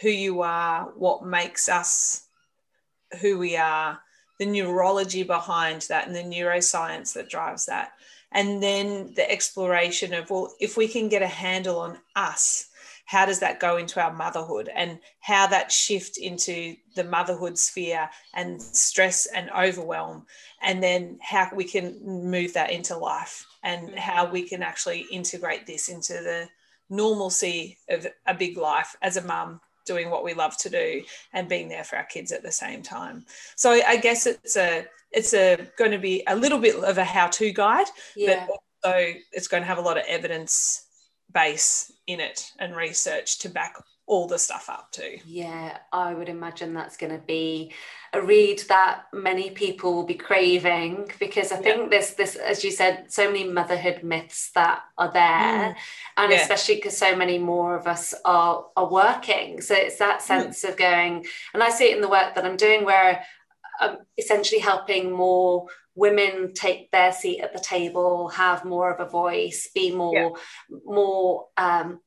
who 0.00 0.08
you 0.08 0.42
are, 0.42 0.92
what 0.96 1.24
makes 1.24 1.68
us 1.68 2.26
who 3.20 3.38
we 3.38 3.56
are, 3.56 3.98
the 4.40 4.46
neurology 4.46 5.22
behind 5.22 5.82
that, 5.82 6.06
and 6.06 6.16
the 6.16 6.22
neuroscience 6.22 7.12
that 7.14 7.28
drives 7.28 7.66
that. 7.66 7.92
And 8.34 8.62
then 8.62 9.14
the 9.14 9.30
exploration 9.30 10.12
of, 10.12 10.28
well, 10.28 10.52
if 10.60 10.76
we 10.76 10.88
can 10.88 11.08
get 11.08 11.22
a 11.22 11.26
handle 11.26 11.78
on 11.78 11.98
us, 12.16 12.68
how 13.06 13.26
does 13.26 13.38
that 13.40 13.60
go 13.60 13.76
into 13.76 14.00
our 14.00 14.12
motherhood? 14.12 14.70
And 14.74 14.98
how 15.20 15.46
that 15.46 15.70
shift 15.70 16.16
into 16.16 16.74
the 16.96 17.04
motherhood 17.04 17.58
sphere 17.58 18.10
and 18.34 18.60
stress 18.60 19.26
and 19.26 19.50
overwhelm. 19.50 20.26
And 20.62 20.82
then 20.82 21.18
how 21.22 21.50
we 21.54 21.64
can 21.64 21.98
move 22.02 22.54
that 22.54 22.70
into 22.70 22.96
life 22.96 23.46
and 23.62 23.96
how 23.98 24.30
we 24.30 24.42
can 24.42 24.62
actually 24.62 25.06
integrate 25.12 25.66
this 25.66 25.88
into 25.88 26.14
the 26.14 26.48
normalcy 26.90 27.78
of 27.88 28.06
a 28.26 28.34
big 28.34 28.56
life 28.56 28.96
as 29.00 29.16
a 29.16 29.22
mum 29.22 29.60
doing 29.84 30.10
what 30.10 30.24
we 30.24 30.34
love 30.34 30.56
to 30.58 30.70
do 30.70 31.02
and 31.32 31.48
being 31.48 31.68
there 31.68 31.84
for 31.84 31.96
our 31.96 32.04
kids 32.04 32.32
at 32.32 32.42
the 32.42 32.52
same 32.52 32.82
time 32.82 33.24
so 33.56 33.70
i 33.86 33.96
guess 33.96 34.26
it's 34.26 34.56
a 34.56 34.84
it's 35.12 35.32
a 35.34 35.58
going 35.78 35.90
to 35.90 35.98
be 35.98 36.22
a 36.26 36.34
little 36.36 36.58
bit 36.58 36.74
of 36.76 36.98
a 36.98 37.04
how-to 37.04 37.52
guide 37.52 37.86
Yeah. 38.16 38.46
but 38.46 38.56
also 38.90 39.12
it's 39.32 39.48
going 39.48 39.62
to 39.62 39.66
have 39.66 39.78
a 39.78 39.82
lot 39.82 39.96
of 39.96 40.04
evidence 40.08 40.86
base 41.32 41.92
in 42.06 42.20
it 42.20 42.50
and 42.58 42.76
research 42.76 43.38
to 43.40 43.48
back 43.48 43.74
all 44.06 44.26
the 44.26 44.38
stuff 44.38 44.68
up 44.68 44.90
too. 44.92 45.18
Yeah, 45.24 45.78
I 45.92 46.14
would 46.14 46.28
imagine 46.28 46.74
that's 46.74 46.96
going 46.96 47.12
to 47.12 47.24
be 47.26 47.72
a 48.12 48.22
read 48.22 48.62
that 48.68 49.04
many 49.12 49.50
people 49.50 49.94
will 49.94 50.06
be 50.06 50.14
craving 50.14 51.10
because 51.18 51.50
I 51.50 51.56
think 51.56 51.82
yeah. 51.82 51.88
this 51.88 52.14
this 52.14 52.36
as 52.36 52.62
you 52.62 52.70
said 52.70 53.06
so 53.08 53.26
many 53.26 53.44
motherhood 53.44 54.02
myths 54.04 54.52
that 54.54 54.82
are 54.96 55.12
there 55.12 55.22
mm. 55.22 55.74
and 56.16 56.30
yeah. 56.30 56.40
especially 56.40 56.76
because 56.76 56.96
so 56.96 57.16
many 57.16 57.38
more 57.38 57.76
of 57.76 57.88
us 57.88 58.14
are 58.24 58.66
are 58.76 58.88
working 58.88 59.60
so 59.60 59.74
it's 59.74 59.98
that 59.98 60.20
mm. 60.20 60.22
sense 60.22 60.64
mm. 60.64 60.68
of 60.68 60.76
going 60.76 61.26
and 61.54 61.62
I 61.62 61.70
see 61.70 61.90
it 61.90 61.96
in 61.96 62.02
the 62.02 62.08
work 62.08 62.36
that 62.36 62.44
I'm 62.44 62.56
doing 62.56 62.84
where 62.84 63.24
I'm 63.80 63.96
essentially 64.16 64.60
helping 64.60 65.10
more 65.10 65.66
women 65.96 66.52
take 66.54 66.90
their 66.92 67.10
seat 67.10 67.40
at 67.40 67.52
the 67.52 67.58
table 67.58 68.28
have 68.28 68.64
more 68.64 68.92
of 68.92 69.04
a 69.04 69.10
voice 69.10 69.70
be 69.74 69.90
more 69.90 70.14
yeah. 70.14 70.76
more 70.84 71.46
um, 71.56 72.00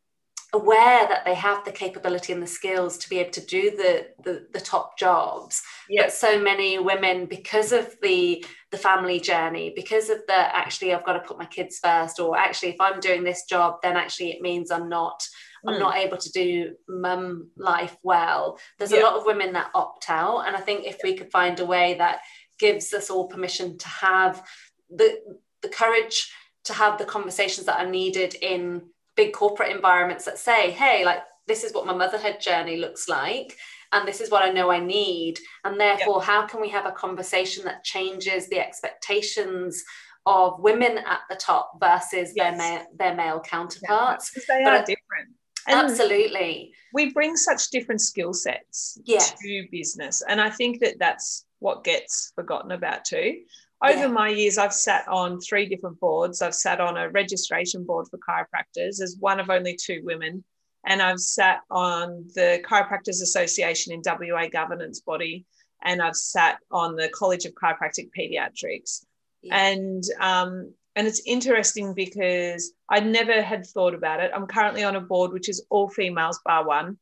aware 0.54 1.08
that 1.08 1.26
they 1.26 1.36
have 1.36 1.64
the 1.66 1.72
capability 1.72 2.32
and 2.32 2.42
the 2.42 2.48
skills 2.48 2.98
to 2.98 3.10
be 3.10 3.20
able 3.20 3.32
to 3.32 3.46
do 3.46 3.72
the 3.72 4.08
the, 4.24 4.48
the 4.54 4.62
top 4.62 4.98
jobs 4.98 5.62
yeah. 5.90 6.04
but 6.04 6.14
so 6.14 6.40
many 6.40 6.80
women 6.80 7.26
because 7.26 7.74
of 7.74 7.94
the 8.02 8.44
the 8.72 8.78
family 8.78 9.20
journey 9.20 9.74
because 9.76 10.10
of 10.10 10.20
the 10.28 10.34
actually 10.34 10.94
i've 10.94 11.06
got 11.06 11.14
to 11.14 11.20
put 11.20 11.38
my 11.38 11.46
kids 11.46 11.80
first 11.84 12.20
or 12.20 12.38
actually 12.38 12.70
if 12.70 12.80
i'm 12.80 13.00
doing 13.02 13.24
this 13.24 13.44
job 13.44 13.76
then 13.84 13.98
actually 13.98 14.32
it 14.32 14.42
means 14.42 14.72
i'm 14.72 14.88
not 14.88 15.20
mm. 15.66 15.70
i'm 15.70 15.76
hmm. 15.76 15.82
not 15.82 15.98
able 15.98 16.18
to 16.18 16.32
do 16.32 16.74
mum 16.88 17.50
life 17.58 17.98
well 18.02 18.58
there's 18.78 18.94
yeah. 18.94 19.02
a 19.02 19.04
lot 19.04 19.18
of 19.18 19.26
women 19.26 19.52
that 19.52 19.70
opt 19.76 20.10
out 20.10 20.48
and 20.48 20.56
i 20.56 20.62
think 20.62 20.86
if 20.86 20.98
we 21.04 21.14
could 21.14 21.32
find 21.32 21.60
a 21.60 21.66
way 21.66 21.96
that 21.96 22.20
gives 22.58 22.94
us 22.94 23.10
all 23.10 23.28
permission 23.28 23.78
to 23.78 23.88
have 23.90 24.42
the 24.90 25.20
the 25.62 25.70
courage 25.70 26.32
to 26.64 26.74
have 26.74 26.98
the 26.98 27.06
conversations 27.06 27.66
that 27.66 27.80
are 27.80 27.90
needed 27.90 28.34
in 28.36 28.82
big 29.18 29.34
corporate 29.34 29.76
environments 29.76 30.24
that 30.24 30.38
say, 30.38 30.72
hey, 30.72 31.04
like 31.04 31.20
this 31.48 31.64
is 31.66 31.74
what 31.74 31.86
my 31.86 31.94
motherhood 31.94 32.40
journey 32.40 32.78
looks 32.78 33.10
like. 33.10 33.58
And 33.92 34.08
this 34.08 34.22
is 34.22 34.30
what 34.30 34.44
I 34.44 34.52
know 34.52 34.70
I 34.70 34.80
need. 34.80 35.40
And 35.64 35.80
therefore, 35.80 36.18
yep. 36.18 36.26
how 36.26 36.46
can 36.46 36.62
we 36.62 36.70
have 36.70 36.86
a 36.86 36.92
conversation 36.92 37.64
that 37.66 37.84
changes 37.84 38.48
the 38.48 38.60
expectations 38.60 39.84
of 40.26 40.60
women 40.60 40.98
at 40.98 41.22
the 41.30 41.38
top 41.38 41.72
versus 41.80 42.34
yes. 42.36 42.36
their 42.36 42.58
male 42.58 42.86
their 42.98 43.16
male 43.16 43.40
counterparts? 43.40 44.30
Because 44.30 44.46
they 44.48 44.64
but 44.64 44.74
are 44.74 44.80
different. 44.80 45.36
And 45.68 45.80
absolutely. 45.80 46.74
We 46.94 47.12
bring 47.12 47.36
such 47.36 47.70
different 47.70 48.02
skill 48.02 48.34
sets 48.34 48.98
yes. 49.06 49.34
to 49.40 49.68
business. 49.72 50.22
And 50.28 50.40
I 50.40 50.50
think 50.50 50.80
that 50.80 50.96
that's 51.00 51.46
what 51.60 51.84
gets 51.84 52.32
forgotten 52.36 52.72
about 52.72 53.04
too. 53.04 53.42
Over 53.84 54.00
yeah. 54.00 54.08
my 54.08 54.30
years, 54.30 54.58
I've 54.58 54.74
sat 54.74 55.08
on 55.08 55.40
three 55.40 55.68
different 55.68 56.00
boards. 56.00 56.42
I've 56.42 56.56
sat 56.56 56.82
on 56.82 56.98
a 56.98 57.10
registration 57.10 57.84
board 57.84 58.08
for 58.10 58.18
chiropractors 58.18 59.02
as 59.02 59.18
one 59.20 59.40
of 59.40 59.50
only 59.50 59.76
two 59.80 60.02
women. 60.04 60.44
And 60.86 61.02
I've 61.02 61.20
sat 61.20 61.60
on 61.70 62.26
the 62.34 62.64
Chiropractors 62.66 63.22
Association 63.22 63.94
in 63.94 64.02
WA 64.06 64.48
governance 64.48 65.02
body. 65.02 65.46
And 65.84 66.02
I've 66.02 66.16
sat 66.16 66.60
on 66.72 66.96
the 66.96 67.10
College 67.10 67.46
of 67.46 67.54
Chiropractic 67.54 68.10
Pediatrics. 68.18 69.06
Yeah. 69.44 69.56
And 69.56 70.04
um, 70.20 70.74
and 70.96 71.06
it's 71.06 71.22
interesting 71.28 71.94
because 71.94 72.74
I 72.90 73.00
never 73.00 73.44
had 73.44 73.68
thought 73.68 73.94
about 73.94 74.20
it. 74.20 74.32
I'm 74.34 74.48
currently 74.48 74.84
on 74.84 74.96
a 74.96 75.02
board 75.02 75.32
which 75.32 75.48
is 75.48 75.64
all 75.70 75.90
females 75.90 76.40
bar 76.44 76.66
one, 76.66 76.98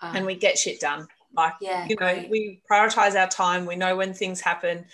uh, 0.00 0.12
and 0.14 0.24
we 0.24 0.36
get 0.36 0.56
shit 0.56 0.78
done. 0.78 1.08
Like 1.36 1.54
yeah, 1.60 1.88
you 1.88 1.96
know, 1.98 2.14
great. 2.14 2.30
we 2.30 2.62
prioritize 2.70 3.20
our 3.20 3.26
time. 3.26 3.66
We 3.66 3.74
know 3.74 3.96
when 3.96 4.14
things 4.14 4.40
happen 4.40 4.84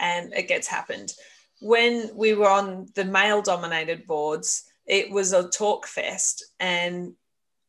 and 0.00 0.32
it 0.32 0.48
gets 0.48 0.66
happened. 0.66 1.12
When 1.60 2.10
we 2.16 2.34
were 2.34 2.48
on 2.48 2.88
the 2.94 3.04
male 3.04 3.42
dominated 3.42 4.06
boards, 4.06 4.64
it 4.90 5.10
was 5.10 5.32
a 5.32 5.48
talk 5.48 5.86
fest 5.86 6.44
and 6.58 7.14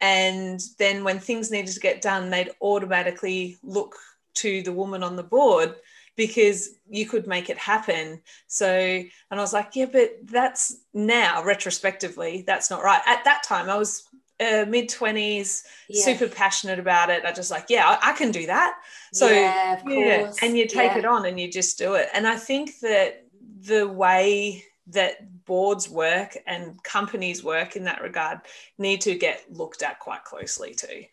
and 0.01 0.59
then 0.79 1.03
when 1.03 1.19
things 1.19 1.51
needed 1.51 1.71
to 1.71 1.79
get 1.79 2.01
done 2.01 2.29
they'd 2.29 2.51
automatically 2.61 3.57
look 3.61 3.95
to 4.33 4.63
the 4.63 4.73
woman 4.73 5.03
on 5.03 5.15
the 5.15 5.23
board 5.23 5.75
because 6.17 6.69
you 6.89 7.05
could 7.05 7.27
make 7.27 7.49
it 7.49 7.57
happen 7.57 8.19
so 8.47 8.67
and 8.67 9.09
i 9.31 9.35
was 9.35 9.53
like 9.53 9.75
yeah 9.75 9.85
but 9.85 10.11
that's 10.25 10.77
now 10.93 11.43
retrospectively 11.43 12.43
that's 12.47 12.71
not 12.71 12.83
right 12.83 13.01
at 13.05 13.23
that 13.23 13.43
time 13.43 13.69
i 13.69 13.77
was 13.77 14.07
uh, 14.41 14.65
mid 14.67 14.89
20s, 14.89 15.63
yeah. 15.87 16.03
super 16.03 16.27
passionate 16.27 16.79
about 16.79 17.09
it. 17.09 17.23
I 17.25 17.31
just 17.31 17.51
like, 17.51 17.65
yeah, 17.69 17.97
I, 18.01 18.09
I 18.09 18.13
can 18.13 18.31
do 18.31 18.47
that. 18.47 18.79
So, 19.13 19.29
yeah, 19.29 19.81
yeah, 19.87 20.31
and 20.41 20.57
you 20.57 20.67
take 20.67 20.91
yeah. 20.91 20.99
it 20.99 21.05
on 21.05 21.25
and 21.25 21.39
you 21.39 21.51
just 21.51 21.77
do 21.77 21.93
it. 21.93 22.09
And 22.13 22.27
I 22.27 22.35
think 22.35 22.79
that 22.79 23.25
the 23.61 23.87
way 23.87 24.65
that 24.87 25.45
boards 25.45 25.89
work 25.89 26.37
and 26.47 26.81
companies 26.83 27.43
work 27.43 27.75
in 27.75 27.83
that 27.85 28.01
regard 28.01 28.39
need 28.77 29.01
to 29.01 29.15
get 29.15 29.43
looked 29.51 29.83
at 29.83 29.99
quite 29.99 30.23
closely 30.23 30.73
too, 30.73 31.03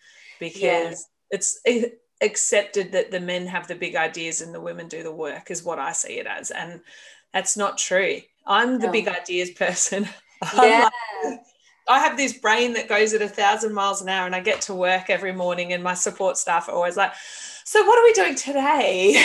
because 0.41 1.07
it's 1.31 1.61
accepted 2.21 2.93
that 2.93 3.11
the 3.11 3.21
men 3.21 3.47
have 3.47 3.69
the 3.69 3.75
big 3.75 3.95
ideas 3.95 4.41
and 4.41 4.55
the 4.55 4.61
women 4.61 4.89
do 4.89 5.03
the 5.03 5.13
work, 5.13 5.51
is 5.51 5.63
what 5.63 5.79
I 5.79 5.93
see 5.93 6.19
it 6.19 6.27
as. 6.27 6.51
And 6.51 6.81
that's 7.33 7.57
not 7.57 7.79
true. 7.79 8.21
I'm 8.47 8.79
the 8.79 8.87
no. 8.87 8.93
big 8.93 9.09
ideas 9.09 9.51
person. 9.51 10.09
Yeah. 10.55 10.89
Like, 11.25 11.41
I 11.89 11.99
have 12.01 12.17
this 12.17 12.35
brain 12.35 12.75
that 12.75 12.89
goes 12.89 13.15
at 13.15 13.23
a 13.23 13.29
thousand 13.29 13.73
miles 13.73 14.03
an 14.03 14.09
hour, 14.09 14.27
and 14.27 14.35
I 14.35 14.41
get 14.41 14.61
to 14.63 14.75
work 14.75 15.11
every 15.11 15.33
morning, 15.33 15.73
and 15.73 15.83
my 15.83 15.95
support 15.95 16.37
staff 16.37 16.69
are 16.69 16.73
always 16.73 16.97
like, 16.97 17.13
"So, 17.65 17.85
what 17.85 17.99
are 17.99 18.05
we 18.05 18.13
doing 18.13 18.35
today?" 18.35 19.15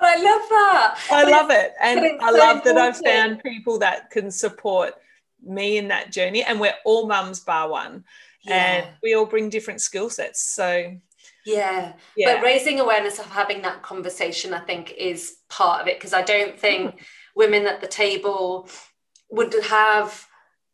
I 0.00 0.16
love 0.16 0.42
that. 0.50 0.98
I 1.10 1.24
love 1.24 1.50
it, 1.50 1.72
and 1.80 2.00
I 2.20 2.30
so 2.30 2.36
love 2.36 2.64
that 2.64 2.76
I've 2.76 2.98
found 2.98 3.42
people 3.42 3.78
that 3.78 4.10
can 4.10 4.30
support 4.30 4.94
me 5.42 5.78
in 5.78 5.88
that 5.88 6.12
journey, 6.12 6.42
and 6.42 6.60
we're 6.60 6.74
all 6.84 7.06
mums 7.06 7.40
bar 7.40 7.68
one, 7.68 8.04
yeah. 8.44 8.54
and 8.54 8.86
we 9.02 9.14
all 9.14 9.26
bring 9.26 9.48
different 9.48 9.80
skill 9.80 10.10
sets. 10.10 10.42
So 10.42 10.96
yeah. 11.44 11.92
yeah. 12.16 12.34
But 12.34 12.44
raising 12.44 12.80
awareness 12.80 13.18
of 13.18 13.26
having 13.26 13.62
that 13.62 13.82
conversation, 13.82 14.54
I 14.54 14.60
think, 14.60 14.92
is 14.92 15.38
part 15.48 15.82
of 15.82 15.88
it 15.88 15.98
because 15.98 16.12
I 16.14 16.22
don't 16.22 16.58
think 16.58 16.94
mm. 16.94 16.98
women 17.34 17.66
at 17.66 17.80
the 17.80 17.86
table 17.86 18.68
would 19.34 19.54
have 19.64 20.26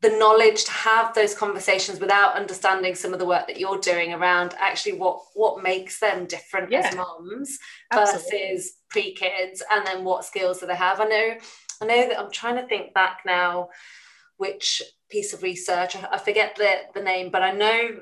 the 0.02 0.10
knowledge 0.10 0.64
to 0.64 0.70
have 0.70 1.14
those 1.14 1.34
conversations 1.34 2.00
without 2.00 2.34
understanding 2.34 2.94
some 2.94 3.12
of 3.12 3.18
the 3.18 3.26
work 3.26 3.46
that 3.46 3.60
you're 3.60 3.78
doing 3.78 4.12
around 4.12 4.54
actually 4.58 4.92
what 4.92 5.20
what 5.34 5.62
makes 5.62 6.00
them 6.00 6.26
different 6.26 6.70
yeah. 6.70 6.80
as 6.80 6.96
moms 6.96 7.58
versus 7.92 8.76
pre-kids 8.88 9.62
and 9.72 9.86
then 9.86 10.04
what 10.04 10.24
skills 10.24 10.60
do 10.60 10.66
they 10.66 10.76
have 10.76 11.00
i 11.00 11.04
know 11.04 11.34
i 11.82 11.86
know 11.86 12.08
that 12.08 12.18
i'm 12.18 12.30
trying 12.30 12.56
to 12.56 12.66
think 12.66 12.94
back 12.94 13.20
now 13.26 13.68
which 14.38 14.82
piece 15.10 15.34
of 15.34 15.42
research 15.42 15.96
i 15.96 16.18
forget 16.18 16.56
the, 16.56 16.72
the 16.94 17.02
name 17.02 17.30
but 17.30 17.42
i 17.42 17.50
know 17.50 18.00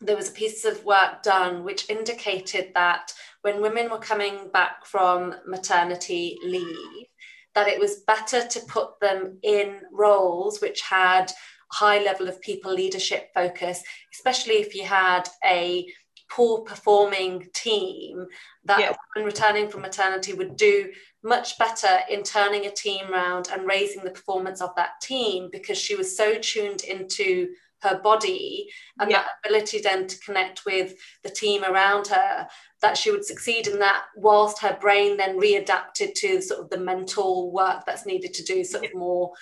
there 0.00 0.16
was 0.16 0.28
a 0.28 0.32
piece 0.32 0.64
of 0.64 0.84
work 0.84 1.22
done 1.22 1.64
which 1.64 1.88
indicated 1.90 2.70
that 2.74 3.12
when 3.42 3.60
women 3.60 3.90
were 3.90 3.98
coming 3.98 4.48
back 4.52 4.86
from 4.86 5.34
maternity 5.46 6.38
leave 6.42 7.06
that 7.54 7.68
it 7.68 7.78
was 7.78 8.02
better 8.06 8.46
to 8.46 8.60
put 8.68 8.98
them 9.00 9.38
in 9.42 9.80
roles 9.92 10.60
which 10.60 10.80
had 10.82 11.30
high 11.72 12.02
level 12.02 12.28
of 12.28 12.40
people 12.40 12.72
leadership 12.72 13.30
focus, 13.34 13.82
especially 14.12 14.54
if 14.54 14.74
you 14.74 14.84
had 14.84 15.28
a 15.44 15.86
poor 16.30 16.60
performing 16.62 17.46
team 17.54 18.26
that 18.64 18.80
yeah. 18.80 18.92
when 19.14 19.24
returning 19.24 19.68
from 19.68 19.82
maternity 19.82 20.32
would 20.32 20.56
do 20.56 20.90
much 21.22 21.58
better 21.58 21.98
in 22.10 22.22
turning 22.22 22.66
a 22.66 22.70
team 22.70 23.12
around 23.12 23.48
and 23.52 23.66
raising 23.66 24.04
the 24.04 24.10
performance 24.10 24.60
of 24.60 24.74
that 24.76 25.00
team 25.02 25.48
because 25.52 25.78
she 25.78 25.96
was 25.96 26.16
so 26.16 26.38
tuned 26.38 26.82
into 26.84 27.48
her 27.82 28.00
body 28.00 28.66
and 28.98 29.10
yeah. 29.10 29.18
that 29.18 29.30
ability 29.44 29.80
then 29.80 30.06
to 30.06 30.18
connect 30.20 30.64
with 30.64 30.94
the 31.22 31.30
team 31.30 31.62
around 31.64 32.06
her 32.06 32.48
that 32.84 32.98
she 32.98 33.10
would 33.10 33.24
succeed 33.24 33.66
in 33.66 33.78
that 33.78 34.04
whilst 34.14 34.60
her 34.60 34.76
brain 34.80 35.16
then 35.16 35.40
readapted 35.40 36.12
to 36.14 36.40
sort 36.42 36.60
of 36.60 36.68
the 36.68 36.78
mental 36.78 37.50
work 37.50 37.82
that's 37.86 38.04
needed 38.04 38.34
to 38.34 38.44
do 38.44 38.62
sort 38.62 38.84
of 38.84 38.94
more 38.94 39.32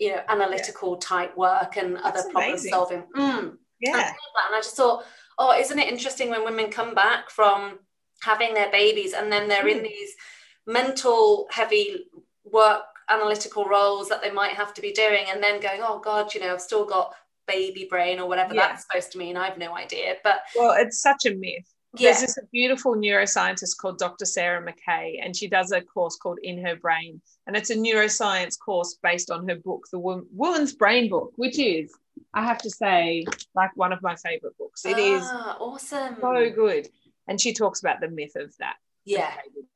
you 0.00 0.10
know 0.10 0.20
analytical 0.28 0.92
yeah. 0.92 1.08
type 1.08 1.36
work 1.36 1.76
and 1.76 1.96
that's 1.96 2.20
other 2.20 2.30
problem 2.30 2.58
solving 2.58 3.04
mm. 3.16 3.52
yeah 3.80 4.08
and 4.08 4.54
I 4.54 4.58
just 4.58 4.76
thought 4.76 5.04
oh 5.38 5.56
isn't 5.58 5.78
it 5.78 5.88
interesting 5.88 6.30
when 6.30 6.44
women 6.44 6.70
come 6.70 6.94
back 6.94 7.30
from 7.30 7.78
having 8.22 8.54
their 8.54 8.70
babies 8.70 9.12
and 9.12 9.30
then 9.30 9.48
they're 9.48 9.64
mm. 9.64 9.76
in 9.76 9.82
these 9.84 10.10
mental 10.66 11.46
heavy 11.50 12.06
work 12.44 12.82
analytical 13.08 13.66
roles 13.66 14.08
that 14.08 14.22
they 14.22 14.30
might 14.30 14.52
have 14.52 14.74
to 14.74 14.82
be 14.82 14.92
doing 14.92 15.26
and 15.32 15.42
then 15.42 15.60
going 15.60 15.80
oh 15.82 16.00
god 16.00 16.34
you 16.34 16.40
know 16.40 16.52
i've 16.52 16.60
still 16.60 16.84
got 16.84 17.14
baby 17.50 17.86
brain 17.88 18.18
or 18.18 18.28
whatever 18.28 18.54
yeah. 18.54 18.68
that's 18.68 18.86
supposed 18.86 19.12
to 19.12 19.18
mean. 19.18 19.36
I 19.36 19.46
have 19.46 19.58
no 19.58 19.76
idea. 19.76 20.16
But 20.22 20.40
well, 20.56 20.74
it's 20.78 21.00
such 21.00 21.26
a 21.26 21.34
myth. 21.34 21.66
Yeah. 21.98 22.12
There's 22.12 22.20
this 22.20 22.38
beautiful 22.52 22.94
neuroscientist 22.94 23.76
called 23.78 23.98
Dr. 23.98 24.24
Sarah 24.24 24.64
McKay, 24.64 25.18
and 25.22 25.34
she 25.34 25.48
does 25.48 25.72
a 25.72 25.80
course 25.80 26.16
called 26.16 26.38
In 26.42 26.64
Her 26.64 26.76
Brain. 26.76 27.20
And 27.46 27.56
it's 27.56 27.70
a 27.70 27.74
neuroscience 27.74 28.58
course 28.58 28.98
based 29.02 29.30
on 29.30 29.48
her 29.48 29.56
book, 29.56 29.86
The 29.90 29.98
Woman's 29.98 30.72
Brain 30.72 31.08
Book, 31.08 31.32
which 31.36 31.58
is, 31.58 31.92
I 32.32 32.44
have 32.44 32.58
to 32.58 32.70
say, 32.70 33.26
like 33.54 33.70
one 33.74 33.92
of 33.92 34.02
my 34.02 34.14
favorite 34.14 34.56
books. 34.56 34.84
It 34.84 34.96
ah, 34.96 35.00
is 35.00 35.22
awesome. 35.60 36.16
So 36.20 36.50
good. 36.50 36.88
And 37.26 37.40
she 37.40 37.52
talks 37.52 37.80
about 37.80 38.00
the 38.00 38.08
myth 38.08 38.36
of 38.36 38.56
that. 38.58 38.76
Yeah. 39.04 39.32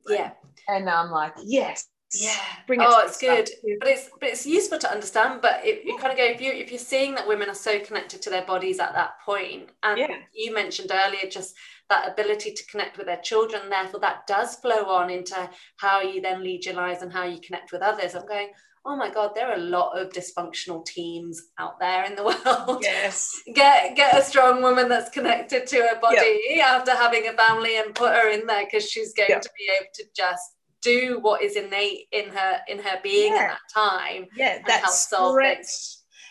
Yeah. 0.07 0.31
And 0.69 0.89
I'm 0.89 1.11
like, 1.11 1.33
yes, 1.43 1.87
yeah. 2.21 2.39
Bring 2.67 2.81
it 2.81 2.87
oh 2.89 3.05
it's 3.05 3.17
good. 3.17 3.49
but 3.79 3.87
it's 3.87 4.09
but 4.19 4.29
it's 4.29 4.45
useful 4.45 4.79
to 4.79 4.91
understand 4.91 5.41
but 5.41 5.65
it, 5.65 5.83
you 5.85 5.97
kind 5.97 6.11
of 6.11 6.17
go 6.17 6.23
if 6.23 6.41
you 6.41 6.51
if 6.51 6.71
you're 6.71 6.79
seeing 6.79 7.15
that 7.15 7.27
women 7.27 7.49
are 7.49 7.55
so 7.55 7.79
connected 7.79 8.21
to 8.21 8.29
their 8.29 8.45
bodies 8.45 8.79
at 8.79 8.93
that 8.93 9.19
point 9.25 9.69
and 9.83 9.97
yeah. 9.97 10.15
you 10.33 10.53
mentioned 10.53 10.91
earlier 10.91 11.29
just 11.29 11.55
that 11.89 12.11
ability 12.11 12.51
to 12.51 12.65
connect 12.65 12.97
with 12.97 13.05
their 13.05 13.21
children 13.21 13.69
therefore 13.69 13.99
that 13.99 14.25
does 14.27 14.55
flow 14.55 14.85
on 14.85 15.09
into 15.09 15.49
how 15.77 16.01
you 16.01 16.21
then 16.21 16.43
lead 16.43 16.65
your 16.65 16.75
lives 16.75 17.01
and 17.01 17.11
how 17.11 17.23
you 17.23 17.39
connect 17.39 17.71
with 17.71 17.81
others. 17.81 18.15
I'm 18.15 18.25
going 18.27 18.49
oh 18.87 18.95
my 18.95 19.09
god 19.09 19.31
there 19.33 19.49
are 19.49 19.55
a 19.55 19.61
lot 19.61 19.99
of 19.99 20.11
dysfunctional 20.11 20.85
teams 20.85 21.41
out 21.59 21.79
there 21.79 22.05
in 22.05 22.15
the 22.15 22.23
world. 22.45 22.79
Yes. 22.81 23.41
Get 23.53 23.95
get 23.95 24.17
a 24.17 24.23
strong 24.23 24.61
woman 24.61 24.89
that's 24.89 25.09
connected 25.09 25.67
to 25.67 25.77
her 25.77 25.99
body 25.99 26.41
yep. 26.49 26.67
after 26.67 26.91
having 26.91 27.27
a 27.27 27.33
family 27.33 27.77
and 27.77 27.93
put 27.93 28.13
her 28.13 28.29
in 28.29 28.45
there 28.45 28.65
because 28.65 28.89
she's 28.89 29.13
going 29.13 29.29
yep. 29.29 29.41
to 29.41 29.49
be 29.57 29.71
able 29.75 29.89
to 29.95 30.03
just 30.15 30.54
do 30.85 31.19
what 31.19 31.41
is 31.41 31.55
innate 31.55 32.07
in 32.11 32.29
her 32.29 32.59
in 32.67 32.79
her 32.79 32.99
being 33.03 33.33
yeah. 33.33 33.39
at 33.39 33.47
that 33.47 33.73
time. 33.73 34.27
Yeah, 34.35 34.61
that's 34.65 35.07
correct. 35.07 35.67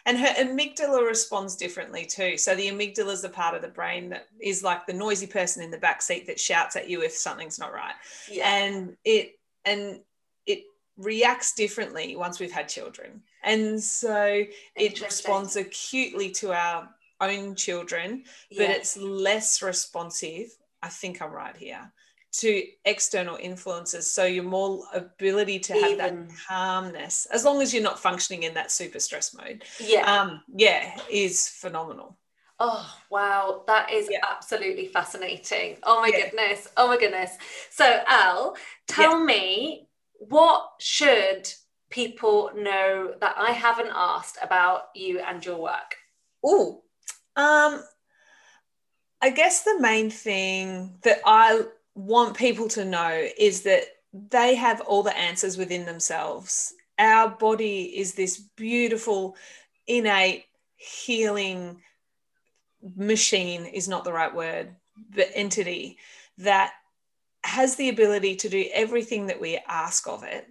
And 0.06 0.18
her 0.18 0.34
amygdala 0.38 1.06
responds 1.06 1.56
differently 1.56 2.04
too. 2.04 2.36
So 2.36 2.54
the 2.54 2.68
amygdala 2.68 3.12
is 3.12 3.22
the 3.22 3.30
part 3.30 3.54
of 3.54 3.62
the 3.62 3.68
brain 3.68 4.10
that 4.10 4.28
is 4.40 4.62
like 4.62 4.86
the 4.86 4.92
noisy 4.92 5.26
person 5.26 5.62
in 5.62 5.70
the 5.70 5.78
back 5.78 6.02
seat 6.02 6.26
that 6.26 6.38
shouts 6.38 6.76
at 6.76 6.90
you 6.90 7.02
if 7.02 7.12
something's 7.12 7.58
not 7.58 7.72
right. 7.72 7.94
Yeah. 8.30 8.48
And 8.48 8.96
it 9.04 9.38
and 9.64 10.00
it 10.46 10.64
reacts 10.98 11.54
differently 11.54 12.16
once 12.16 12.38
we've 12.38 12.52
had 12.52 12.68
children. 12.68 13.22
And 13.42 13.82
so 13.82 14.44
it 14.76 15.00
responds 15.00 15.56
acutely 15.56 16.30
to 16.32 16.52
our 16.52 16.88
own 17.20 17.54
children, 17.54 18.24
but 18.50 18.70
it's 18.70 18.96
less 18.96 19.62
responsive. 19.62 20.48
I 20.82 20.88
think 20.88 21.22
I'm 21.22 21.32
right 21.32 21.56
here 21.56 21.90
to 22.38 22.64
external 22.84 23.36
influences 23.36 24.10
so 24.10 24.24
your 24.24 24.42
more 24.42 24.82
ability 24.92 25.58
to 25.58 25.72
have 25.72 25.92
Even. 25.92 26.26
that 26.28 26.36
calmness 26.48 27.26
as 27.26 27.44
long 27.44 27.62
as 27.62 27.72
you're 27.72 27.82
not 27.82 27.98
functioning 27.98 28.42
in 28.42 28.54
that 28.54 28.72
super 28.72 28.98
stress 28.98 29.34
mode 29.34 29.62
yeah 29.78 30.20
um 30.20 30.42
yeah 30.54 30.98
is 31.08 31.48
phenomenal 31.48 32.18
oh 32.58 32.92
wow 33.08 33.62
that 33.68 33.92
is 33.92 34.08
yeah. 34.10 34.18
absolutely 34.28 34.86
fascinating 34.86 35.76
oh 35.84 36.00
my 36.00 36.08
yeah. 36.08 36.24
goodness 36.24 36.68
oh 36.76 36.88
my 36.88 36.98
goodness 36.98 37.36
so 37.70 38.02
al 38.08 38.56
tell 38.88 39.20
yeah. 39.20 39.24
me 39.24 39.88
what 40.18 40.70
should 40.80 41.48
people 41.88 42.50
know 42.56 43.14
that 43.20 43.36
i 43.38 43.52
haven't 43.52 43.92
asked 43.94 44.38
about 44.42 44.84
you 44.96 45.20
and 45.20 45.44
your 45.44 45.58
work 45.58 45.94
oh 46.44 46.82
um 47.36 47.80
I 49.24 49.30
guess 49.30 49.62
the 49.62 49.80
main 49.80 50.10
thing 50.10 50.98
that 51.00 51.20
I 51.24 51.62
want 51.94 52.36
people 52.36 52.68
to 52.68 52.84
know 52.84 53.28
is 53.38 53.62
that 53.62 53.84
they 54.12 54.54
have 54.54 54.80
all 54.82 55.02
the 55.02 55.16
answers 55.16 55.56
within 55.56 55.84
themselves. 55.84 56.74
Our 56.98 57.28
body 57.28 57.84
is 57.98 58.14
this 58.14 58.38
beautiful, 58.56 59.36
innate, 59.86 60.44
healing 60.76 61.80
machine, 62.96 63.64
is 63.64 63.88
not 63.88 64.04
the 64.04 64.12
right 64.12 64.34
word, 64.34 64.74
but 65.14 65.30
entity 65.34 65.98
that 66.38 66.72
has 67.44 67.76
the 67.76 67.88
ability 67.88 68.36
to 68.36 68.48
do 68.48 68.66
everything 68.72 69.26
that 69.26 69.40
we 69.40 69.60
ask 69.68 70.08
of 70.08 70.22
it. 70.24 70.46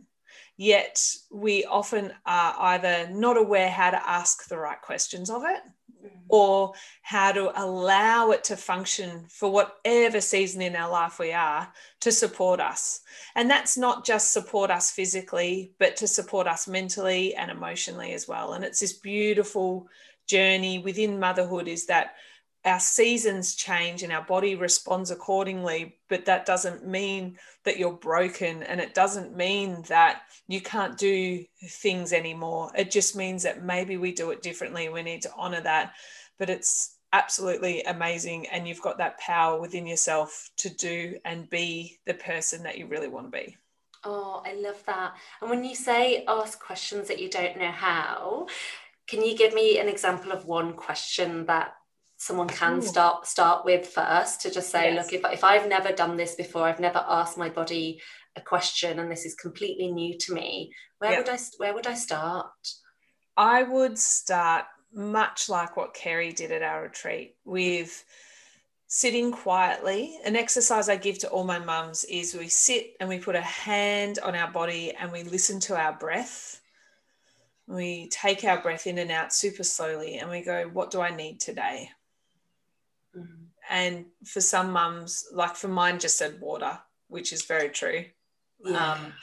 Yet 0.57 1.03
we 1.31 1.65
often 1.65 2.13
are 2.25 2.55
either 2.59 3.09
not 3.09 3.37
aware 3.37 3.69
how 3.69 3.89
to 3.89 4.09
ask 4.09 4.47
the 4.47 4.57
right 4.57 4.79
questions 4.81 5.29
of 5.29 5.43
it 5.45 5.61
Mm. 6.03 6.09
or 6.29 6.73
how 7.01 7.31
to 7.31 7.51
allow 7.61 8.31
it 8.31 8.43
to 8.45 8.57
function 8.57 9.25
for 9.29 9.49
whatever 9.49 10.19
season 10.19 10.61
in 10.61 10.75
our 10.75 10.89
life 10.89 11.19
we 11.19 11.31
are 11.31 11.71
to 12.01 12.11
support 12.11 12.59
us. 12.59 13.01
And 13.35 13.49
that's 13.49 13.77
not 13.77 14.05
just 14.05 14.33
support 14.33 14.69
us 14.69 14.91
physically, 14.91 15.73
but 15.79 15.95
to 15.97 16.07
support 16.07 16.47
us 16.47 16.67
mentally 16.67 17.35
and 17.35 17.49
emotionally 17.49 18.13
as 18.13 18.27
well. 18.27 18.53
And 18.53 18.65
it's 18.65 18.79
this 18.79 18.93
beautiful 18.93 19.87
journey 20.27 20.79
within 20.79 21.19
motherhood 21.19 21.67
is 21.67 21.85
that 21.85 22.15
our 22.65 22.79
seasons 22.79 23.55
change 23.55 24.03
and 24.03 24.13
our 24.13 24.23
body 24.23 24.55
responds 24.55 25.11
accordingly 25.11 25.97
but 26.09 26.25
that 26.25 26.45
doesn't 26.45 26.87
mean 26.87 27.37
that 27.65 27.77
you're 27.77 27.93
broken 27.93 28.63
and 28.63 28.79
it 28.79 28.93
doesn't 28.93 29.35
mean 29.35 29.83
that 29.87 30.21
you 30.47 30.61
can't 30.61 30.97
do 30.97 31.43
things 31.67 32.13
anymore. 32.13 32.71
It 32.75 32.91
just 32.91 33.15
means 33.15 33.43
that 33.43 33.63
maybe 33.63 33.97
we 33.97 34.11
do 34.11 34.31
it 34.31 34.41
differently 34.41 34.89
we 34.89 35.01
need 35.01 35.21
to 35.23 35.31
honor 35.35 35.61
that. 35.61 35.93
But 36.37 36.49
it's 36.49 36.97
absolutely 37.13 37.83
amazing 37.83 38.47
and 38.47 38.67
you've 38.67 38.81
got 38.81 38.97
that 38.97 39.19
power 39.19 39.59
within 39.59 39.85
yourself 39.85 40.49
to 40.57 40.69
do 40.69 41.17
and 41.25 41.49
be 41.49 41.99
the 42.05 42.13
person 42.13 42.63
that 42.63 42.77
you 42.77 42.87
really 42.87 43.07
want 43.07 43.31
to 43.31 43.37
be. 43.37 43.57
Oh 44.03 44.43
i 44.45 44.53
love 44.53 44.83
that. 44.85 45.13
And 45.41 45.49
when 45.49 45.63
you 45.63 45.75
say 45.75 46.25
ask 46.27 46.59
questions 46.59 47.07
that 47.07 47.19
you 47.19 47.29
don't 47.29 47.57
know 47.57 47.71
how 47.71 48.47
can 49.07 49.23
you 49.23 49.35
give 49.37 49.53
me 49.53 49.79
an 49.79 49.89
example 49.89 50.31
of 50.31 50.45
one 50.45 50.73
question 50.73 51.45
that 51.45 51.75
someone 52.23 52.47
can 52.47 52.77
Ooh. 52.77 52.81
start 52.81 53.27
start 53.27 53.65
with 53.65 53.85
first 53.85 54.39
to 54.41 54.49
just 54.49 54.69
say 54.69 54.93
yes. 54.93 55.11
look 55.11 55.13
if, 55.13 55.33
if 55.33 55.43
i've 55.43 55.67
never 55.67 55.91
done 55.91 56.15
this 56.15 56.35
before 56.35 56.63
i've 56.63 56.79
never 56.79 57.03
asked 57.05 57.37
my 57.37 57.49
body 57.49 57.99
a 58.37 58.41
question 58.41 58.99
and 58.99 59.11
this 59.11 59.25
is 59.25 59.35
completely 59.35 59.91
new 59.91 60.17
to 60.17 60.33
me 60.33 60.71
where 60.99 61.11
yep. 61.11 61.19
would 61.19 61.29
i 61.29 61.37
where 61.57 61.73
would 61.73 61.85
i 61.85 61.93
start 61.93 62.47
i 63.35 63.63
would 63.63 63.99
start 63.99 64.65
much 64.93 65.49
like 65.49 65.75
what 65.75 65.93
kerry 65.93 66.31
did 66.31 66.51
at 66.51 66.61
our 66.61 66.83
retreat 66.83 67.35
with 67.43 68.05
sitting 68.87 69.29
quietly 69.29 70.17
an 70.25 70.37
exercise 70.37 70.87
i 70.87 70.95
give 70.95 71.19
to 71.19 71.27
all 71.29 71.43
my 71.43 71.59
mums 71.59 72.05
is 72.05 72.35
we 72.35 72.47
sit 72.47 72.93
and 73.01 73.09
we 73.09 73.19
put 73.19 73.35
a 73.35 73.41
hand 73.41 74.17
on 74.23 74.33
our 74.33 74.49
body 74.51 74.93
and 74.97 75.11
we 75.11 75.23
listen 75.23 75.59
to 75.59 75.75
our 75.75 75.93
breath 75.93 76.61
we 77.67 78.07
take 78.09 78.45
our 78.45 78.61
breath 78.61 78.87
in 78.87 78.97
and 78.97 79.11
out 79.11 79.33
super 79.33 79.63
slowly 79.63 80.19
and 80.19 80.29
we 80.29 80.41
go 80.41 80.69
what 80.71 80.89
do 80.89 81.01
i 81.01 81.13
need 81.13 81.41
today 81.41 81.89
Mm-hmm. 83.17 83.43
And 83.69 84.05
for 84.25 84.41
some 84.41 84.71
mums, 84.71 85.25
like 85.33 85.55
for 85.55 85.67
mine, 85.67 85.99
just 85.99 86.17
said 86.17 86.39
water, 86.39 86.79
which 87.07 87.31
is 87.33 87.45
very 87.45 87.69
true. 87.69 88.05
Yeah. 88.63 88.93
Um, 88.93 89.13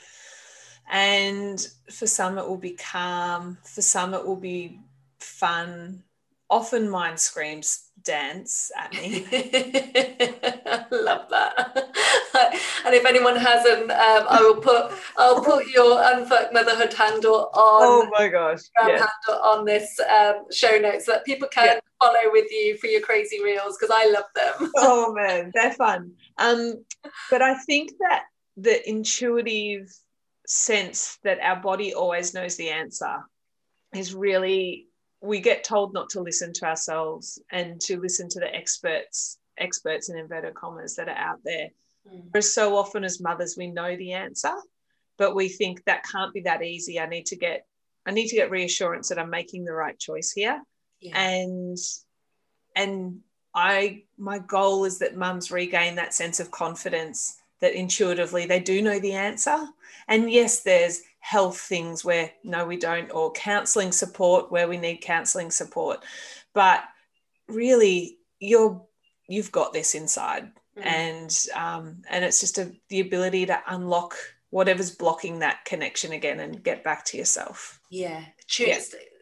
and 0.89 1.67
for 1.91 2.07
some, 2.07 2.37
it 2.37 2.47
will 2.47 2.57
be 2.57 2.71
calm. 2.71 3.57
For 3.63 3.81
some, 3.81 4.13
it 4.13 4.25
will 4.25 4.35
be 4.35 4.79
fun. 5.19 6.03
Often 6.51 6.89
mine 6.89 7.17
screams 7.17 7.91
dance 8.03 8.71
at 8.77 8.91
me. 8.93 9.21
Love 10.91 11.29
that. 11.29 11.91
and 12.85 12.93
if 12.93 13.05
anyone 13.05 13.35
hasn't, 13.35 13.89
um, 13.89 14.25
I 14.29 14.39
will 14.41 14.57
put 14.57 14.91
I'll 15.17 15.43
put 15.43 15.67
your 15.67 15.97
unfuck 15.97 16.53
motherhood 16.53 16.93
handle 16.93 17.49
on. 17.53 17.81
Oh 17.83 18.09
my 18.11 18.27
gosh! 18.27 18.59
Yeah. 18.77 19.07
Handle 19.27 19.43
on 19.43 19.65
this 19.65 19.99
um, 19.99 20.45
show 20.51 20.77
notes 20.77 21.05
so 21.05 21.13
that 21.13 21.25
people 21.25 21.47
can 21.47 21.65
yeah. 21.65 21.79
follow 22.01 22.31
with 22.31 22.51
you 22.51 22.77
for 22.77 22.87
your 22.87 23.01
crazy 23.01 23.41
reels 23.41 23.77
because 23.79 23.95
I 23.95 24.09
love 24.09 24.25
them. 24.35 24.71
oh 24.77 25.13
man, 25.13 25.51
they're 25.53 25.73
fun. 25.73 26.11
Um, 26.37 26.83
but 27.29 27.41
I 27.41 27.55
think 27.55 27.91
that 27.99 28.23
the 28.57 28.87
intuitive 28.89 29.89
sense 30.45 31.17
that 31.23 31.39
our 31.41 31.61
body 31.61 31.93
always 31.93 32.33
knows 32.33 32.57
the 32.57 32.69
answer 32.69 33.19
is 33.95 34.13
really 34.13 34.87
we 35.21 35.39
get 35.39 35.63
told 35.63 35.93
not 35.93 36.09
to 36.09 36.19
listen 36.19 36.51
to 36.51 36.65
ourselves 36.65 37.39
and 37.51 37.79
to 37.79 37.99
listen 37.99 38.27
to 38.29 38.39
the 38.39 38.53
experts 38.53 39.37
experts 39.57 40.09
in 40.09 40.17
inverted 40.17 40.55
commas 40.55 40.95
that 40.95 41.07
are 41.07 41.15
out 41.15 41.39
there 41.45 41.69
mm. 42.11 42.23
whereas 42.31 42.53
so 42.53 42.75
often 42.75 43.03
as 43.03 43.21
mothers 43.21 43.55
we 43.57 43.67
know 43.67 43.95
the 43.95 44.13
answer 44.13 44.53
but 45.17 45.35
we 45.35 45.47
think 45.47 45.83
that 45.85 46.03
can't 46.03 46.33
be 46.33 46.41
that 46.41 46.63
easy 46.63 46.99
i 46.99 47.05
need 47.05 47.25
to 47.25 47.35
get 47.35 47.65
i 48.05 48.11
need 48.11 48.27
to 48.27 48.35
get 48.35 48.49
reassurance 48.49 49.09
that 49.09 49.19
i'm 49.19 49.29
making 49.29 49.63
the 49.63 49.73
right 49.73 49.99
choice 49.99 50.31
here 50.31 50.61
yeah. 50.99 51.17
and 51.17 51.77
and 52.75 53.19
i 53.53 54.01
my 54.17 54.39
goal 54.39 54.85
is 54.85 54.99
that 54.99 55.15
mums 55.15 55.51
regain 55.51 55.95
that 55.95 56.13
sense 56.13 56.39
of 56.39 56.49
confidence 56.49 57.37
that 57.59 57.73
intuitively 57.73 58.45
they 58.45 58.59
do 58.59 58.81
know 58.81 58.99
the 58.99 59.13
answer 59.13 59.67
and 60.07 60.31
yes 60.31 60.61
there's 60.63 61.01
health 61.21 61.59
things 61.59 62.03
where 62.03 62.31
no 62.43 62.65
we 62.65 62.77
don't 62.77 63.09
or 63.11 63.31
counseling 63.31 63.91
support 63.91 64.51
where 64.51 64.67
we 64.67 64.77
need 64.77 64.97
counseling 64.97 65.51
support. 65.51 66.03
But 66.53 66.83
really 67.47 68.17
you're 68.39 68.83
you've 69.27 69.51
got 69.51 69.73
this 69.73 69.95
inside. 69.95 70.51
Mm. 70.77 70.85
and 70.85 71.45
um, 71.53 72.01
and 72.09 72.23
it's 72.23 72.39
just 72.39 72.57
a, 72.57 72.71
the 72.87 73.01
ability 73.01 73.45
to 73.45 73.61
unlock 73.67 74.15
whatever's 74.51 74.91
blocking 74.91 75.39
that 75.39 75.65
connection 75.65 76.13
again 76.13 76.39
and 76.39 76.63
get 76.63 76.83
back 76.83 77.03
to 77.05 77.17
yourself. 77.17 77.79
Yeah, 77.89 78.23
yeah 78.57 78.79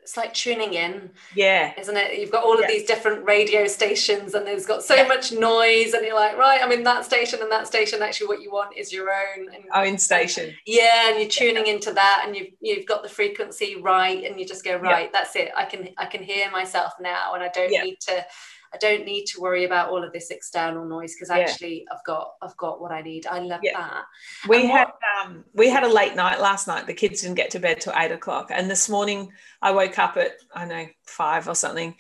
it's 0.10 0.18
like 0.18 0.34
tuning 0.34 0.74
in 0.74 1.12
yeah. 1.36 1.72
isn't 1.78 1.96
it? 1.96 2.20
You've 2.20 2.32
got 2.32 2.44
all 2.44 2.56
of 2.56 2.62
yeah. 2.62 2.68
these 2.68 2.86
different 2.86 3.24
radio 3.26 3.68
stations 3.68 4.34
and 4.34 4.46
there's 4.46 4.66
got 4.66 4.84
so 4.84 4.96
yeah. 4.96 5.08
much 5.08 5.32
noise 5.32 5.94
and 5.94 6.04
you're 6.04 6.16
like 6.16 6.36
right 6.36 6.60
i'm 6.64 6.72
in 6.72 6.82
that 6.84 7.06
station 7.06 7.40
and 7.44 7.52
that 7.52 7.68
station. 7.68 8.02
Actually 8.02 8.26
what 8.26 8.42
you 8.42 8.52
want 8.52 8.76
is 8.76 8.92
your 8.92 9.12
own. 9.12 9.54
And, 9.54 9.66
oh, 9.72 9.84
own 9.84 10.00
station. 10.00 10.56
Yeah 10.66 11.10
and 11.10 11.20
you're 11.20 11.30
tuning 11.30 11.68
yeah. 11.68 11.74
into 11.74 11.94
that 11.94 12.24
and 12.26 12.36
you've 12.36 12.48
you've 12.60 12.88
got 12.88 13.04
the 13.04 13.10
frequency 13.10 13.76
right 13.80 14.24
and 14.24 14.40
you 14.40 14.48
just 14.48 14.66
go 14.66 14.78
right 14.78 15.14
that's 15.14 15.36
it. 15.36 15.52
I 15.56 15.66
can 15.66 15.90
i 16.00 16.08
can 16.08 16.24
hear 16.24 16.50
myself 16.50 16.94
now 17.00 17.36
and 17.36 17.44
i 17.44 17.50
don't 17.50 17.70
need 17.70 18.00
to 18.08 18.26
I 18.74 18.78
don't 18.78 19.06
need 19.06 19.26
to 19.26 19.42
worry 19.42 19.66
about 19.66 19.90
all 19.90 20.04
of 20.04 20.14
this 20.14 20.30
external 20.30 20.86
noise 20.86 21.16
because 21.16 21.30
actually 21.30 21.80
yeah. 21.80 21.96
I've 21.96 22.04
got 22.06 22.34
I've 22.42 22.56
got 22.58 22.80
what 22.80 22.92
I 22.92 23.02
need. 23.02 23.26
I 23.26 23.40
love 23.40 23.62
yeah. 23.64 23.78
that. 23.78 24.04
We 24.48 24.62
and 24.62 24.70
had 24.70 24.88
what, 24.88 25.26
um, 25.26 25.46
we 25.54 25.70
had 25.70 25.84
a 25.84 25.92
late 25.92 26.16
night 26.16 26.40
last 26.40 26.68
night. 26.68 26.86
The 26.86 26.94
kids 26.94 27.22
didn't 27.22 27.36
get 27.36 27.52
to 27.52 27.60
bed 27.60 27.82
till 27.82 27.94
eight 27.96 28.12
o'clock, 28.12 28.50
and 28.52 28.70
this 28.70 28.88
morning 28.88 29.32
I 29.62 29.72
woke 29.72 29.98
up 29.98 30.18
at 30.18 30.34
I 30.54 30.66
know 30.66 30.86
five 31.04 31.48
or 31.48 31.56
something, 31.56 31.96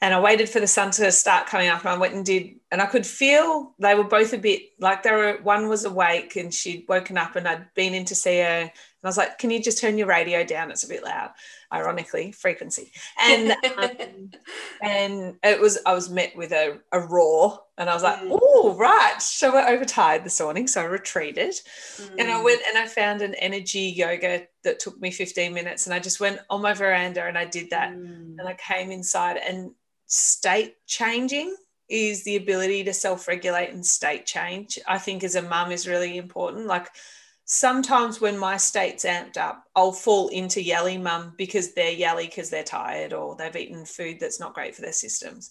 and 0.00 0.14
I 0.14 0.20
waited 0.20 0.48
for 0.48 0.60
the 0.60 0.66
sun 0.66 0.92
to 0.92 1.10
start 1.10 1.46
coming 1.46 1.68
up, 1.68 1.80
and 1.80 1.90
I 1.90 1.98
went 1.98 2.14
and 2.14 2.24
did, 2.24 2.54
and 2.72 2.82
I 2.82 2.86
could 2.86 3.06
feel 3.06 3.74
they 3.78 3.94
were 3.94 4.02
both 4.02 4.32
a 4.32 4.38
bit 4.38 4.62
like 4.80 5.04
they 5.04 5.12
were. 5.12 5.38
One 5.42 5.68
was 5.68 5.84
awake, 5.84 6.34
and 6.34 6.52
she'd 6.52 6.86
woken 6.88 7.16
up, 7.16 7.36
and 7.36 7.46
I'd 7.46 7.72
been 7.74 7.94
in 7.94 8.04
to 8.06 8.16
see 8.16 8.38
her 8.38 8.72
and 9.02 9.08
I 9.08 9.10
was 9.10 9.18
like, 9.18 9.38
can 9.38 9.50
you 9.50 9.60
just 9.60 9.80
turn 9.80 9.98
your 9.98 10.06
radio 10.06 10.44
down? 10.44 10.70
It's 10.70 10.84
a 10.84 10.88
bit 10.88 11.02
loud, 11.02 11.30
ironically, 11.72 12.30
frequency. 12.30 12.92
And 13.20 13.50
um, 13.50 14.30
and 14.80 15.36
it 15.42 15.60
was 15.60 15.80
I 15.84 15.92
was 15.92 16.08
met 16.08 16.36
with 16.36 16.52
a, 16.52 16.78
a 16.92 17.00
roar 17.00 17.58
and 17.76 17.90
I 17.90 17.94
was 17.94 18.04
like, 18.04 18.20
mm. 18.20 18.38
oh, 18.40 18.76
right. 18.78 19.20
So 19.20 19.52
we're 19.52 19.66
overtired 19.66 20.22
this 20.22 20.40
morning. 20.40 20.68
So 20.68 20.82
I 20.82 20.84
retreated. 20.84 21.50
Mm. 21.50 22.10
And 22.20 22.30
I 22.30 22.34
mm. 22.34 22.44
went 22.44 22.62
and 22.68 22.78
I 22.78 22.86
found 22.86 23.22
an 23.22 23.34
energy 23.34 23.92
yoga 23.96 24.46
that 24.62 24.78
took 24.78 25.00
me 25.00 25.10
15 25.10 25.52
minutes. 25.52 25.86
And 25.86 25.94
I 25.94 25.98
just 25.98 26.20
went 26.20 26.38
on 26.48 26.62
my 26.62 26.72
veranda 26.72 27.24
and 27.24 27.36
I 27.36 27.44
did 27.44 27.70
that. 27.70 27.90
Mm. 27.90 28.36
And 28.38 28.46
I 28.46 28.54
came 28.54 28.92
inside 28.92 29.36
and 29.36 29.72
state 30.06 30.76
changing 30.86 31.56
is 31.92 32.24
the 32.24 32.36
ability 32.36 32.82
to 32.84 32.92
self-regulate 32.94 33.68
and 33.68 33.84
state 33.84 34.24
change. 34.24 34.78
I 34.88 34.96
think 34.96 35.22
as 35.22 35.34
a 35.34 35.42
mum 35.42 35.70
is 35.70 35.86
really 35.86 36.16
important. 36.16 36.66
Like 36.66 36.88
sometimes 37.44 38.18
when 38.18 38.38
my 38.38 38.56
state's 38.56 39.04
amped 39.04 39.36
up, 39.36 39.64
I'll 39.76 39.92
fall 39.92 40.28
into 40.28 40.62
yelly 40.62 40.96
mum 40.96 41.34
because 41.36 41.74
they're 41.74 41.92
yelly 41.92 42.26
because 42.26 42.48
they're 42.48 42.64
tired 42.64 43.12
or 43.12 43.36
they've 43.36 43.54
eaten 43.54 43.84
food 43.84 44.16
that's 44.18 44.40
not 44.40 44.54
great 44.54 44.74
for 44.74 44.80
their 44.80 44.92
systems. 44.92 45.50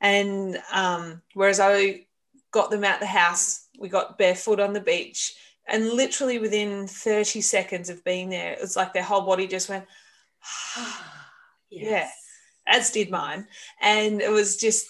And 0.00 0.62
um, 0.72 1.22
whereas 1.34 1.58
I 1.58 2.06
got 2.52 2.70
them 2.70 2.84
out 2.84 3.00
the 3.00 3.06
house, 3.06 3.66
we 3.76 3.88
got 3.88 4.16
barefoot 4.16 4.60
on 4.60 4.72
the 4.72 4.80
beach, 4.80 5.34
and 5.66 5.90
literally 5.90 6.38
within 6.38 6.86
30 6.86 7.40
seconds 7.40 7.90
of 7.90 8.04
being 8.04 8.28
there, 8.28 8.52
it 8.52 8.60
was 8.60 8.76
like 8.76 8.92
their 8.92 9.02
whole 9.02 9.22
body 9.22 9.48
just 9.48 9.68
went, 9.68 9.86
yes. 11.68 11.82
yeah, 11.82 12.08
as 12.66 12.90
did 12.90 13.10
mine. 13.10 13.46
And 13.80 14.20
it 14.20 14.30
was 14.30 14.56
just 14.56 14.86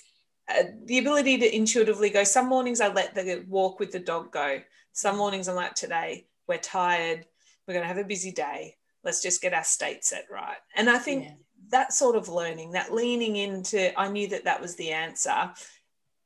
uh, 0.58 0.64
the 0.84 0.98
ability 0.98 1.38
to 1.38 1.56
intuitively 1.56 2.10
go. 2.10 2.24
Some 2.24 2.48
mornings 2.48 2.80
I 2.80 2.92
let 2.92 3.14
the 3.14 3.44
walk 3.48 3.80
with 3.80 3.92
the 3.92 4.00
dog 4.00 4.32
go. 4.32 4.60
Some 4.92 5.16
mornings 5.16 5.48
I'm 5.48 5.56
like, 5.56 5.74
today, 5.74 6.26
we're 6.48 6.58
tired, 6.58 7.26
we're 7.66 7.74
going 7.74 7.84
to 7.84 7.88
have 7.88 7.98
a 7.98 8.04
busy 8.04 8.32
day. 8.32 8.76
Let's 9.04 9.22
just 9.22 9.40
get 9.40 9.54
our 9.54 9.64
state 9.64 10.04
set 10.04 10.26
right. 10.30 10.58
And 10.74 10.90
I 10.90 10.98
think 10.98 11.24
yeah. 11.24 11.30
that 11.70 11.92
sort 11.92 12.16
of 12.16 12.28
learning, 12.28 12.72
that 12.72 12.92
leaning 12.92 13.36
into, 13.36 13.98
I 13.98 14.08
knew 14.08 14.28
that 14.28 14.44
that 14.44 14.60
was 14.60 14.76
the 14.76 14.90
answer, 14.90 15.52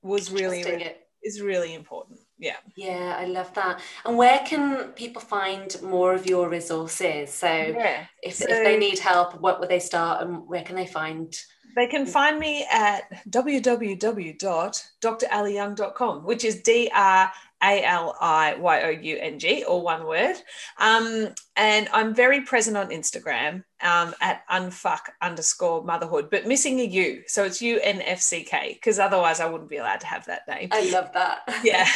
was 0.02 0.30
really, 0.30 0.64
really 0.64 0.94
is 1.22 1.40
really 1.40 1.74
important. 1.74 2.20
Yeah. 2.38 2.56
Yeah, 2.76 3.16
I 3.18 3.26
love 3.26 3.52
that. 3.54 3.80
And 4.04 4.16
where 4.16 4.40
can 4.40 4.92
people 4.92 5.22
find 5.22 5.74
more 5.82 6.14
of 6.14 6.26
your 6.26 6.48
resources? 6.48 7.32
So, 7.32 7.46
yeah. 7.46 8.06
if, 8.22 8.34
so, 8.34 8.46
if 8.48 8.64
they 8.64 8.76
need 8.76 8.98
help, 8.98 9.40
what 9.40 9.60
would 9.60 9.68
they 9.68 9.78
start 9.78 10.22
and 10.22 10.46
where 10.46 10.62
can 10.62 10.76
they 10.76 10.86
find? 10.86 11.34
They 11.74 11.88
can 11.88 12.06
find 12.06 12.38
me 12.38 12.64
at 12.70 13.10
www.draliyoung.com, 13.28 16.24
which 16.24 16.44
is 16.44 16.62
D 16.62 16.88
R 16.94 17.32
a 17.64 17.82
L 17.82 18.14
I 18.20 18.54
Y 18.56 18.82
O 18.82 18.88
U 18.90 19.18
N 19.18 19.38
G, 19.38 19.64
all 19.64 19.82
one 19.82 20.06
word. 20.06 20.36
Um, 20.78 21.34
and 21.56 21.88
I'm 21.92 22.14
very 22.14 22.42
present 22.42 22.76
on 22.76 22.90
Instagram 22.90 23.64
um, 23.80 24.14
at 24.20 24.46
unfuck 24.50 25.00
underscore 25.22 25.82
motherhood, 25.84 26.28
but 26.30 26.46
missing 26.46 26.80
a 26.80 26.84
U. 26.84 27.22
So 27.26 27.44
it's 27.44 27.62
U 27.62 27.80
N 27.82 28.02
F 28.02 28.20
C 28.20 28.42
K, 28.44 28.74
because 28.74 28.98
otherwise 28.98 29.40
I 29.40 29.46
wouldn't 29.46 29.70
be 29.70 29.78
allowed 29.78 30.00
to 30.00 30.06
have 30.06 30.26
that 30.26 30.46
name. 30.46 30.68
I 30.72 30.90
love 30.90 31.10
that. 31.14 31.40
Yeah. 31.64 31.88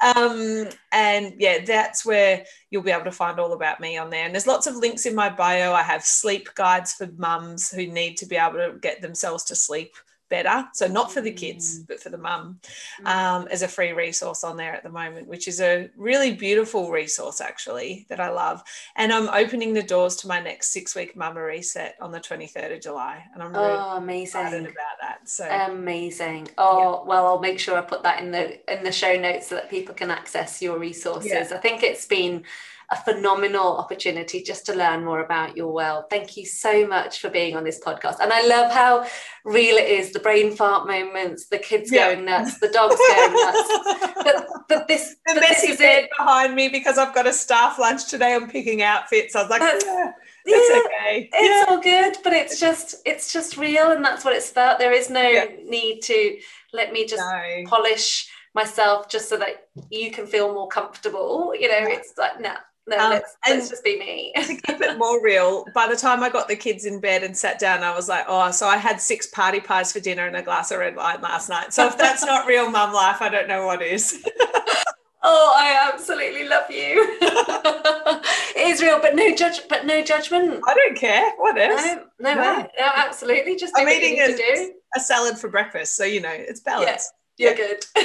um, 0.16 0.68
and 0.92 1.34
yeah, 1.38 1.64
that's 1.64 2.06
where 2.06 2.44
you'll 2.70 2.82
be 2.82 2.92
able 2.92 3.04
to 3.04 3.12
find 3.12 3.40
all 3.40 3.52
about 3.52 3.80
me 3.80 3.96
on 3.96 4.10
there. 4.10 4.24
And 4.24 4.34
there's 4.34 4.46
lots 4.46 4.66
of 4.66 4.76
links 4.76 5.06
in 5.06 5.14
my 5.14 5.28
bio. 5.28 5.72
I 5.72 5.82
have 5.82 6.04
sleep 6.04 6.48
guides 6.54 6.92
for 6.92 7.08
mums 7.16 7.70
who 7.70 7.86
need 7.86 8.16
to 8.18 8.26
be 8.26 8.36
able 8.36 8.58
to 8.58 8.78
get 8.80 9.02
themselves 9.02 9.44
to 9.44 9.56
sleep 9.56 9.94
better. 10.30 10.66
So 10.72 10.86
not 10.86 11.12
for 11.12 11.20
the 11.20 11.32
kids, 11.32 11.80
mm. 11.80 11.88
but 11.88 12.00
for 12.00 12.08
the 12.08 12.16
mum, 12.16 12.60
mm. 13.02 13.06
um, 13.06 13.48
as 13.48 13.62
a 13.62 13.68
free 13.68 13.92
resource 13.92 14.44
on 14.44 14.56
there 14.56 14.72
at 14.72 14.82
the 14.82 14.88
moment, 14.88 15.26
which 15.26 15.48
is 15.48 15.60
a 15.60 15.90
really 15.96 16.32
beautiful 16.32 16.90
resource 16.90 17.40
actually 17.40 18.06
that 18.08 18.20
I 18.20 18.30
love. 18.30 18.62
And 18.96 19.12
I'm 19.12 19.28
opening 19.28 19.74
the 19.74 19.82
doors 19.82 20.16
to 20.16 20.28
my 20.28 20.40
next 20.40 20.72
six 20.72 20.94
week 20.94 21.16
mama 21.16 21.42
reset 21.42 21.96
on 22.00 22.12
the 22.12 22.20
23rd 22.20 22.76
of 22.76 22.80
July, 22.80 23.22
and 23.34 23.42
I'm 23.42 23.52
really 23.52 23.72
oh, 23.72 23.96
amazing. 23.98 24.40
excited 24.40 24.62
about 24.62 24.96
that. 25.02 25.28
So 25.28 25.44
amazing. 25.44 26.48
Oh 26.56 26.78
yeah. 26.78 27.08
well, 27.08 27.26
I'll 27.26 27.40
make 27.40 27.58
sure 27.58 27.76
I 27.76 27.82
put 27.82 28.02
that 28.04 28.22
in 28.22 28.30
the 28.30 28.72
in 28.72 28.84
the 28.84 28.92
show 28.92 29.16
notes 29.16 29.48
so 29.48 29.56
that 29.56 29.68
people 29.68 29.94
can 29.94 30.10
access 30.10 30.62
your 30.62 30.78
resources. 30.78 31.30
Yeah. 31.30 31.48
I 31.52 31.58
think 31.58 31.82
it's 31.82 32.06
been 32.06 32.44
a 32.92 32.96
phenomenal 32.96 33.76
opportunity 33.76 34.42
just 34.42 34.66
to 34.66 34.74
learn 34.74 35.04
more 35.04 35.20
about 35.20 35.56
your 35.56 35.72
world. 35.72 36.04
Thank 36.10 36.36
you 36.36 36.44
so 36.44 36.86
much 36.86 37.20
for 37.20 37.30
being 37.30 37.56
on 37.56 37.62
this 37.62 37.78
podcast. 37.78 38.16
And 38.20 38.32
I 38.32 38.44
love 38.46 38.72
how 38.72 39.06
real 39.44 39.76
it 39.76 39.88
is 39.88 40.12
the 40.12 40.18
brain 40.18 40.56
fart 40.56 40.88
moments, 40.88 41.46
the 41.46 41.58
kids 41.58 41.92
yeah. 41.92 42.12
going 42.12 42.24
nuts, 42.24 42.58
the 42.58 42.68
dogs 42.68 42.96
going 42.96 43.32
nuts. 43.32 44.14
but, 44.24 44.46
but 44.68 44.88
this, 44.88 45.14
the 45.26 45.34
but 45.34 45.40
messy 45.40 45.76
bit 45.76 46.10
behind 46.18 46.56
me 46.56 46.68
because 46.68 46.98
I've 46.98 47.14
got 47.14 47.28
a 47.28 47.32
staff 47.32 47.78
lunch 47.78 48.08
today. 48.08 48.34
I'm 48.34 48.50
picking 48.50 48.82
outfits. 48.82 49.36
I 49.36 49.42
was 49.42 49.50
like, 49.50 49.60
that's, 49.60 49.84
yeah. 49.84 50.12
It's 50.44 50.74
yeah, 50.74 50.80
okay. 50.80 51.30
It's 51.32 51.68
yeah. 51.68 51.74
all 51.74 51.80
good, 51.80 52.16
but 52.24 52.32
it's 52.32 52.58
just 52.58 52.96
it's 53.04 53.32
just 53.32 53.56
real, 53.58 53.92
and 53.92 54.02
that's 54.02 54.24
what 54.24 54.34
it's 54.34 54.50
about. 54.50 54.78
There 54.78 54.90
is 54.90 55.10
no 55.10 55.22
yeah. 55.22 55.44
need 55.66 56.00
to 56.04 56.38
let 56.72 56.92
me 56.92 57.06
just 57.06 57.22
no. 57.22 57.64
polish 57.66 58.28
myself 58.54 59.08
just 59.08 59.28
so 59.28 59.36
that 59.36 59.68
you 59.90 60.10
can 60.10 60.26
feel 60.26 60.52
more 60.52 60.68
comfortable. 60.68 61.54
You 61.54 61.68
know, 61.68 61.88
it's 61.88 62.14
like 62.16 62.40
no, 62.40 62.54
no, 62.90 62.98
um, 62.98 63.10
let's, 63.10 63.36
let's 63.48 63.68
just 63.70 63.84
be 63.84 63.98
me. 63.98 64.32
to 64.36 64.54
keep 64.54 64.80
it 64.80 64.98
more 64.98 65.22
real, 65.22 65.64
by 65.74 65.86
the 65.86 65.96
time 65.96 66.22
I 66.22 66.28
got 66.28 66.48
the 66.48 66.56
kids 66.56 66.84
in 66.84 67.00
bed 67.00 67.22
and 67.22 67.36
sat 67.36 67.58
down, 67.58 67.82
I 67.82 67.94
was 67.94 68.08
like, 68.08 68.24
oh, 68.28 68.50
so 68.50 68.66
I 68.66 68.76
had 68.76 69.00
six 69.00 69.26
party 69.26 69.60
pies 69.60 69.92
for 69.92 70.00
dinner 70.00 70.26
and 70.26 70.36
a 70.36 70.42
glass 70.42 70.70
of 70.70 70.80
red 70.80 70.96
wine 70.96 71.20
last 71.22 71.48
night. 71.48 71.72
So 71.72 71.86
if 71.86 71.96
that's 71.96 72.24
not 72.24 72.46
real 72.46 72.70
mum 72.70 72.92
life, 72.92 73.22
I 73.22 73.28
don't 73.28 73.48
know 73.48 73.64
what 73.64 73.80
is. 73.80 74.26
oh, 75.22 75.54
I 75.56 75.90
absolutely 75.92 76.48
love 76.48 76.68
you. 76.68 77.18
it 77.22 78.68
is 78.68 78.82
real, 78.82 79.00
but 79.00 79.14
no 79.14 79.34
judge, 79.34 79.60
but 79.68 79.86
no 79.86 80.02
judgment. 80.02 80.60
I 80.66 80.74
don't 80.74 80.98
care. 80.98 81.32
What 81.36 81.56
is? 81.56 81.84
No, 81.84 82.04
no, 82.18 82.34
no. 82.34 82.68
no 82.78 82.90
absolutely. 82.96 83.56
Just 83.56 83.74
I'm 83.76 83.88
eating 83.88 84.18
a, 84.18 84.72
a, 84.96 85.00
salad 85.00 85.38
for 85.38 85.48
breakfast, 85.48 85.96
so 85.96 86.04
you 86.04 86.20
know 86.20 86.32
it's 86.32 86.60
balanced. 86.60 87.12
You're 87.40 87.54
good. 87.54 87.86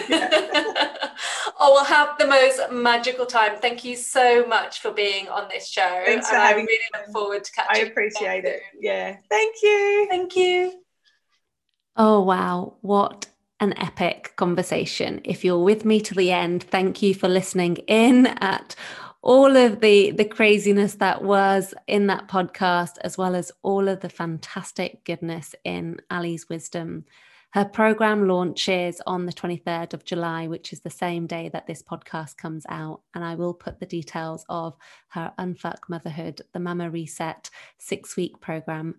oh, 1.60 1.74
we'll 1.74 1.84
have 1.84 2.18
the 2.18 2.26
most 2.26 2.72
magical 2.72 3.26
time. 3.26 3.58
Thank 3.60 3.84
you 3.84 3.98
so 3.98 4.46
much 4.48 4.80
for 4.80 4.92
being 4.92 5.28
on 5.28 5.50
this 5.50 5.68
show. 5.68 6.04
Thanks 6.06 6.30
for 6.30 6.38
having 6.38 6.64
I 6.64 6.68
really 6.68 6.80
look 6.94 7.14
forward 7.14 7.44
to 7.44 7.52
catching 7.52 7.86
I 7.86 7.90
appreciate 7.90 8.46
it. 8.46 8.62
Yeah. 8.80 9.18
Thank 9.30 9.56
you. 9.62 10.08
Thank 10.10 10.38
you. 10.38 10.72
Oh, 11.98 12.22
wow. 12.22 12.76
What 12.80 13.26
an 13.60 13.78
epic 13.78 14.32
conversation. 14.38 15.20
If 15.26 15.44
you're 15.44 15.62
with 15.62 15.84
me 15.84 16.00
to 16.00 16.14
the 16.14 16.32
end, 16.32 16.64
thank 16.64 17.02
you 17.02 17.14
for 17.14 17.28
listening 17.28 17.76
in 17.88 18.28
at 18.28 18.74
all 19.22 19.58
of 19.58 19.82
the 19.82 20.12
the 20.12 20.24
craziness 20.24 20.96
that 20.96 21.24
was 21.24 21.74
in 21.88 22.08
that 22.08 22.28
podcast 22.30 23.00
as 23.02 23.18
well 23.18 23.36
as 23.36 23.52
all 23.64 23.90
of 23.90 24.00
the 24.00 24.10
fantastic 24.10 25.04
goodness 25.04 25.56
in 25.64 26.00
Ali's 26.12 26.48
wisdom 26.48 27.06
her 27.56 27.64
program 27.64 28.28
launches 28.28 29.02
on 29.08 29.26
the 29.26 29.32
23rd 29.32 29.94
of 29.94 30.04
July, 30.04 30.46
which 30.46 30.74
is 30.74 30.82
the 30.82 30.90
same 30.90 31.26
day 31.26 31.48
that 31.54 31.66
this 31.66 31.82
podcast 31.82 32.36
comes 32.36 32.66
out. 32.68 33.00
And 33.14 33.24
I 33.24 33.36
will 33.36 33.54
put 33.54 33.80
the 33.80 33.86
details 33.86 34.44
of 34.50 34.76
her 35.12 35.32
Unfuck 35.40 35.78
Motherhood, 35.88 36.42
the 36.52 36.60
Mama 36.60 36.90
Reset 36.90 37.50
six 37.78 38.18
week 38.18 38.42
program 38.42 38.96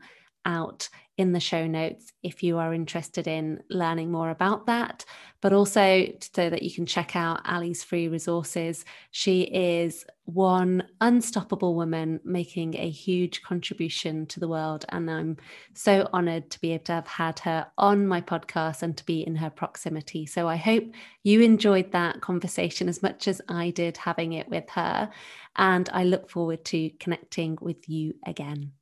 out 0.47 0.89
in 1.19 1.33
the 1.33 1.41
show 1.41 1.67
notes 1.67 2.13
if 2.23 2.43
you 2.43 2.59
are 2.59 2.75
interested 2.75 3.27
in 3.27 3.63
learning 3.71 4.11
more 4.11 4.31
about 4.31 4.67
that, 4.67 5.05
but 5.41 5.53
also 5.53 6.07
so 6.21 6.51
that 6.51 6.63
you 6.63 6.71
can 6.71 6.85
check 6.85 7.17
out 7.17 7.41
Ali's 7.49 7.83
free 7.83 8.09
resources. 8.09 8.85
She 9.13 9.43
is 9.43 10.05
one 10.25 10.83
unstoppable 11.01 11.75
woman 11.75 12.21
making 12.25 12.75
a 12.77 12.91
huge 12.91 13.43
contribution 13.43 14.27
to 14.27 14.41
the 14.41 14.49
world. 14.49 14.85
And 14.91 15.11
I'm 15.11 15.37
so 15.73 16.09
honored 16.13 16.51
to 16.51 16.61
be 16.61 16.73
able 16.73 16.85
to 16.85 16.93
have 16.93 17.07
had 17.07 17.39
her 17.41 17.67
on 17.79 18.07
my 18.07 18.21
podcast 18.21 18.83
and 18.83 18.95
to 18.97 19.07
be 19.07 19.27
in 19.27 19.37
her 19.37 19.51
proximity. 19.51 20.27
So 20.27 20.49
I 20.49 20.57
hope 20.57 20.85
you 21.23 21.41
enjoyed 21.41 21.93
that 21.93 22.21
conversation 22.21 22.89
as 22.89 23.03
much 23.03 23.27
as 23.27 23.41
I 23.49 23.71
did 23.71 23.97
having 23.97 24.35
it 24.35 24.49
with 24.49 24.69
her. 24.71 25.11
And 25.57 25.89
I 25.93 26.05
look 26.05 26.29
forward 26.29 26.65
to 26.67 26.91
connecting 26.99 27.57
with 27.61 27.89
you 27.89 28.15
again. 28.27 28.73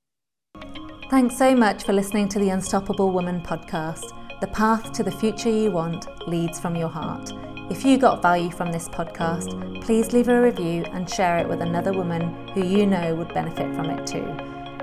Thanks 1.11 1.37
so 1.37 1.55
much 1.55 1.85
for 1.85 1.93
listening 1.93 2.31
to 2.31 2.39
the 2.39 2.49
Unstoppable 2.49 3.11
Woman 3.11 3.43
podcast. 3.43 4.11
The 4.41 4.47
path 4.47 4.91
to 4.95 5.03
the 5.03 5.13
future 5.13 5.51
you 5.51 5.71
want 5.71 6.07
leads 6.27 6.59
from 6.59 6.75
your 6.75 6.89
heart. 6.89 7.31
If 7.71 7.85
you 7.85 7.99
got 7.99 8.23
value 8.23 8.51
from 8.51 8.73
this 8.73 8.89
podcast, 8.89 9.83
please 9.83 10.15
leave 10.15 10.29
a 10.29 10.41
review 10.41 10.83
and 10.93 11.09
share 11.09 11.37
it 11.37 11.47
with 11.47 11.61
another 11.61 11.93
woman 11.93 12.49
who 12.49 12.65
you 12.65 12.87
know 12.87 13.15
would 13.17 13.35
benefit 13.35 13.75
from 13.75 13.91
it 13.91 14.07
too. 14.07 14.27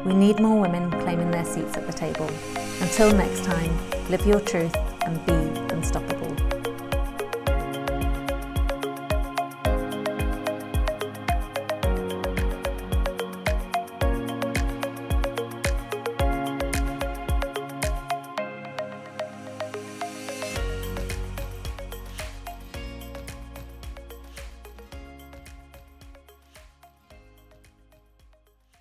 We 0.05 0.13
need 0.13 0.39
more 0.39 0.61
women 0.61 0.91
claiming 1.01 1.32
their 1.32 1.45
seats 1.45 1.76
at 1.76 1.88
the 1.88 1.93
table. 1.93 2.30
Until 2.82 3.11
next 3.15 3.43
time, 3.43 3.76
live 4.11 4.26
your 4.26 4.41
truth 4.41 4.76
and 5.03 5.26
be 5.26 5.34
unstoppable. 5.74 6.11